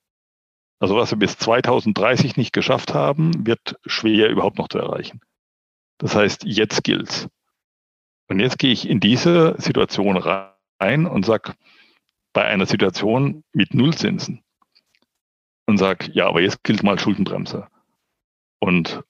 Also 0.80 0.96
was 0.96 1.10
wir 1.10 1.18
bis 1.18 1.36
2030 1.38 2.36
nicht 2.36 2.52
geschafft 2.52 2.94
haben, 2.94 3.46
wird 3.46 3.76
schwer 3.86 4.28
überhaupt 4.28 4.58
noch 4.58 4.68
zu 4.68 4.78
erreichen. 4.78 5.20
Das 5.98 6.14
heißt, 6.14 6.44
jetzt 6.44 6.84
gilt's. 6.84 7.28
Und 8.28 8.40
jetzt 8.40 8.58
gehe 8.58 8.72
ich 8.72 8.88
in 8.88 9.00
diese 9.00 9.56
Situation 9.58 10.16
rein 10.16 11.06
und 11.06 11.24
sag 11.24 11.56
bei 12.32 12.44
einer 12.44 12.66
Situation 12.66 13.42
mit 13.52 13.74
Nullzinsen 13.74 14.44
und 15.68 15.76
sag, 15.76 16.08
ja, 16.14 16.26
aber 16.26 16.40
jetzt 16.40 16.64
gilt 16.64 16.82
mal 16.82 16.98
Schuldenbremse. 16.98 17.68
Und 18.58 19.02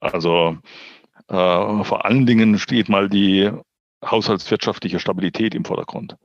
also 0.00 0.58
äh, 1.28 1.84
vor 1.84 2.04
allen 2.04 2.26
Dingen 2.26 2.58
steht 2.58 2.88
mal 2.88 3.08
die 3.08 3.48
haushaltswirtschaftliche 4.04 4.98
Stabilität 4.98 5.54
im 5.54 5.64
Vordergrund. 5.64 6.16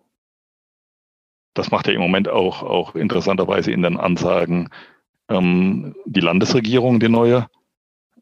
Das 1.53 1.69
macht 1.69 1.85
ja 1.85 1.93
im 1.93 2.01
Moment 2.01 2.27
auch, 2.27 2.63
auch 2.63 2.95
interessanterweise 2.95 3.71
in 3.71 3.83
den 3.83 3.97
Ansagen 3.97 4.69
ähm, 5.29 5.95
die 6.05 6.19
Landesregierung, 6.19 6.99
die 6.99 7.09
neue, 7.09 7.47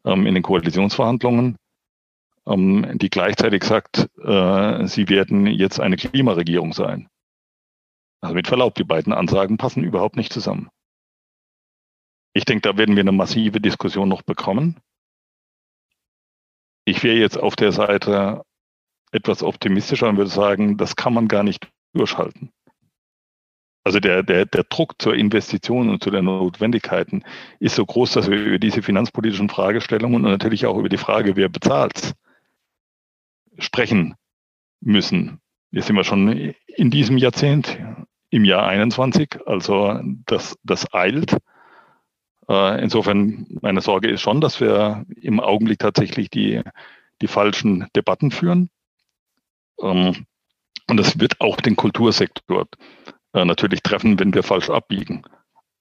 ähm, 0.04 0.26
in 0.26 0.34
den 0.34 0.42
Koalitionsverhandlungen, 0.42 1.56
ähm, 2.46 2.98
die 2.98 3.08
gleichzeitig 3.08 3.64
sagt, 3.64 4.10
äh, 4.22 4.86
sie 4.86 5.08
werden 5.08 5.46
jetzt 5.46 5.80
eine 5.80 5.96
Klimaregierung 5.96 6.74
sein. 6.74 7.08
Also 8.20 8.34
mit 8.34 8.48
Verlaub, 8.48 8.74
die 8.74 8.84
beiden 8.84 9.14
Ansagen 9.14 9.56
passen 9.56 9.82
überhaupt 9.82 10.16
nicht 10.16 10.32
zusammen. 10.32 10.68
Ich 12.34 12.44
denke, 12.44 12.68
da 12.68 12.76
werden 12.76 12.96
wir 12.96 13.02
eine 13.02 13.12
massive 13.12 13.60
Diskussion 13.60 14.08
noch 14.08 14.22
bekommen. 14.22 14.76
Ich 16.84 17.02
wäre 17.02 17.16
jetzt 17.16 17.38
auf 17.38 17.56
der 17.56 17.72
Seite 17.72 18.42
etwas 19.12 19.42
optimistischer 19.42 20.08
und 20.08 20.16
würde 20.16 20.30
sagen, 20.30 20.76
das 20.76 20.96
kann 20.96 21.14
man 21.14 21.28
gar 21.28 21.44
nicht 21.44 21.68
durchhalten. 21.94 22.50
Also 23.84 24.00
der, 24.00 24.22
der, 24.22 24.46
der 24.46 24.64
Druck 24.64 25.00
zur 25.00 25.14
Investition 25.14 25.90
und 25.90 26.02
zu 26.02 26.10
den 26.10 26.24
Notwendigkeiten 26.24 27.22
ist 27.60 27.76
so 27.76 27.86
groß, 27.86 28.12
dass 28.12 28.30
wir 28.30 28.38
über 28.38 28.58
diese 28.58 28.82
finanzpolitischen 28.82 29.48
Fragestellungen 29.48 30.24
und 30.24 30.30
natürlich 30.30 30.66
auch 30.66 30.78
über 30.78 30.88
die 30.88 30.96
Frage, 30.96 31.36
wer 31.36 31.48
bezahlt, 31.48 32.14
sprechen 33.58 34.14
müssen. 34.80 35.38
Jetzt 35.70 35.86
sind 35.86 35.96
wir 35.96 36.04
schon 36.04 36.54
in 36.66 36.90
diesem 36.90 37.18
Jahrzehnt, 37.18 37.78
im 38.30 38.44
Jahr 38.44 38.66
21, 38.66 39.38
also 39.46 40.00
das, 40.26 40.56
das 40.64 40.92
eilt. 40.92 41.36
Äh, 42.48 42.82
insofern, 42.82 43.46
meine 43.60 43.80
Sorge 43.80 44.10
ist 44.10 44.20
schon, 44.20 44.40
dass 44.40 44.60
wir 44.60 45.04
im 45.20 45.40
Augenblick 45.40 45.78
tatsächlich 45.78 46.30
die, 46.30 46.62
die 47.22 47.26
falschen 47.26 47.86
Debatten 47.96 48.30
führen. 48.30 48.70
Ähm, 49.80 50.26
und 50.88 50.96
das 50.98 51.18
wird 51.18 51.40
auch 51.40 51.56
den 51.56 51.76
Kultursektor 51.76 52.66
äh, 53.32 53.44
natürlich 53.44 53.82
treffen, 53.82 54.18
wenn 54.18 54.34
wir 54.34 54.42
falsch 54.42 54.70
abbiegen. 54.70 55.22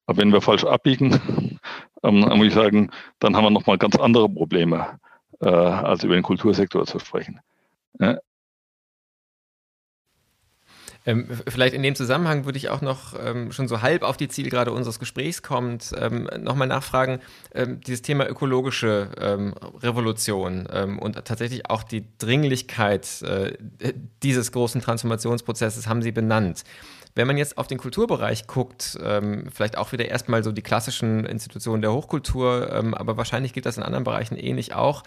Aber 0.05 0.17
wenn 0.17 0.31
wir 0.31 0.41
falsch 0.41 0.63
abbiegen, 0.63 1.59
ähm, 2.03 2.19
muss 2.19 2.47
ich 2.47 2.53
sagen, 2.53 2.91
dann 3.19 3.35
haben 3.35 3.43
wir 3.43 3.51
nochmal 3.51 3.77
ganz 3.77 3.95
andere 3.97 4.29
Probleme, 4.29 4.99
äh, 5.41 5.49
als 5.49 6.03
über 6.03 6.15
den 6.15 6.23
Kultursektor 6.23 6.85
zu 6.85 6.99
sprechen. 6.99 7.39
Ähm, 11.05 11.27
vielleicht 11.47 11.73
in 11.73 11.83
dem 11.83 11.95
Zusammenhang 11.95 12.45
würde 12.45 12.57
ich 12.57 12.69
auch 12.69 12.81
noch 12.81 13.13
ähm, 13.19 13.51
schon 13.51 13.67
so 13.67 13.81
halb 13.81 14.03
auf 14.03 14.15
die 14.15 14.29
Zielgerade 14.29 14.71
unseres 14.71 14.99
Gesprächs 14.99 15.41
kommt, 15.41 15.91
ähm, 15.97 16.29
nochmal 16.39 16.67
nachfragen, 16.67 17.19
ähm, 17.53 17.81
dieses 17.81 18.01
Thema 18.01 18.29
ökologische 18.29 19.09
ähm, 19.19 19.53
Revolution 19.81 20.67
ähm, 20.71 20.99
und 20.99 21.23
tatsächlich 21.25 21.69
auch 21.69 21.83
die 21.83 22.05
Dringlichkeit 22.19 23.21
äh, 23.23 23.53
dieses 24.23 24.51
großen 24.53 24.81
Transformationsprozesses 24.81 25.87
haben 25.87 26.01
Sie 26.01 26.11
benannt. 26.11 26.63
Wenn 27.15 27.27
man 27.27 27.37
jetzt 27.37 27.57
auf 27.57 27.67
den 27.67 27.77
Kulturbereich 27.77 28.47
guckt, 28.47 28.97
vielleicht 29.53 29.77
auch 29.77 29.91
wieder 29.91 30.05
erstmal 30.05 30.43
so 30.43 30.51
die 30.51 30.63
klassischen 30.63 31.25
Institutionen 31.25 31.83
der 31.83 31.93
Hochkultur, 31.93 32.73
aber 32.97 33.17
wahrscheinlich 33.17 33.53
gilt 33.53 33.67
das 33.67 33.77
in 33.77 33.83
anderen 33.83 34.03
Bereichen 34.03 34.35
ähnlich 34.35 34.73
auch 34.73 35.03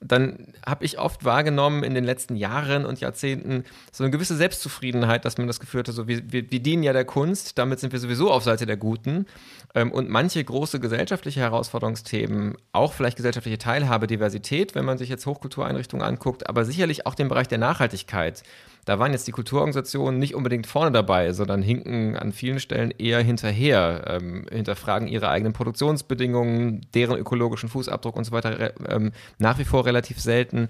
dann 0.00 0.46
habe 0.64 0.84
ich 0.84 0.98
oft 0.98 1.24
wahrgenommen 1.24 1.84
in 1.84 1.94
den 1.94 2.04
letzten 2.04 2.34
Jahren 2.34 2.86
und 2.86 3.00
Jahrzehnten 3.00 3.64
so 3.92 4.02
eine 4.02 4.10
gewisse 4.10 4.34
Selbstzufriedenheit, 4.34 5.26
dass 5.26 5.36
man 5.36 5.46
das 5.46 5.60
Gefühl 5.60 5.80
hatte, 5.80 5.92
so 5.92 6.08
wir, 6.08 6.32
wir, 6.32 6.50
wir 6.50 6.60
dienen 6.60 6.82
ja 6.82 6.94
der 6.94 7.04
Kunst, 7.04 7.58
damit 7.58 7.80
sind 7.80 7.92
wir 7.92 8.00
sowieso 8.00 8.30
auf 8.30 8.42
Seite 8.42 8.64
der 8.64 8.78
Guten. 8.78 9.26
Ähm, 9.74 9.92
und 9.92 10.08
manche 10.08 10.42
große 10.42 10.80
gesellschaftliche 10.80 11.40
Herausforderungsthemen, 11.40 12.56
auch 12.72 12.94
vielleicht 12.94 13.18
gesellschaftliche 13.18 13.58
Teilhabe, 13.58 14.06
Diversität, 14.06 14.74
wenn 14.74 14.86
man 14.86 14.96
sich 14.96 15.10
jetzt 15.10 15.26
Hochkultureinrichtungen 15.26 16.04
anguckt, 16.04 16.48
aber 16.48 16.64
sicherlich 16.64 17.06
auch 17.06 17.14
den 17.14 17.28
Bereich 17.28 17.48
der 17.48 17.58
Nachhaltigkeit 17.58 18.42
da 18.84 18.98
waren 18.98 19.12
jetzt 19.12 19.26
die 19.26 19.32
Kulturorganisationen 19.32 20.18
nicht 20.18 20.34
unbedingt 20.34 20.66
vorne 20.66 20.90
dabei, 20.90 21.32
sondern 21.32 21.62
hinken 21.62 22.16
an 22.16 22.32
vielen 22.32 22.60
Stellen 22.60 22.90
eher 22.90 23.20
hinterher, 23.22 24.04
ähm, 24.06 24.46
hinterfragen 24.50 25.08
ihre 25.08 25.28
eigenen 25.28 25.52
Produktionsbedingungen, 25.52 26.86
deren 26.94 27.18
ökologischen 27.18 27.68
Fußabdruck 27.68 28.16
und 28.16 28.24
so 28.24 28.32
weiter 28.32 28.72
ähm, 28.88 29.12
nach 29.38 29.58
wie 29.58 29.64
vor 29.64 29.86
relativ 29.86 30.20
selten. 30.20 30.68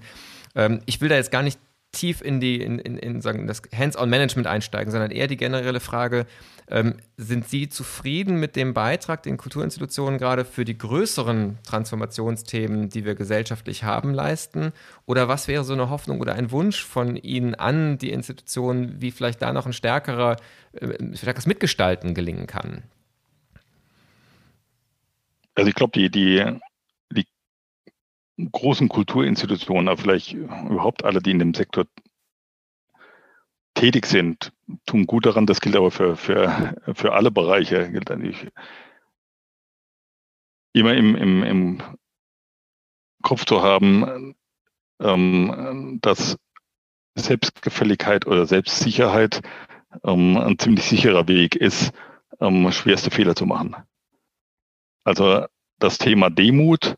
Ähm, 0.55 0.81
ich 0.85 1.01
will 1.01 1.09
da 1.09 1.15
jetzt 1.15 1.31
gar 1.31 1.43
nicht 1.43 1.59
tief 1.91 2.21
in 2.21 2.39
die 2.39 2.61
in, 2.61 2.79
in, 2.79 2.97
in 2.97 3.21
sagen 3.21 3.47
das 3.47 3.61
Hands-on-Management 3.75 4.47
einsteigen, 4.47 4.91
sondern 4.91 5.11
eher 5.11 5.27
die 5.27 5.37
generelle 5.37 5.79
Frage: 5.79 6.25
ähm, 6.71 6.95
Sind 7.17 7.47
Sie 7.47 7.69
zufrieden 7.69 8.39
mit 8.39 8.55
dem 8.55 8.73
Beitrag, 8.73 9.23
den 9.23 9.37
Kulturinstitutionen 9.37 10.17
gerade 10.17 10.45
für 10.45 10.65
die 10.65 10.77
größeren 10.77 11.59
Transformationsthemen, 11.63 12.89
die 12.89 13.05
wir 13.05 13.15
gesellschaftlich 13.15 13.83
haben, 13.83 14.13
leisten? 14.13 14.71
Oder 15.05 15.27
was 15.27 15.47
wäre 15.47 15.63
so 15.63 15.73
eine 15.73 15.89
Hoffnung 15.89 16.21
oder 16.21 16.35
ein 16.35 16.51
Wunsch 16.51 16.83
von 16.83 17.17
Ihnen 17.17 17.55
an 17.55 17.97
die 17.97 18.11
Institutionen, 18.11 19.01
wie 19.01 19.11
vielleicht 19.11 19.41
da 19.41 19.53
noch 19.53 19.65
ein 19.65 19.73
stärkerer, 19.73 20.37
äh, 20.73 21.15
stärkeres 21.15 21.45
Mitgestalten 21.45 22.13
gelingen 22.13 22.47
kann? 22.47 22.83
Also 25.55 25.67
ich 25.67 25.75
glaube, 25.75 25.91
die, 25.91 26.09
die 26.09 26.59
großen 28.51 28.89
Kulturinstitutionen, 28.89 29.87
aber 29.87 30.01
vielleicht 30.01 30.33
überhaupt 30.33 31.03
alle, 31.03 31.21
die 31.21 31.31
in 31.31 31.39
dem 31.39 31.53
Sektor 31.53 31.85
tätig 33.73 34.05
sind, 34.05 34.51
tun 34.85 35.05
gut 35.05 35.25
daran. 35.25 35.45
Das 35.45 35.61
gilt 35.61 35.75
aber 35.75 35.91
für, 35.91 36.15
für, 36.15 36.75
für 36.93 37.13
alle 37.13 37.31
Bereiche. 37.31 37.91
Gilt 37.91 38.11
eigentlich 38.11 38.47
immer 40.73 40.93
im, 40.93 41.15
im, 41.15 41.43
im 41.43 41.83
Kopf 43.21 43.45
zu 43.45 43.61
haben, 43.61 44.35
ähm, 44.99 45.99
dass 46.01 46.37
Selbstgefälligkeit 47.15 48.25
oder 48.25 48.45
Selbstsicherheit 48.45 49.41
ähm, 50.03 50.37
ein 50.37 50.57
ziemlich 50.57 50.85
sicherer 50.85 51.27
Weg 51.27 51.55
ist, 51.55 51.91
ähm, 52.39 52.71
schwerste 52.71 53.11
Fehler 53.11 53.35
zu 53.35 53.45
machen. 53.45 53.75
Also 55.03 55.45
das 55.79 55.97
Thema 55.97 56.29
Demut 56.29 56.95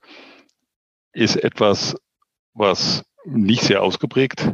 ist 1.13 1.35
etwas, 1.35 1.95
was 2.53 3.03
nicht 3.25 3.63
sehr 3.63 3.81
ausgeprägt 3.81 4.53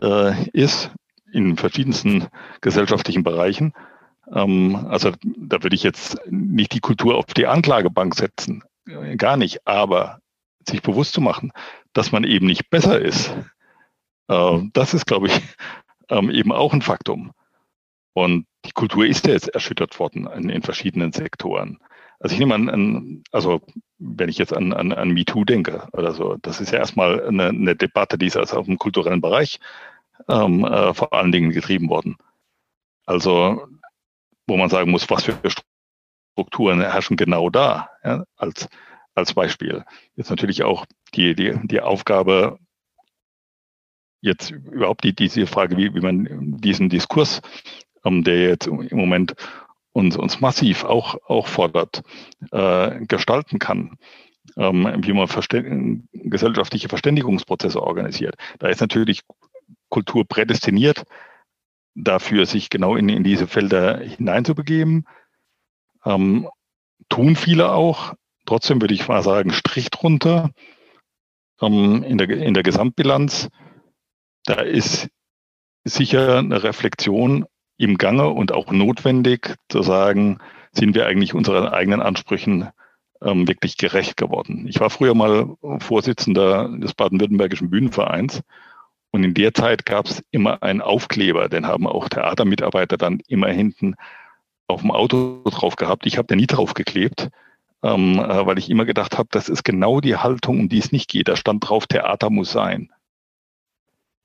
äh, 0.00 0.48
ist 0.50 0.90
in 1.34 1.56
verschiedensten 1.56 2.28
gesellschaftlichen 2.60 3.22
Bereichen. 3.22 3.72
Ähm, 4.32 4.86
also 4.88 5.12
da 5.22 5.62
würde 5.62 5.76
ich 5.76 5.82
jetzt 5.82 6.18
nicht 6.28 6.72
die 6.72 6.80
Kultur 6.80 7.16
auf 7.16 7.26
die 7.26 7.46
Anklagebank 7.46 8.14
setzen, 8.14 8.62
gar 9.16 9.36
nicht, 9.36 9.66
aber 9.66 10.20
sich 10.66 10.82
bewusst 10.82 11.12
zu 11.12 11.20
machen, 11.20 11.52
dass 11.92 12.12
man 12.12 12.24
eben 12.24 12.46
nicht 12.46 12.70
besser 12.70 13.00
ist, 13.00 13.34
äh, 14.28 14.60
das 14.72 14.94
ist, 14.94 15.06
glaube 15.06 15.28
ich, 15.28 15.40
ähm, 16.08 16.30
eben 16.30 16.52
auch 16.52 16.72
ein 16.72 16.82
Faktum. 16.82 17.32
Und 18.14 18.46
die 18.64 18.72
Kultur 18.72 19.06
ist 19.06 19.26
ja 19.26 19.32
jetzt 19.32 19.48
erschüttert 19.48 19.98
worden 19.98 20.26
in, 20.26 20.48
in 20.48 20.62
verschiedenen 20.62 21.12
Sektoren. 21.12 21.78
Also 22.20 22.34
ich 22.34 22.38
nehme 22.38 22.54
an, 22.54 22.68
an 22.70 23.24
also 23.32 23.60
wenn 23.98 24.28
ich 24.28 24.38
jetzt 24.38 24.54
an, 24.54 24.72
an, 24.72 24.92
an 24.92 25.10
MeToo 25.10 25.44
denke 25.44 25.88
oder 25.92 26.12
so, 26.12 26.36
das 26.40 26.60
ist 26.60 26.72
ja 26.72 26.78
erstmal 26.78 27.26
eine, 27.26 27.48
eine 27.48 27.76
Debatte, 27.76 28.16
die 28.16 28.26
ist 28.26 28.36
also 28.36 28.56
auf 28.56 28.66
dem 28.66 28.78
kulturellen 28.78 29.20
Bereich 29.20 29.58
ähm, 30.28 30.64
äh, 30.64 30.94
vor 30.94 31.12
allen 31.12 31.32
Dingen 31.32 31.50
getrieben 31.50 31.88
worden. 31.88 32.16
Also 33.06 33.66
wo 34.46 34.56
man 34.56 34.68
sagen 34.68 34.90
muss, 34.90 35.08
was 35.10 35.24
für 35.24 35.38
Strukturen 36.32 36.80
herrschen 36.80 37.16
genau 37.16 37.50
da, 37.50 37.90
ja, 38.04 38.24
als, 38.36 38.68
als 39.14 39.34
Beispiel. 39.34 39.84
Jetzt 40.16 40.30
natürlich 40.30 40.62
auch 40.62 40.86
die, 41.14 41.34
die, 41.34 41.54
die 41.64 41.80
Aufgabe, 41.80 42.58
jetzt 44.20 44.50
überhaupt 44.50 45.04
die, 45.04 45.14
diese 45.14 45.46
Frage, 45.46 45.76
wie, 45.76 45.94
wie 45.94 46.00
man 46.00 46.58
diesen 46.60 46.88
Diskurs, 46.88 47.40
ähm, 48.04 48.24
der 48.24 48.42
jetzt 48.42 48.66
im 48.66 48.88
Moment 48.92 49.34
uns, 49.92 50.16
uns 50.16 50.40
massiv 50.40 50.84
auch, 50.84 51.16
auch 51.26 51.46
fordert, 51.46 52.02
äh, 52.50 53.06
gestalten 53.06 53.58
kann, 53.58 53.96
ähm, 54.56 55.02
wie 55.04 55.12
man 55.12 55.28
Verständ 55.28 56.08
gesellschaftliche 56.12 56.88
Verständigungsprozesse 56.88 57.80
organisiert. 57.80 58.34
Da 58.58 58.68
ist 58.68 58.80
natürlich 58.80 59.22
Kultur 59.94 60.24
prädestiniert, 60.26 61.04
dafür 61.94 62.46
sich 62.46 62.68
genau 62.68 62.96
in, 62.96 63.08
in 63.08 63.22
diese 63.22 63.46
Felder 63.46 63.98
hineinzubegeben. 63.98 65.06
Ähm, 66.04 66.48
tun 67.08 67.36
viele 67.36 67.70
auch. 67.70 68.14
Trotzdem 68.44 68.80
würde 68.80 68.92
ich 68.92 69.06
mal 69.06 69.22
sagen, 69.22 69.52
Strich 69.52 69.90
drunter 69.90 70.50
ähm, 71.62 72.02
in, 72.02 72.18
der, 72.18 72.28
in 72.28 72.54
der 72.54 72.64
Gesamtbilanz. 72.64 73.48
Da 74.46 74.54
ist 74.54 75.10
sicher 75.84 76.38
eine 76.38 76.64
Reflexion 76.64 77.46
im 77.76 77.96
Gange 77.96 78.30
und 78.30 78.50
auch 78.50 78.72
notwendig 78.72 79.54
zu 79.68 79.82
sagen, 79.82 80.38
sind 80.72 80.96
wir 80.96 81.06
eigentlich 81.06 81.34
unseren 81.34 81.68
eigenen 81.68 82.02
Ansprüchen 82.02 82.68
ähm, 83.22 83.46
wirklich 83.46 83.76
gerecht 83.76 84.16
geworden. 84.16 84.66
Ich 84.66 84.80
war 84.80 84.90
früher 84.90 85.14
mal 85.14 85.56
Vorsitzender 85.78 86.68
des 86.78 86.94
Baden-Württembergischen 86.94 87.70
Bühnenvereins 87.70 88.42
und 89.14 89.22
in 89.22 89.32
der 89.32 89.54
Zeit 89.54 89.86
gab 89.86 90.06
es 90.06 90.24
immer 90.32 90.60
einen 90.64 90.80
Aufkleber, 90.80 91.48
den 91.48 91.68
haben 91.68 91.86
auch 91.86 92.08
Theatermitarbeiter 92.08 92.96
dann 92.96 93.20
immer 93.28 93.46
hinten 93.46 93.94
auf 94.66 94.80
dem 94.80 94.90
Auto 94.90 95.40
drauf 95.44 95.76
gehabt. 95.76 96.04
Ich 96.04 96.18
habe 96.18 96.26
den 96.26 96.38
nie 96.38 96.48
drauf 96.48 96.74
geklebt, 96.74 97.28
ähm, 97.84 98.18
äh, 98.18 98.44
weil 98.44 98.58
ich 98.58 98.68
immer 98.68 98.84
gedacht 98.84 99.16
habe, 99.16 99.28
das 99.30 99.48
ist 99.48 99.62
genau 99.62 100.00
die 100.00 100.16
Haltung, 100.16 100.58
um 100.58 100.68
die 100.68 100.78
es 100.78 100.90
nicht 100.90 101.08
geht. 101.08 101.28
Da 101.28 101.36
stand 101.36 101.68
drauf, 101.68 101.86
Theater 101.86 102.28
muss 102.28 102.50
sein. 102.50 102.90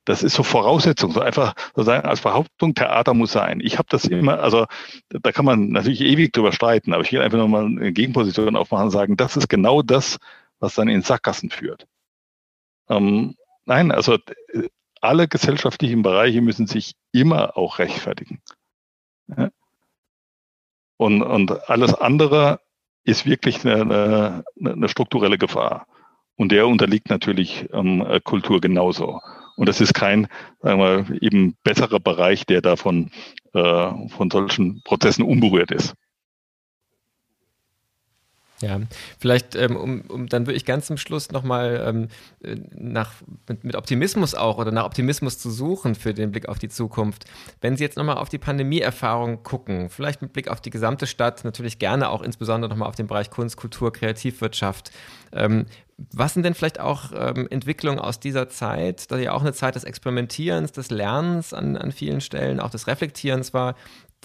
Das 0.05 0.23
ist 0.23 0.33
so 0.33 0.41
Voraussetzung, 0.41 1.11
so 1.11 1.21
einfach 1.21 1.53
sozusagen 1.75 2.07
als 2.07 2.21
Behauptung, 2.21 2.73
Theater 2.73 3.13
muss 3.13 3.31
sein. 3.31 3.59
Ich 3.59 3.77
habe 3.77 3.89
das 3.91 4.05
immer, 4.05 4.39
also 4.39 4.65
da 5.09 5.31
kann 5.31 5.45
man 5.45 5.69
natürlich 5.69 6.01
ewig 6.01 6.33
drüber 6.33 6.51
streiten, 6.51 6.93
aber 6.93 7.03
ich 7.03 7.11
will 7.11 7.21
einfach 7.21 7.37
nochmal 7.37 7.65
eine 7.65 7.93
Gegenposition 7.93 8.55
aufmachen 8.55 8.85
und 8.85 8.91
sagen, 8.91 9.17
das 9.17 9.37
ist 9.37 9.49
genau 9.49 9.83
das, 9.83 10.17
was 10.57 10.73
dann 10.73 10.87
in 10.87 11.03
Sackgassen 11.03 11.51
führt. 11.51 11.85
Ähm, 12.89 13.35
nein, 13.65 13.91
also 13.91 14.17
alle 15.01 15.27
gesellschaftlichen 15.27 16.01
Bereiche 16.01 16.41
müssen 16.41 16.67
sich 16.67 16.93
immer 17.11 17.57
auch 17.57 17.79
rechtfertigen. 17.79 18.41
Ja? 19.27 19.49
Und, 20.97 21.21
und 21.21 21.69
alles 21.69 21.93
andere 21.93 22.59
ist 23.03 23.25
wirklich 23.25 23.65
eine, 23.65 24.43
eine, 24.55 24.73
eine 24.73 24.89
strukturelle 24.89 25.37
Gefahr. 25.37 25.87
Und 26.35 26.51
der 26.51 26.67
unterliegt 26.67 27.09
natürlich 27.09 27.67
ähm, 27.73 28.05
Kultur 28.23 28.61
genauso. 28.61 29.19
Und 29.55 29.67
das 29.67 29.81
ist 29.81 29.93
kein, 29.93 30.27
sagen 30.61 30.79
wir, 30.79 31.21
eben 31.21 31.57
besserer 31.63 31.99
Bereich, 31.99 32.45
der 32.45 32.61
davon 32.61 33.11
äh, 33.53 34.07
von 34.09 34.31
solchen 34.31 34.81
Prozessen 34.83 35.23
unberührt 35.23 35.71
ist. 35.71 35.95
Ja, 38.61 38.81
vielleicht, 39.19 39.55
ähm, 39.55 39.77
um, 39.77 40.01
um 40.01 40.27
dann 40.27 40.45
wirklich 40.45 40.65
ganz 40.65 40.87
zum 40.87 40.97
Schluss 40.97 41.31
nochmal 41.31 41.81
ähm, 41.87 42.07
äh, 42.43 42.59
nach, 42.75 43.13
mit, 43.47 43.63
mit 43.63 43.75
Optimismus 43.75 44.35
auch 44.35 44.57
oder 44.57 44.71
nach 44.71 44.83
Optimismus 44.83 45.39
zu 45.39 45.49
suchen 45.49 45.95
für 45.95 46.13
den 46.13 46.31
Blick 46.31 46.49
auf 46.49 46.59
die 46.59 46.67
Zukunft. 46.67 47.23
Wenn 47.61 47.77
Sie 47.77 47.83
jetzt 47.85 47.95
nochmal 47.95 48.17
auf 48.17 48.27
die 48.27 48.37
Pandemieerfahrung 48.37 49.43
gucken, 49.43 49.89
vielleicht 49.89 50.21
mit 50.21 50.33
Blick 50.33 50.49
auf 50.49 50.59
die 50.59 50.71
gesamte 50.71 51.07
Stadt, 51.07 51.45
natürlich 51.45 51.79
gerne 51.79 52.09
auch 52.09 52.21
insbesondere 52.21 52.69
nochmal 52.69 52.89
auf 52.89 52.95
den 52.95 53.07
Bereich 53.07 53.29
Kunst, 53.29 53.55
Kultur, 53.55 53.93
Kreativwirtschaft. 53.93 54.91
Ähm, 55.31 55.65
was 56.11 56.33
sind 56.33 56.43
denn 56.43 56.53
vielleicht 56.53 56.81
auch 56.81 57.11
ähm, 57.15 57.47
Entwicklungen 57.49 57.99
aus 57.99 58.19
dieser 58.19 58.49
Zeit, 58.49 59.09
da 59.09 59.17
ja 59.17 59.31
auch 59.31 59.41
eine 59.41 59.53
Zeit 59.53 59.75
des 59.75 59.85
Experimentierens, 59.85 60.73
des 60.73 60.89
Lernens 60.91 61.53
an, 61.53 61.77
an 61.77 61.91
vielen 61.93 62.19
Stellen, 62.19 62.59
auch 62.59 62.69
des 62.69 62.87
Reflektierens 62.87 63.53
war, 63.53 63.75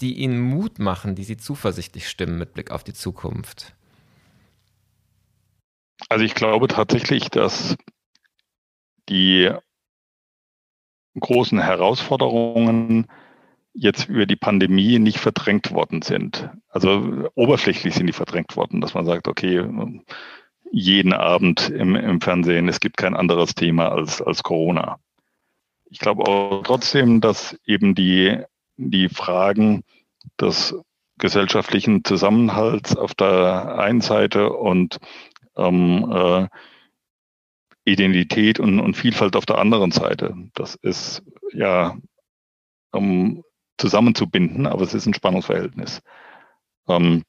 die 0.01 0.15
Ihnen 0.15 0.39
Mut 0.39 0.79
machen, 0.79 1.15
die 1.15 1.23
Sie 1.23 1.37
zuversichtlich 1.37 2.09
stimmen 2.09 2.37
mit 2.37 2.53
Blick 2.53 2.71
auf 2.71 2.83
die 2.83 2.93
Zukunft? 2.93 3.73
Also 6.09 6.25
ich 6.25 6.35
glaube 6.35 6.67
tatsächlich, 6.67 7.29
dass 7.29 7.75
die 9.09 9.51
großen 11.19 11.59
Herausforderungen 11.59 13.07
jetzt 13.73 14.07
über 14.07 14.25
die 14.25 14.35
Pandemie 14.35 14.99
nicht 14.99 15.19
verdrängt 15.19 15.71
worden 15.71 16.01
sind. 16.01 16.49
Also 16.69 17.29
oberflächlich 17.35 17.93
sind 17.93 18.07
die 18.07 18.13
verdrängt 18.13 18.55
worden, 18.55 18.81
dass 18.81 18.93
man 18.93 19.05
sagt, 19.05 19.27
okay, 19.27 19.67
jeden 20.71 21.13
Abend 21.13 21.69
im, 21.69 21.95
im 21.95 22.21
Fernsehen, 22.21 22.69
es 22.69 22.79
gibt 22.79 22.97
kein 22.97 23.15
anderes 23.15 23.53
Thema 23.55 23.89
als, 23.91 24.21
als 24.21 24.43
Corona. 24.43 24.97
Ich 25.89 25.99
glaube 25.99 26.25
auch 26.25 26.63
trotzdem, 26.63 27.21
dass 27.21 27.57
eben 27.65 27.95
die, 27.95 28.41
die 28.77 29.09
Fragen 29.09 29.83
des 30.39 30.75
gesellschaftlichen 31.17 32.03
Zusammenhalts 32.03 32.95
auf 32.95 33.13
der 33.13 33.77
einen 33.79 34.01
Seite 34.01 34.51
und 34.51 34.97
ähm, 35.57 36.11
äh, 36.11 36.47
Identität 37.85 38.59
und, 38.59 38.79
und 38.79 38.95
Vielfalt 38.95 39.35
auf 39.35 39.45
der 39.45 39.59
anderen 39.59 39.91
Seite. 39.91 40.35
Das 40.55 40.75
ist 40.75 41.23
ja 41.53 41.95
um, 42.91 43.43
zusammenzubinden, 43.77 44.65
aber 44.67 44.81
es 44.81 44.93
ist 44.93 45.05
ein 45.05 45.13
Spannungsverhältnis. 45.13 46.01
Ähm, 46.87 47.23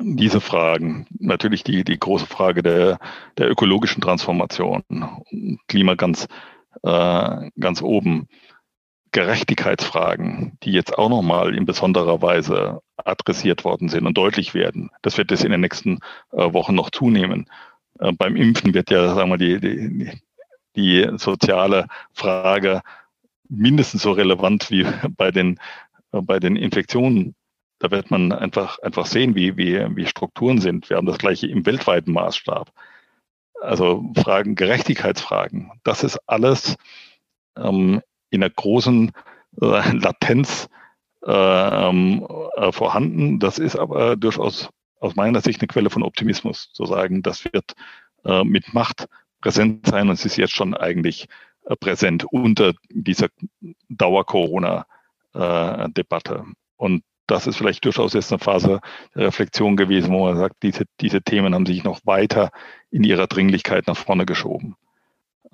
diese 0.00 0.40
Fragen, 0.40 1.06
natürlich 1.18 1.64
die, 1.64 1.84
die 1.84 1.98
große 1.98 2.26
Frage 2.26 2.62
der, 2.62 2.98
der 3.36 3.50
ökologischen 3.50 4.00
Transformation, 4.00 4.82
Klima 5.66 5.94
ganz, 5.94 6.28
äh, 6.82 7.50
ganz 7.58 7.82
oben, 7.82 8.28
Gerechtigkeitsfragen, 9.12 10.58
die 10.62 10.72
jetzt 10.72 10.96
auch 10.96 11.08
nochmal 11.08 11.54
in 11.54 11.66
besonderer 11.66 12.20
Weise 12.22 12.80
adressiert 12.96 13.64
worden 13.64 13.88
sind 13.88 14.06
und 14.06 14.16
deutlich 14.16 14.54
werden. 14.54 14.90
Das 15.02 15.18
wird 15.18 15.32
es 15.32 15.44
in 15.44 15.50
den 15.50 15.60
nächsten 15.60 16.00
äh, 16.32 16.52
Wochen 16.52 16.74
noch 16.74 16.90
zunehmen. 16.90 17.48
Äh, 17.98 18.12
beim 18.12 18.36
Impfen 18.36 18.74
wird 18.74 18.90
ja, 18.90 19.14
sagen 19.14 19.30
wir, 19.30 19.38
die, 19.38 19.60
die, 19.60 20.12
die 20.76 21.18
soziale 21.18 21.86
Frage 22.12 22.82
mindestens 23.48 24.02
so 24.02 24.12
relevant 24.12 24.70
wie 24.70 24.84
bei 25.16 25.30
den, 25.30 25.58
äh, 26.12 26.20
bei 26.20 26.38
den 26.38 26.56
Infektionen. 26.56 27.34
Da 27.78 27.90
wird 27.90 28.10
man 28.10 28.32
einfach, 28.32 28.78
einfach 28.80 29.06
sehen, 29.06 29.36
wie, 29.36 29.56
wie, 29.56 29.78
wie 29.96 30.06
Strukturen 30.06 30.60
sind. 30.60 30.90
Wir 30.90 30.96
haben 30.96 31.06
das 31.06 31.18
gleiche 31.18 31.46
im 31.46 31.64
weltweiten 31.64 32.12
Maßstab. 32.12 32.72
Also 33.60 34.04
Fragen, 34.16 34.54
Gerechtigkeitsfragen, 34.54 35.72
das 35.84 36.04
ist 36.04 36.18
alles 36.26 36.76
ähm, 37.56 38.02
in 38.30 38.42
einer 38.42 38.50
großen 38.50 39.12
äh, 39.60 39.92
Latenz 39.92 40.68
äh, 41.24 41.32
ähm, 41.32 42.26
äh, 42.56 42.72
vorhanden. 42.72 43.38
Das 43.38 43.58
ist 43.58 43.76
aber 43.76 44.16
durchaus 44.16 44.70
aus 45.00 45.16
meiner 45.16 45.40
Sicht 45.40 45.60
eine 45.60 45.68
Quelle 45.68 45.90
von 45.90 46.02
Optimismus, 46.02 46.72
zu 46.72 46.84
sagen, 46.84 47.22
das 47.22 47.44
wird 47.44 47.74
äh, 48.24 48.42
mit 48.44 48.74
Macht 48.74 49.06
präsent 49.40 49.86
sein 49.86 50.08
und 50.08 50.14
es 50.14 50.24
ist 50.24 50.36
jetzt 50.36 50.54
schon 50.54 50.74
eigentlich 50.74 51.26
äh, 51.66 51.76
präsent 51.76 52.24
unter 52.24 52.74
dieser 52.90 53.28
Dauer-Corona-Debatte. 53.88 56.44
Und 56.76 57.02
das 57.26 57.46
ist 57.46 57.56
vielleicht 57.56 57.84
durchaus 57.84 58.14
jetzt 58.14 58.32
eine 58.32 58.38
Phase 58.38 58.80
der 59.14 59.26
Reflexion 59.26 59.76
gewesen, 59.76 60.12
wo 60.12 60.24
man 60.26 60.38
sagt, 60.38 60.56
diese, 60.62 60.84
diese 61.00 61.22
Themen 61.22 61.54
haben 61.54 61.66
sich 61.66 61.84
noch 61.84 62.00
weiter 62.04 62.50
in 62.90 63.04
ihrer 63.04 63.26
Dringlichkeit 63.26 63.86
nach 63.86 63.96
vorne 63.96 64.26
geschoben. 64.26 64.76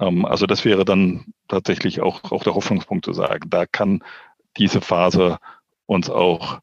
Ähm, 0.01 0.25
also 0.25 0.47
das 0.47 0.65
wäre 0.65 0.85
dann 0.85 1.33
tatsächlich 1.49 2.01
auch, 2.01 2.33
auch 2.33 2.45
der 2.45 2.55
Hoffnungspunkt 2.55 3.05
zu 3.05 3.13
sagen, 3.13 3.51
da 3.51 3.67
kann 3.67 4.03
diese 4.57 4.81
Phase 4.81 5.39
uns 5.87 6.11
auch, 6.11 6.61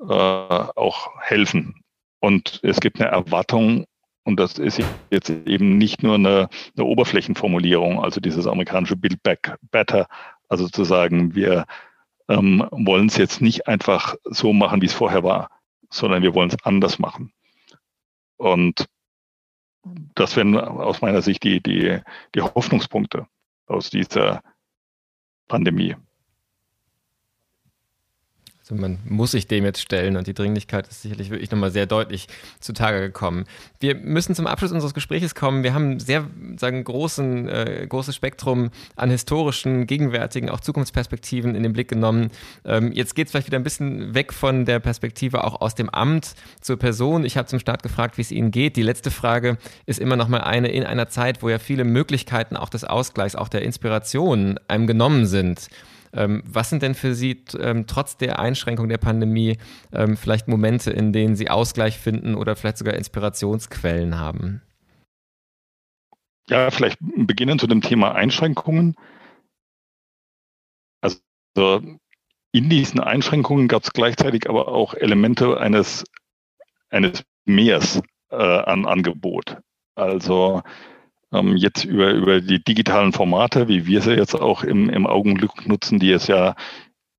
äh, 0.00 0.04
auch 0.04 1.10
helfen. 1.20 1.82
Und 2.20 2.60
es 2.62 2.80
gibt 2.80 3.00
eine 3.00 3.10
Erwartung, 3.10 3.86
und 4.24 4.38
das 4.38 4.58
ist 4.58 4.80
jetzt 5.10 5.30
eben 5.30 5.78
nicht 5.78 6.02
nur 6.02 6.14
eine, 6.14 6.48
eine 6.76 6.86
Oberflächenformulierung, 6.86 8.02
also 8.02 8.20
dieses 8.20 8.46
amerikanische 8.46 8.96
Build 8.96 9.22
Back 9.22 9.56
Better, 9.70 10.06
also 10.48 10.68
zu 10.68 10.84
sagen, 10.84 11.34
wir 11.34 11.66
ähm, 12.28 12.66
wollen 12.70 13.06
es 13.06 13.16
jetzt 13.16 13.40
nicht 13.40 13.66
einfach 13.66 14.14
so 14.24 14.52
machen, 14.52 14.80
wie 14.80 14.86
es 14.86 14.92
vorher 14.92 15.24
war, 15.24 15.50
sondern 15.90 16.22
wir 16.22 16.34
wollen 16.34 16.50
es 16.50 16.62
anders 16.64 16.98
machen. 16.98 17.32
Und 18.36 18.86
das 20.14 20.36
wären 20.36 20.56
aus 20.56 21.00
meiner 21.00 21.22
Sicht 21.22 21.42
die, 21.42 21.62
die, 21.62 22.00
die 22.34 22.40
Hoffnungspunkte 22.40 23.26
aus 23.66 23.90
dieser 23.90 24.42
Pandemie. 25.48 25.96
Man 28.80 28.98
muss 29.04 29.32
sich 29.32 29.46
dem 29.46 29.64
jetzt 29.64 29.80
stellen 29.80 30.16
und 30.16 30.26
die 30.26 30.34
Dringlichkeit 30.34 30.88
ist 30.88 31.02
sicherlich 31.02 31.30
wirklich 31.30 31.50
nochmal 31.50 31.70
sehr 31.70 31.86
deutlich 31.86 32.28
zutage 32.60 33.00
gekommen. 33.00 33.44
Wir 33.80 33.94
müssen 33.94 34.34
zum 34.34 34.46
Abschluss 34.46 34.72
unseres 34.72 34.94
Gesprächs 34.94 35.34
kommen. 35.34 35.62
Wir 35.62 35.74
haben 35.74 36.00
sehr, 36.00 36.26
sagen, 36.56 36.82
großen, 36.84 37.48
äh, 37.48 37.86
großes 37.88 38.14
Spektrum 38.14 38.70
an 38.96 39.10
historischen, 39.10 39.86
gegenwärtigen, 39.86 40.48
auch 40.48 40.60
Zukunftsperspektiven 40.60 41.54
in 41.54 41.62
den 41.62 41.72
Blick 41.72 41.88
genommen. 41.88 42.30
Ähm, 42.64 42.92
jetzt 42.92 43.14
geht 43.14 43.26
es 43.26 43.32
vielleicht 43.32 43.46
wieder 43.46 43.58
ein 43.58 43.64
bisschen 43.64 44.14
weg 44.14 44.32
von 44.32 44.64
der 44.64 44.80
Perspektive 44.80 45.44
auch 45.44 45.60
aus 45.60 45.74
dem 45.74 45.90
Amt 45.90 46.34
zur 46.60 46.78
Person. 46.78 47.24
Ich 47.24 47.36
habe 47.36 47.46
zum 47.46 47.58
Start 47.58 47.82
gefragt, 47.82 48.18
wie 48.18 48.22
es 48.22 48.30
Ihnen 48.30 48.50
geht. 48.50 48.76
Die 48.76 48.82
letzte 48.82 49.10
Frage 49.10 49.58
ist 49.86 50.00
immer 50.00 50.16
nochmal 50.16 50.42
eine 50.42 50.68
in 50.68 50.84
einer 50.84 51.08
Zeit, 51.08 51.42
wo 51.42 51.48
ja 51.48 51.58
viele 51.58 51.84
Möglichkeiten 51.84 52.56
auch 52.56 52.68
des 52.68 52.84
Ausgleichs, 52.84 53.36
auch 53.36 53.48
der 53.48 53.62
Inspiration 53.62 54.58
einem 54.68 54.86
genommen 54.86 55.26
sind. 55.26 55.68
Ähm, 56.12 56.42
was 56.46 56.70
sind 56.70 56.82
denn 56.82 56.94
für 56.94 57.14
Sie 57.14 57.44
ähm, 57.58 57.86
trotz 57.86 58.16
der 58.16 58.38
Einschränkung 58.38 58.88
der 58.88 58.98
Pandemie 58.98 59.58
ähm, 59.92 60.16
vielleicht 60.16 60.48
Momente, 60.48 60.90
in 60.90 61.12
denen 61.12 61.36
Sie 61.36 61.48
Ausgleich 61.48 61.98
finden 61.98 62.34
oder 62.34 62.54
vielleicht 62.56 62.78
sogar 62.78 62.94
Inspirationsquellen 62.94 64.18
haben? 64.18 64.62
Ja, 66.48 66.70
vielleicht 66.70 66.98
beginnen 67.00 67.58
zu 67.58 67.66
dem 67.66 67.80
Thema 67.80 68.14
Einschränkungen. 68.14 68.94
Also 71.00 71.20
in 72.52 72.68
diesen 72.68 73.00
Einschränkungen 73.00 73.68
gab 73.68 73.84
es 73.84 73.92
gleichzeitig 73.92 74.48
aber 74.48 74.68
auch 74.68 74.94
Elemente 74.94 75.58
eines, 75.58 76.04
eines 76.90 77.24
Mehrs 77.46 78.02
äh, 78.30 78.36
an 78.36 78.84
Angebot. 78.86 79.56
Also 79.94 80.62
ähm, 81.32 81.56
jetzt 81.56 81.84
über, 81.84 82.12
über 82.12 82.40
die 82.40 82.62
digitalen 82.62 83.12
Formate, 83.12 83.68
wie 83.68 83.86
wir 83.86 84.02
sie 84.02 84.14
jetzt 84.14 84.34
auch 84.34 84.62
im, 84.62 84.90
im 84.90 85.06
Augenblick 85.06 85.66
nutzen, 85.66 85.98
die 85.98 86.12
es 86.12 86.26
ja 86.26 86.54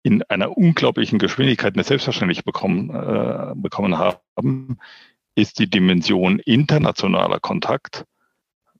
in 0.03 0.21
einer 0.23 0.57
unglaublichen 0.57 1.17
Geschwindigkeit 1.17 1.73
eine 1.73 1.83
selbstverständlich 1.83 2.43
bekommen, 2.43 2.89
äh, 2.89 3.53
bekommen 3.55 3.97
haben, 3.97 4.77
ist 5.35 5.59
die 5.59 5.69
Dimension 5.69 6.39
internationaler 6.39 7.39
Kontakt, 7.39 8.05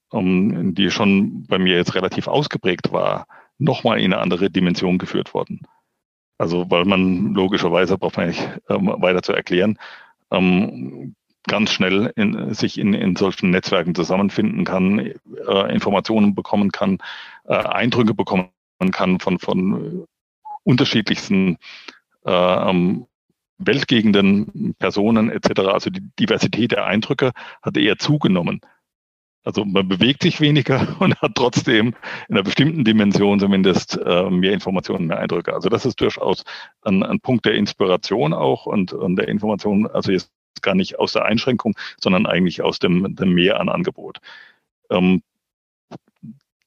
um, 0.10 0.76
die 0.76 0.92
schon 0.92 1.48
bei 1.48 1.58
mir 1.58 1.76
jetzt 1.76 1.96
relativ 1.96 2.28
ausgeprägt 2.28 2.92
war, 2.92 3.26
nochmal 3.58 4.00
in 4.00 4.14
eine 4.14 4.22
andere 4.22 4.50
Dimension 4.52 4.98
geführt 4.98 5.34
worden. 5.34 5.62
Also 6.38 6.70
weil 6.70 6.86
man 6.86 7.34
logischerweise, 7.34 7.98
braucht 7.98 8.18
man 8.18 8.28
nicht 8.28 8.48
ähm, 8.70 8.94
weiter 8.98 9.22
zu 9.24 9.34
erklären, 9.34 9.78
ähm, 10.30 11.16
ganz 11.48 11.72
schnell 11.72 12.12
in, 12.16 12.54
sich 12.54 12.78
in, 12.80 12.94
in 12.94 13.16
solchen 13.16 13.50
Netzwerken 13.50 13.96
zusammenfinden 13.96 14.64
kann, 14.64 15.00
äh, 15.00 15.74
Informationen 15.74 16.36
bekommen 16.36 16.72
kann, 16.72 17.00
äh, 17.46 17.56
Eindrücke 17.56 18.14
bekommen 18.14 18.50
kann 18.92 19.20
von, 19.20 19.40
von 19.40 20.06
unterschiedlichsten 20.64 21.58
äh, 22.26 22.32
ähm, 22.70 23.06
Weltgegenden, 23.58 24.76
Personen 24.80 25.30
etc. 25.30 25.62
Also 25.68 25.90
die 25.90 26.04
Diversität 26.20 26.72
der 26.72 26.86
Eindrücke 26.86 27.32
hat 27.62 27.78
eher 27.78 27.98
zugenommen. 27.98 28.62
Also 29.46 29.66
man 29.66 29.88
bewegt 29.88 30.24
sich 30.24 30.40
weniger 30.40 30.96
und 31.00 31.22
hat 31.22 31.36
trotzdem 31.36 31.94
in 32.30 32.36
einer 32.36 32.44
bestimmten 32.44 32.84
Dimension 32.84 33.40
zumindest 33.40 33.98
äh, 33.98 34.30
mehr 34.30 34.54
Informationen, 34.54 35.08
mehr 35.08 35.20
Eindrücke. 35.20 35.54
Also 35.54 35.70
das 35.70 35.86
ist 35.86 36.00
durchaus 36.00 36.44
ein, 36.82 37.04
ein 37.04 37.20
Punkt 37.20 37.46
der 37.46 37.56
Inspiration 37.56 38.34
auch 38.34 38.66
und, 38.66 38.94
und 38.94 39.18
der 39.18 39.28
Information, 39.28 39.88
also 39.88 40.12
jetzt 40.12 40.32
gar 40.62 40.76
nicht 40.76 41.00
aus 41.00 41.14
der 41.14 41.26
Einschränkung, 41.26 41.76
sondern 42.00 42.26
eigentlich 42.26 42.62
aus 42.62 42.80
dem, 42.80 43.16
dem 43.16 43.34
Mehr 43.34 43.60
an 43.60 43.70
Angebot. 43.70 44.20
Ähm, 44.90 45.22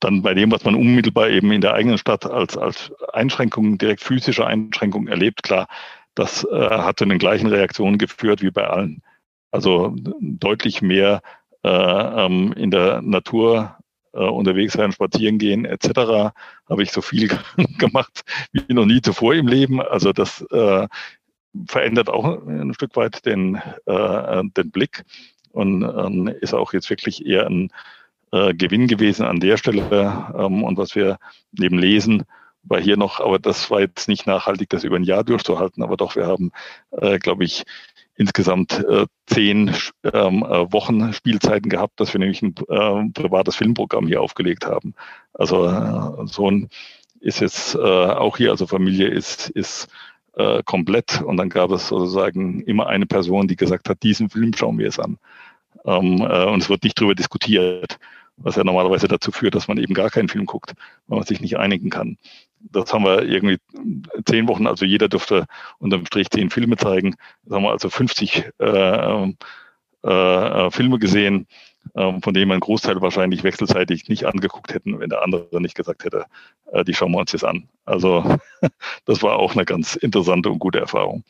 dann 0.01 0.23
bei 0.23 0.35
dem, 0.35 0.51
was 0.53 0.65
man 0.65 0.75
unmittelbar 0.75 1.31
eben 1.31 1.51
in 1.53 1.61
der 1.61 1.75
eigenen 1.75 1.99
Stadt 1.99 2.27
als, 2.27 2.57
als 2.57 2.93
Einschränkung, 3.13 3.79
direkt 3.79 4.03
physische 4.03 4.47
Einschränkung 4.47 5.09
erlebt, 5.09 5.43
klar, 5.43 5.69
das 6.15 6.45
äh, 6.45 6.71
hat 6.71 6.99
zu 6.99 7.07
den 7.07 7.19
gleichen 7.19 7.47
Reaktionen 7.47 7.99
geführt 7.99 8.43
wie 8.43 8.51
bei 8.51 8.67
allen. 8.67 9.03
Also 9.51 9.95
deutlich 10.21 10.83
mehr 10.83 11.23
äh, 11.63 11.69
ähm, 11.69 12.53
in 12.53 12.71
der 12.71 13.01
Natur 13.03 13.77
äh, 14.13 14.19
unterwegs 14.19 14.75
sein, 14.75 14.93
spazieren 14.93 15.39
gehen 15.39 15.65
etc. 15.65 16.33
habe 16.69 16.83
ich 16.83 16.93
so 16.93 17.03
viel 17.03 17.29
gemacht 17.79 18.23
wie 18.53 18.73
noch 18.73 18.87
nie 18.87 19.01
zuvor 19.01 19.35
im 19.35 19.47
Leben. 19.47 19.81
Also 19.81 20.13
das 20.13 20.43
äh, 20.51 20.89
verändert 21.69 22.09
auch 22.09 22.47
ein 22.47 22.75
Stück 22.75 22.97
weit 22.97 23.25
den, 23.27 23.57
äh, 23.87 24.43
den 24.57 24.71
Blick 24.71 25.05
und 25.53 25.83
ähm, 25.83 26.29
ist 26.41 26.55
auch 26.55 26.73
jetzt 26.73 26.91
wirklich 26.91 27.25
eher 27.25 27.47
ein 27.47 27.71
äh, 28.33 28.55
Gewinn 28.55 28.87
gewesen 28.89 29.25
an 29.25 29.41
der 29.41 29.57
Stelle. 29.57 29.85
Ähm, 30.37 30.65
und 30.65 30.77
was 30.79 30.95
wir 30.95 31.19
neben 31.53 31.79
Lesen 31.79 32.25
war 32.63 32.81
hier 32.81 32.97
noch, 32.97 33.21
aber 33.21 33.39
das 33.39 33.71
war 33.71 33.81
jetzt 33.81 34.09
nicht 34.09 34.27
nachhaltig, 34.27 34.69
das 34.71 34.85
über 34.85 34.97
ein 34.97 35.05
Jahr 35.05 35.25
durchzuhalten, 35.25 35.83
aber 35.83 35.97
doch, 35.97 36.17
wir 36.17 36.27
haben, 36.27 36.51
äh, 36.91 37.19
glaube 37.19 37.45
ich, 37.45 37.63
insgesamt 38.17 38.85
äh, 38.89 39.07
zehn 39.27 39.75
ähm, 40.05 40.43
äh, 40.43 40.73
Wochen 40.73 41.13
Spielzeiten 41.13 41.69
gehabt, 41.69 42.01
dass 42.01 42.13
wir 42.13 42.19
nämlich 42.19 42.43
ein 42.43 42.55
äh, 42.69 43.11
privates 43.13 43.57
Filmprogramm 43.57 44.07
hier 44.07 44.23
aufgelegt 44.23 44.67
haben. 44.67 44.95
Also 45.35 45.67
äh, 45.67 46.27
Sohn 46.27 46.69
ist 47.21 47.41
jetzt 47.41 47.75
äh, 47.75 47.79
auch 47.79 48.37
hier, 48.37 48.51
also 48.51 48.67
Familie 48.67 49.09
ist, 49.09 49.51
ist 49.51 49.89
äh, 50.37 50.63
komplett 50.65 51.23
und 51.23 51.37
dann 51.37 51.49
gab 51.49 51.71
es 51.71 51.89
sozusagen 51.89 52.61
immer 52.63 52.87
eine 52.87 53.07
Person, 53.07 53.49
die 53.49 53.57
gesagt 53.57 53.89
hat, 53.89 54.03
diesen 54.03 54.31
Film 54.31 54.53
schauen 54.55 54.79
wir 54.79 54.89
es 54.89 54.99
an. 54.99 55.19
Ähm, 55.85 56.21
äh, 56.21 56.45
und 56.47 56.63
es 56.63 56.69
wird 56.69 56.85
nicht 56.85 56.99
darüber 56.99 57.15
diskutiert, 57.15 57.99
was 58.37 58.57
ja 58.57 58.65
normalerweise 58.65 59.09
dazu 59.09 59.33
führt, 59.33 59.55
dass 59.55 59.69
man 59.69 59.79
eben 59.79 59.95
gar 59.95 60.11
keinen 60.11 60.29
Film 60.29 60.47
guckt, 60.47 60.75
weil 61.07 61.19
man 61.19 61.27
sich 61.27 61.41
nicht 61.41 61.57
einigen 61.59 61.91
kann. 61.91 62.19
Das 62.61 62.93
haben 62.93 63.05
wir 63.05 63.23
irgendwie 63.23 63.59
zehn 64.25 64.49
Wochen, 64.49 64.67
also 64.67 64.85
jeder 64.85 65.09
durfte 65.09 65.47
unterm 65.79 66.07
Strich 66.07 66.31
zehn 66.31 66.51
Filme 66.51 66.77
zeigen. 66.77 67.15
Das 67.45 67.57
haben 67.57 67.63
wir 67.63 67.71
also 67.71 67.89
50 67.89 68.51
äh, 68.59 69.33
äh, 70.05 70.11
äh, 70.11 70.71
Filme 70.71 70.99
gesehen, 70.99 71.47
von 71.95 72.35
denen 72.35 72.49
wir 72.49 72.55
einen 72.55 72.61
Großteil 72.61 73.01
wahrscheinlich 73.01 73.43
wechselseitig 73.45 74.09
nicht 74.09 74.25
angeguckt 74.25 74.75
hätten, 74.75 74.99
wenn 75.01 75.11
der 75.11 75.23
andere 75.23 75.61
nicht 75.61 75.75
gesagt 75.75 76.05
hätte, 76.05 76.27
äh, 76.73 76.85
die 76.85 76.95
schauen 76.95 77.13
wir 77.13 77.19
uns 77.19 77.33
jetzt 77.33 77.45
an. 77.45 77.69
Also 77.85 78.39
das 79.05 79.23
war 79.23 79.37
auch 79.37 79.55
eine 79.55 79.65
ganz 79.65 79.97
interessante 79.97 80.51
und 80.51 80.59
gute 80.59 80.81
Erfahrung. 80.81 81.25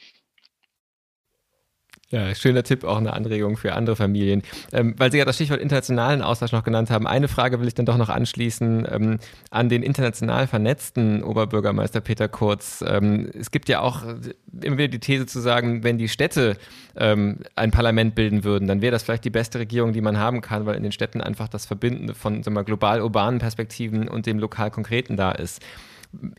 Ja, 2.11 2.33
schöner 2.37 2.63
Tipp, 2.63 2.85
auch 2.85 2.99
eine 2.99 3.13
Anregung 3.15 3.57
für 3.57 3.75
andere 3.75 3.97
Familien. 3.97 4.43
Ähm, 4.73 4.95
weil 4.97 5.11
Sie 5.11 5.19
ja 5.19 5.25
das 5.25 5.35
Stichwort 5.35 5.61
internationalen 5.61 6.23
Austausch 6.23 6.53
noch 6.53 6.63
genannt 6.63 6.89
haben, 6.89 7.05
eine 7.05 7.27
Frage 7.27 7.59
will 7.59 7.67
ich 7.67 7.75
dann 7.75 7.85
doch 7.85 7.97
noch 7.97 8.11
anschließen 8.11 8.87
ähm, 8.89 9.19
an 9.51 9.69
den 9.69 9.83
international 9.83 10.47
vernetzten 10.47 11.25
Oberbürgermeister 11.25 12.01
Peter 12.01 12.29
Kurz. 12.29 12.85
Ähm, 12.87 13.29
es 13.37 13.51
gibt 13.51 13.69
ja 13.69 13.81
auch 13.81 14.05
immer 14.61 14.79
wieder 14.79 14.89
die 14.89 15.01
These 15.01 15.27
zu 15.27 15.41
sagen, 15.41 15.83
wenn 15.83 15.99
die 15.99 16.09
Städte 16.09 16.57
ähm, 16.97 17.41
ein 17.57 17.73
Parlament 17.73 18.15
bilden 18.15 18.45
würden, 18.45 18.69
dann 18.69 18.83
wäre 18.83 18.93
das 18.93 19.03
vielleicht 19.03 19.25
die 19.25 19.31
beste 19.31 19.59
Regierung, 19.59 19.93
die 19.93 20.01
man 20.01 20.17
haben 20.17 20.43
kann, 20.43 20.65
weil 20.65 20.77
in 20.77 20.85
den 20.85 20.93
Städten 20.93 21.21
einfach 21.21 21.49
das 21.49 21.67
Verbindende 21.67 22.15
von 22.15 22.41
global-urbanen 22.43 23.41
Perspektiven 23.41 24.07
und 24.07 24.27
dem 24.27 24.39
lokal-konkreten 24.39 25.17
da 25.17 25.33
ist 25.33 25.61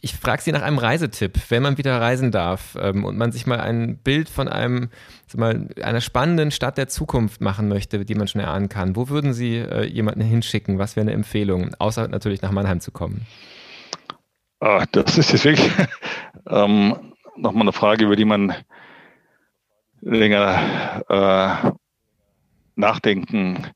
ich 0.01 0.15
frage 0.15 0.41
Sie 0.41 0.51
nach 0.51 0.61
einem 0.61 0.77
Reisetipp, 0.77 1.39
wenn 1.49 1.63
man 1.63 1.77
wieder 1.77 1.99
reisen 1.99 2.31
darf 2.31 2.77
ähm, 2.79 3.03
und 3.05 3.17
man 3.17 3.31
sich 3.31 3.47
mal 3.47 3.59
ein 3.59 3.97
Bild 3.97 4.29
von 4.29 4.47
einem, 4.47 4.89
mal, 5.35 5.69
einer 5.81 6.01
spannenden 6.01 6.51
Stadt 6.51 6.77
der 6.77 6.87
Zukunft 6.87 7.41
machen 7.41 7.67
möchte, 7.67 8.03
die 8.05 8.15
man 8.15 8.27
schon 8.27 8.41
erahnen 8.41 8.69
kann. 8.69 8.95
Wo 8.95 9.09
würden 9.09 9.33
Sie 9.33 9.57
äh, 9.57 9.85
jemanden 9.85 10.21
hinschicken? 10.21 10.79
Was 10.79 10.95
wäre 10.95 11.03
eine 11.03 11.13
Empfehlung, 11.13 11.73
außer 11.79 12.07
natürlich 12.07 12.41
nach 12.41 12.51
Mannheim 12.51 12.79
zu 12.79 12.91
kommen? 12.91 13.25
Ah, 14.59 14.85
das 14.91 15.17
ist 15.17 15.31
jetzt 15.33 15.45
wirklich 15.45 15.71
ähm, 16.49 17.13
nochmal 17.35 17.63
eine 17.63 17.73
Frage, 17.73 18.05
über 18.05 18.15
die 18.15 18.25
man 18.25 18.53
länger 20.01 21.03
äh, 21.09 21.71
nachdenken 22.75 23.67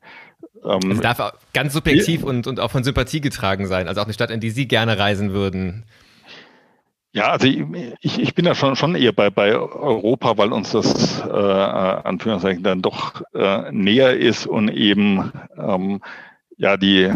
ähm, 0.64 0.90
es 0.90 1.00
darf 1.00 1.20
auch 1.20 1.32
ganz 1.52 1.72
subjektiv 1.72 2.22
und, 2.22 2.46
und 2.46 2.60
auch 2.60 2.70
von 2.70 2.84
Sympathie 2.84 3.20
getragen 3.20 3.66
sein, 3.66 3.88
also 3.88 4.00
auch 4.00 4.04
eine 4.04 4.14
Stadt, 4.14 4.30
in 4.30 4.40
die 4.40 4.50
Sie 4.50 4.68
gerne 4.68 4.98
reisen 4.98 5.32
würden. 5.32 5.84
Ja, 7.14 7.28
also 7.28 7.46
ich, 7.46 8.18
ich 8.18 8.34
bin 8.34 8.46
da 8.46 8.54
schon, 8.54 8.74
schon 8.74 8.94
eher 8.94 9.12
bei, 9.12 9.28
bei 9.28 9.54
Europa, 9.54 10.38
weil 10.38 10.50
uns 10.50 10.70
das 10.70 11.20
äh, 11.20 11.30
Anführungszeichen 11.30 12.62
dann 12.62 12.80
doch 12.80 13.22
äh, 13.34 13.70
näher 13.70 14.16
ist 14.16 14.46
und 14.46 14.70
eben 14.70 15.30
ähm, 15.58 16.00
ja 16.56 16.78
die 16.78 17.12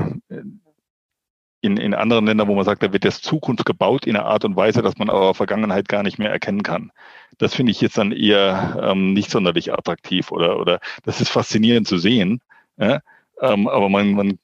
in, 1.63 1.77
in 1.79 1.95
anderen 1.95 2.27
Ländern, 2.27 2.49
wo 2.49 2.55
man 2.55 2.65
sagt, 2.65 2.83
da 2.83 2.93
wird 2.93 3.05
jetzt 3.05 3.25
Zukunft 3.25 3.65
gebaut 3.65 4.07
in 4.07 4.17
einer 4.17 4.27
Art 4.27 4.45
und 4.45 4.57
Weise, 4.57 4.83
dass 4.83 4.99
man 4.99 5.09
aber 5.09 5.35
Vergangenheit 5.35 5.89
gar 5.89 6.03
nicht 6.03 6.19
mehr 6.19 6.31
erkennen 6.31 6.63
kann. 6.63 6.93
Das 7.39 7.55
finde 7.55 7.73
ich 7.73 7.81
jetzt 7.81 7.99
dann 7.99 8.13
eher 8.13 8.79
ähm, 8.83 9.15
nicht 9.15 9.31
sonderlich 9.31 9.73
attraktiv 9.73 10.31
oder, 10.31 10.59
oder 10.61 10.81
das 11.05 11.21
ist 11.21 11.31
faszinierend 11.31 11.89
zu 11.89 11.99
sehen. 11.99 12.41
Ja? 12.79 13.01
Ähm, 13.41 13.69
aber 13.69 13.89
man, 13.89 14.13
man 14.13 14.39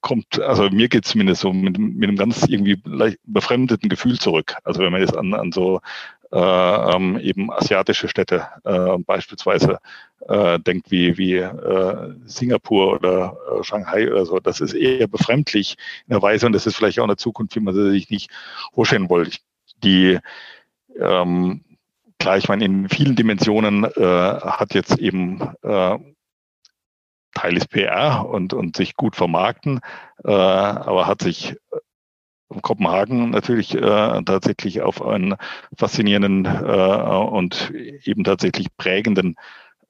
kommt, 0.00 0.40
also 0.40 0.68
mir 0.70 0.88
geht 0.88 1.04
es 1.04 1.12
zumindest 1.12 1.42
so 1.42 1.52
mit, 1.52 1.78
mit 1.78 2.08
einem 2.08 2.16
ganz 2.16 2.44
irgendwie 2.48 2.80
leicht 2.84 3.18
befremdeten 3.24 3.88
Gefühl 3.88 4.18
zurück. 4.18 4.56
Also 4.64 4.80
wenn 4.82 4.92
man 4.92 5.00
jetzt 5.00 5.16
an, 5.16 5.34
an 5.34 5.52
so 5.52 5.80
äh, 6.32 6.36
ähm, 6.96 7.18
eben 7.20 7.52
asiatische 7.52 8.08
Städte 8.08 8.48
äh, 8.64 8.98
beispielsweise 8.98 9.78
äh, 10.26 10.58
denkt 10.58 10.90
wie, 10.90 11.16
wie 11.16 11.34
äh, 11.34 12.14
Singapur 12.24 12.94
oder 12.94 13.36
äh, 13.52 13.62
Shanghai 13.62 14.10
oder 14.10 14.26
so, 14.26 14.40
das 14.40 14.60
ist 14.60 14.74
eher 14.74 15.06
befremdlich 15.06 15.76
in 16.08 16.12
der 16.12 16.22
Weise 16.22 16.46
und 16.46 16.52
das 16.52 16.66
ist 16.66 16.74
vielleicht 16.74 16.98
auch 16.98 17.04
eine 17.04 17.16
Zukunft, 17.16 17.54
wie 17.54 17.60
man 17.60 17.74
sich 17.74 18.10
nicht 18.10 18.30
vorstellen 18.72 19.08
wollte. 19.10 19.38
Die 19.84 20.18
ähm, 20.98 21.64
klar, 22.18 22.38
ich 22.38 22.48
meine, 22.48 22.64
in 22.64 22.88
vielen 22.88 23.16
Dimensionen 23.16 23.84
äh, 23.84 24.40
hat 24.40 24.74
jetzt 24.74 24.98
eben 24.98 25.40
äh, 25.62 25.98
Teil 27.34 27.56
ist 27.56 27.68
PR 27.68 28.26
und, 28.28 28.54
und 28.54 28.76
sich 28.76 28.96
gut 28.96 29.16
vermarkten, 29.16 29.80
äh, 30.24 30.30
aber 30.30 31.06
hat 31.06 31.22
sich 31.22 31.52
äh, 31.52 32.60
Kopenhagen 32.62 33.30
natürlich 33.30 33.74
äh, 33.74 34.22
tatsächlich 34.24 34.82
auf 34.82 35.02
einen 35.02 35.34
faszinierenden 35.76 36.44
äh, 36.44 37.06
und 37.06 37.72
eben 38.04 38.24
tatsächlich 38.24 38.68
prägenden 38.76 39.36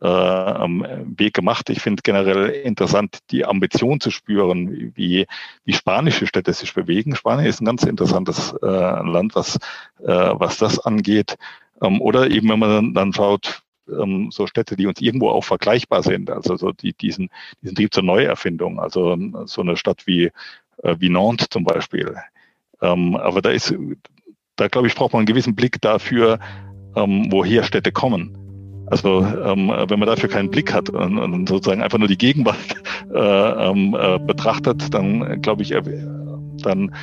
äh, 0.01 0.07
Weg 0.07 1.35
gemacht. 1.35 1.71
Ich 1.71 1.81
finde 1.81 2.03
generell 2.03 2.49
interessant, 2.49 3.19
die 3.31 3.45
Ambition 3.45 4.01
zu 4.01 4.11
spüren, 4.11 4.93
wie, 4.95 5.27
wie 5.65 5.73
spanische 5.73 6.27
Städte 6.27 6.53
sich 6.53 6.75
bewegen. 6.75 7.17
Spanien 7.17 7.47
ist 7.47 7.61
ein 7.61 7.67
ganz 7.67 7.85
interessantes 7.85 8.55
äh, 8.63 8.67
Land, 8.67 9.35
was, 9.35 9.57
äh, 10.03 10.07
was 10.07 10.59
das 10.59 10.79
angeht. 10.79 11.37
Ähm, 11.83 12.01
oder 12.01 12.31
eben, 12.31 12.49
wenn 12.51 12.59
man 12.59 12.95
dann 12.95 13.13
schaut, 13.13 13.63
ähm, 13.89 14.31
so 14.31 14.47
Städte, 14.47 14.77
die 14.77 14.87
uns 14.87 15.01
irgendwo 15.01 15.31
auch 15.31 15.45
vergleichbar 15.45 16.03
sind. 16.03 16.31
Also 16.31 16.57
so 16.57 16.73
die, 16.73 16.93
diesen, 16.93 17.31
diesen 17.63 17.77
Trieb 17.77 17.93
zur 17.93 18.03
Neuerfindung. 18.03 18.81
Also 18.81 19.13
ähm, 19.13 19.37
so 19.47 19.63
eine 19.63 19.77
Stadt 19.77 20.07
wie, 20.07 20.31
äh, 20.83 20.97
wie 20.99 21.09
Nantes 21.09 21.49
zum 21.51 21.65
Beispiel. 21.65 22.17
Ähm, 22.83 23.17
aber 23.17 23.43
da 23.43 23.51
ist, 23.51 23.75
da 24.57 24.69
glaube 24.69 24.87
ich, 24.87 24.95
braucht 24.95 25.13
man 25.13 25.21
einen 25.21 25.27
gewissen 25.27 25.55
Blick 25.55 25.81
dafür, 25.81 26.39
ähm, 26.97 27.29
woher 27.31 27.65
Städte 27.65 27.93
kommen. 27.93 28.39
Also 28.87 29.25
ähm, 29.25 29.73
wenn 29.89 29.99
man 29.99 30.09
dafür 30.09 30.29
keinen 30.29 30.51
Blick 30.51 30.73
hat 30.73 30.91
und, 30.91 31.19
und 31.19 31.49
sozusagen 31.49 31.83
einfach 31.83 31.99
nur 31.99 32.09
die 32.09 32.19
Gegenwart 32.19 32.59
äh, 33.15 33.19
ähm, 33.19 33.97
äh, 33.99 34.19
betrachtet, 34.19 34.93
dann 34.93 35.41
glaube 35.41 35.63
ich, 35.63 35.73
äh, 35.73 35.83
dann 36.63 36.95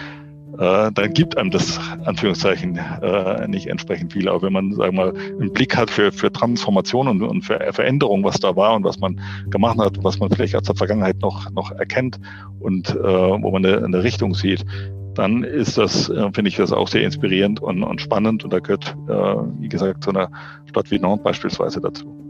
äh, 0.58 0.91
dann 0.91 1.14
gibt 1.14 1.38
einem 1.38 1.52
das 1.52 1.80
Anführungszeichen 2.06 2.78
äh, 2.78 3.47
nicht 3.47 3.68
entsprechend 3.68 4.14
viel. 4.14 4.28
Aber 4.28 4.43
wenn 4.43 4.54
man, 4.54 4.74
sagen 4.74 4.97
wir 4.97 5.06
mal, 5.06 5.14
einen 5.16 5.54
Blick 5.54 5.76
hat 5.78 5.89
für, 5.89 6.12
für 6.12 6.32
Transformation 6.32 7.08
und, 7.22 7.41
für 7.41 7.60
Veränderung, 7.72 8.24
was 8.24 8.39
da 8.39 8.56
war 8.56 8.76
und 8.76 8.84
was 8.84 8.99
man 8.99 9.20
gemacht 9.49 9.78
hat, 9.80 10.04
was 10.04 10.20
man 10.20 10.30
vielleicht 10.30 10.56
aus 10.56 10.64
der 10.64 10.76
Vergangenheit 10.76 11.18
noch, 11.22 11.49
noch 11.52 11.72
erkennt 11.72 12.20
und 12.60 12.89
äh, 12.89 12.95
wo 12.95 13.52
man 13.52 13.66
eine, 13.66 13.84
eine 13.84 14.04
Richtung 14.04 14.34
sieht, 14.34 14.66
dann 15.16 15.43
ist 15.43 15.78
das, 15.78 16.10
äh, 16.10 16.32
finde 16.34 16.49
ich 16.49 16.56
das 16.56 16.72
auch 16.72 16.88
sehr 16.88 17.04
inspirierend 17.04 17.62
und, 17.62 17.84
und 17.84 18.02
spannend 18.02 18.43
und 18.43 18.54
da 18.54 18.60
gehört, 18.60 18.95
äh, 19.08 19.36
wie 19.60 19.70
gesagt, 19.70 20.04
so 20.04 20.12
eine 20.12 20.30
Stadt 20.66 20.89
wie 20.91 20.99
Nantes 20.99 21.24
beispielsweise 21.24 21.82
dazu. 21.82 22.20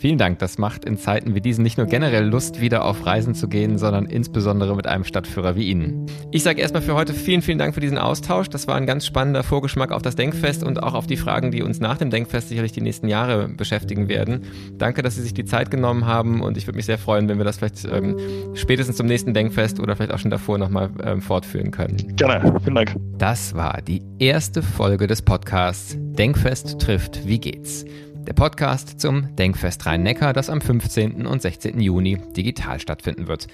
Vielen 0.00 0.16
Dank. 0.16 0.38
Das 0.38 0.56
macht 0.56 0.86
in 0.86 0.96
Zeiten 0.96 1.34
wie 1.34 1.42
diesen 1.42 1.62
nicht 1.62 1.76
nur 1.76 1.86
generell 1.86 2.24
Lust, 2.24 2.62
wieder 2.62 2.86
auf 2.86 3.04
Reisen 3.04 3.34
zu 3.34 3.48
gehen, 3.48 3.76
sondern 3.76 4.06
insbesondere 4.06 4.74
mit 4.74 4.86
einem 4.86 5.04
Stadtführer 5.04 5.56
wie 5.56 5.64
Ihnen. 5.64 6.06
Ich 6.30 6.42
sage 6.42 6.62
erstmal 6.62 6.80
für 6.80 6.94
heute 6.94 7.12
vielen, 7.12 7.42
vielen 7.42 7.58
Dank 7.58 7.74
für 7.74 7.82
diesen 7.82 7.98
Austausch. 7.98 8.48
Das 8.48 8.66
war 8.66 8.76
ein 8.76 8.86
ganz 8.86 9.04
spannender 9.04 9.42
Vorgeschmack 9.42 9.92
auf 9.92 10.00
das 10.00 10.16
Denkfest 10.16 10.62
und 10.64 10.82
auch 10.82 10.94
auf 10.94 11.06
die 11.06 11.18
Fragen, 11.18 11.50
die 11.50 11.62
uns 11.62 11.80
nach 11.80 11.98
dem 11.98 12.08
Denkfest 12.08 12.48
sicherlich 12.48 12.72
die 12.72 12.80
nächsten 12.80 13.08
Jahre 13.08 13.50
beschäftigen 13.50 14.08
werden. 14.08 14.44
Danke, 14.78 15.02
dass 15.02 15.16
Sie 15.16 15.22
sich 15.22 15.34
die 15.34 15.44
Zeit 15.44 15.70
genommen 15.70 16.06
haben 16.06 16.40
und 16.40 16.56
ich 16.56 16.66
würde 16.66 16.78
mich 16.78 16.86
sehr 16.86 16.96
freuen, 16.96 17.28
wenn 17.28 17.36
wir 17.36 17.44
das 17.44 17.58
vielleicht 17.58 17.84
ähm, 17.84 18.16
spätestens 18.54 18.96
zum 18.96 19.06
nächsten 19.06 19.34
Denkfest 19.34 19.80
oder 19.80 19.96
vielleicht 19.96 20.14
auch 20.14 20.18
schon 20.18 20.30
davor 20.30 20.56
nochmal 20.56 20.88
ähm, 21.04 21.20
fortführen 21.20 21.72
können. 21.72 21.98
Gerne. 22.16 22.58
Vielen 22.64 22.74
Dank. 22.74 22.96
Das 23.18 23.54
war 23.54 23.82
die 23.86 24.00
erste 24.18 24.62
Folge 24.62 25.06
des 25.06 25.20
Podcasts 25.20 25.98
Denkfest 25.98 26.78
trifft. 26.80 27.26
Wie 27.26 27.38
geht's? 27.38 27.84
Der 28.26 28.34
Podcast 28.34 29.00
zum 29.00 29.34
Denkfest 29.36 29.86
Rhein-Neckar, 29.86 30.32
das 30.32 30.50
am 30.50 30.60
15. 30.60 31.26
und 31.26 31.42
16. 31.42 31.80
Juni 31.80 32.18
digital 32.36 32.78
stattfinden 32.78 33.26
wird. 33.28 33.46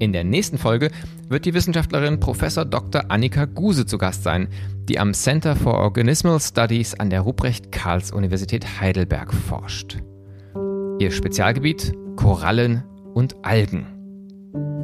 In 0.00 0.12
der 0.12 0.22
nächsten 0.24 0.58
Folge 0.58 0.90
wird 1.28 1.44
die 1.44 1.54
Wissenschaftlerin 1.54 2.20
Prof. 2.20 2.38
Dr. 2.38 3.10
Annika 3.10 3.44
Guse 3.44 3.84
zu 3.84 3.98
Gast 3.98 4.22
sein, 4.22 4.46
die 4.88 4.98
am 4.98 5.12
Center 5.12 5.56
for 5.56 5.74
Organismal 5.74 6.40
Studies 6.40 6.94
an 6.94 7.10
der 7.10 7.20
Ruprecht-Karls-Universität 7.20 8.80
Heidelberg 8.80 9.34
forscht. 9.34 9.98
Ihr 10.98 11.10
Spezialgebiet 11.10 11.92
Korallen 12.16 12.82
und 13.14 13.44
Algen. 13.44 13.97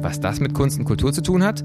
Was 0.01 0.19
das 0.19 0.39
mit 0.39 0.53
Kunst 0.53 0.77
und 0.79 0.85
Kultur 0.85 1.13
zu 1.13 1.21
tun 1.21 1.43
hat? 1.43 1.63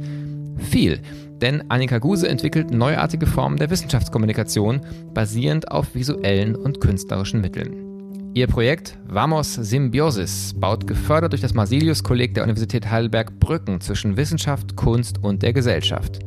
Viel, 0.59 1.01
denn 1.41 1.71
Annika 1.71 1.99
Guse 1.99 2.29
entwickelt 2.29 2.71
neuartige 2.71 3.27
Formen 3.27 3.57
der 3.57 3.71
Wissenschaftskommunikation 3.71 4.81
basierend 5.15 5.71
auf 5.71 5.95
visuellen 5.95 6.55
und 6.55 6.81
künstlerischen 6.81 7.41
Mitteln. 7.41 7.91
Ihr 8.35 8.47
Projekt 8.47 8.97
Vamos 9.09 9.55
Symbiosis 9.55 10.55
baut 10.55 10.87
gefördert 10.87 11.33
durch 11.33 11.41
das 11.41 11.55
Marsilius-Kolleg 11.55 12.35
der 12.35 12.45
Universität 12.45 12.89
Heidelberg 12.89 13.41
Brücken 13.41 13.81
zwischen 13.81 14.17
Wissenschaft, 14.17 14.77
Kunst 14.77 15.19
und 15.23 15.43
der 15.43 15.53
Gesellschaft. 15.53 16.21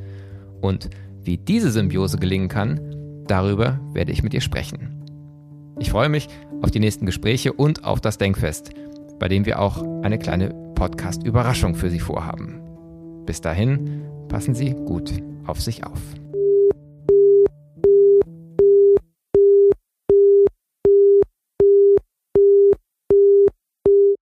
Und 0.61 0.89
wie 1.23 1.37
diese 1.37 1.71
Symbiose 1.71 2.17
gelingen 2.17 2.49
kann, 2.49 2.81
darüber 3.27 3.79
werde 3.93 4.11
ich 4.11 4.21
mit 4.21 4.33
ihr 4.33 4.41
sprechen. 4.41 5.01
Ich 5.79 5.91
freue 5.91 6.09
mich 6.09 6.27
auf 6.61 6.71
die 6.71 6.79
nächsten 6.79 7.05
Gespräche 7.05 7.53
und 7.53 7.85
auf 7.85 8.01
das 8.01 8.17
Denkfest, 8.17 8.71
bei 9.19 9.29
dem 9.29 9.45
wir 9.45 9.59
auch 9.59 9.81
eine 10.03 10.19
kleine 10.19 10.62
Podcast-Überraschung 10.83 11.75
für 11.75 11.89
Sie 11.89 12.01
vorhaben. 12.01 12.59
Bis 13.25 13.39
dahin, 13.39 14.03
passen 14.27 14.53
Sie 14.53 14.71
gut 14.71 15.13
auf 15.45 15.61
sich 15.61 15.85
auf. 15.85 16.01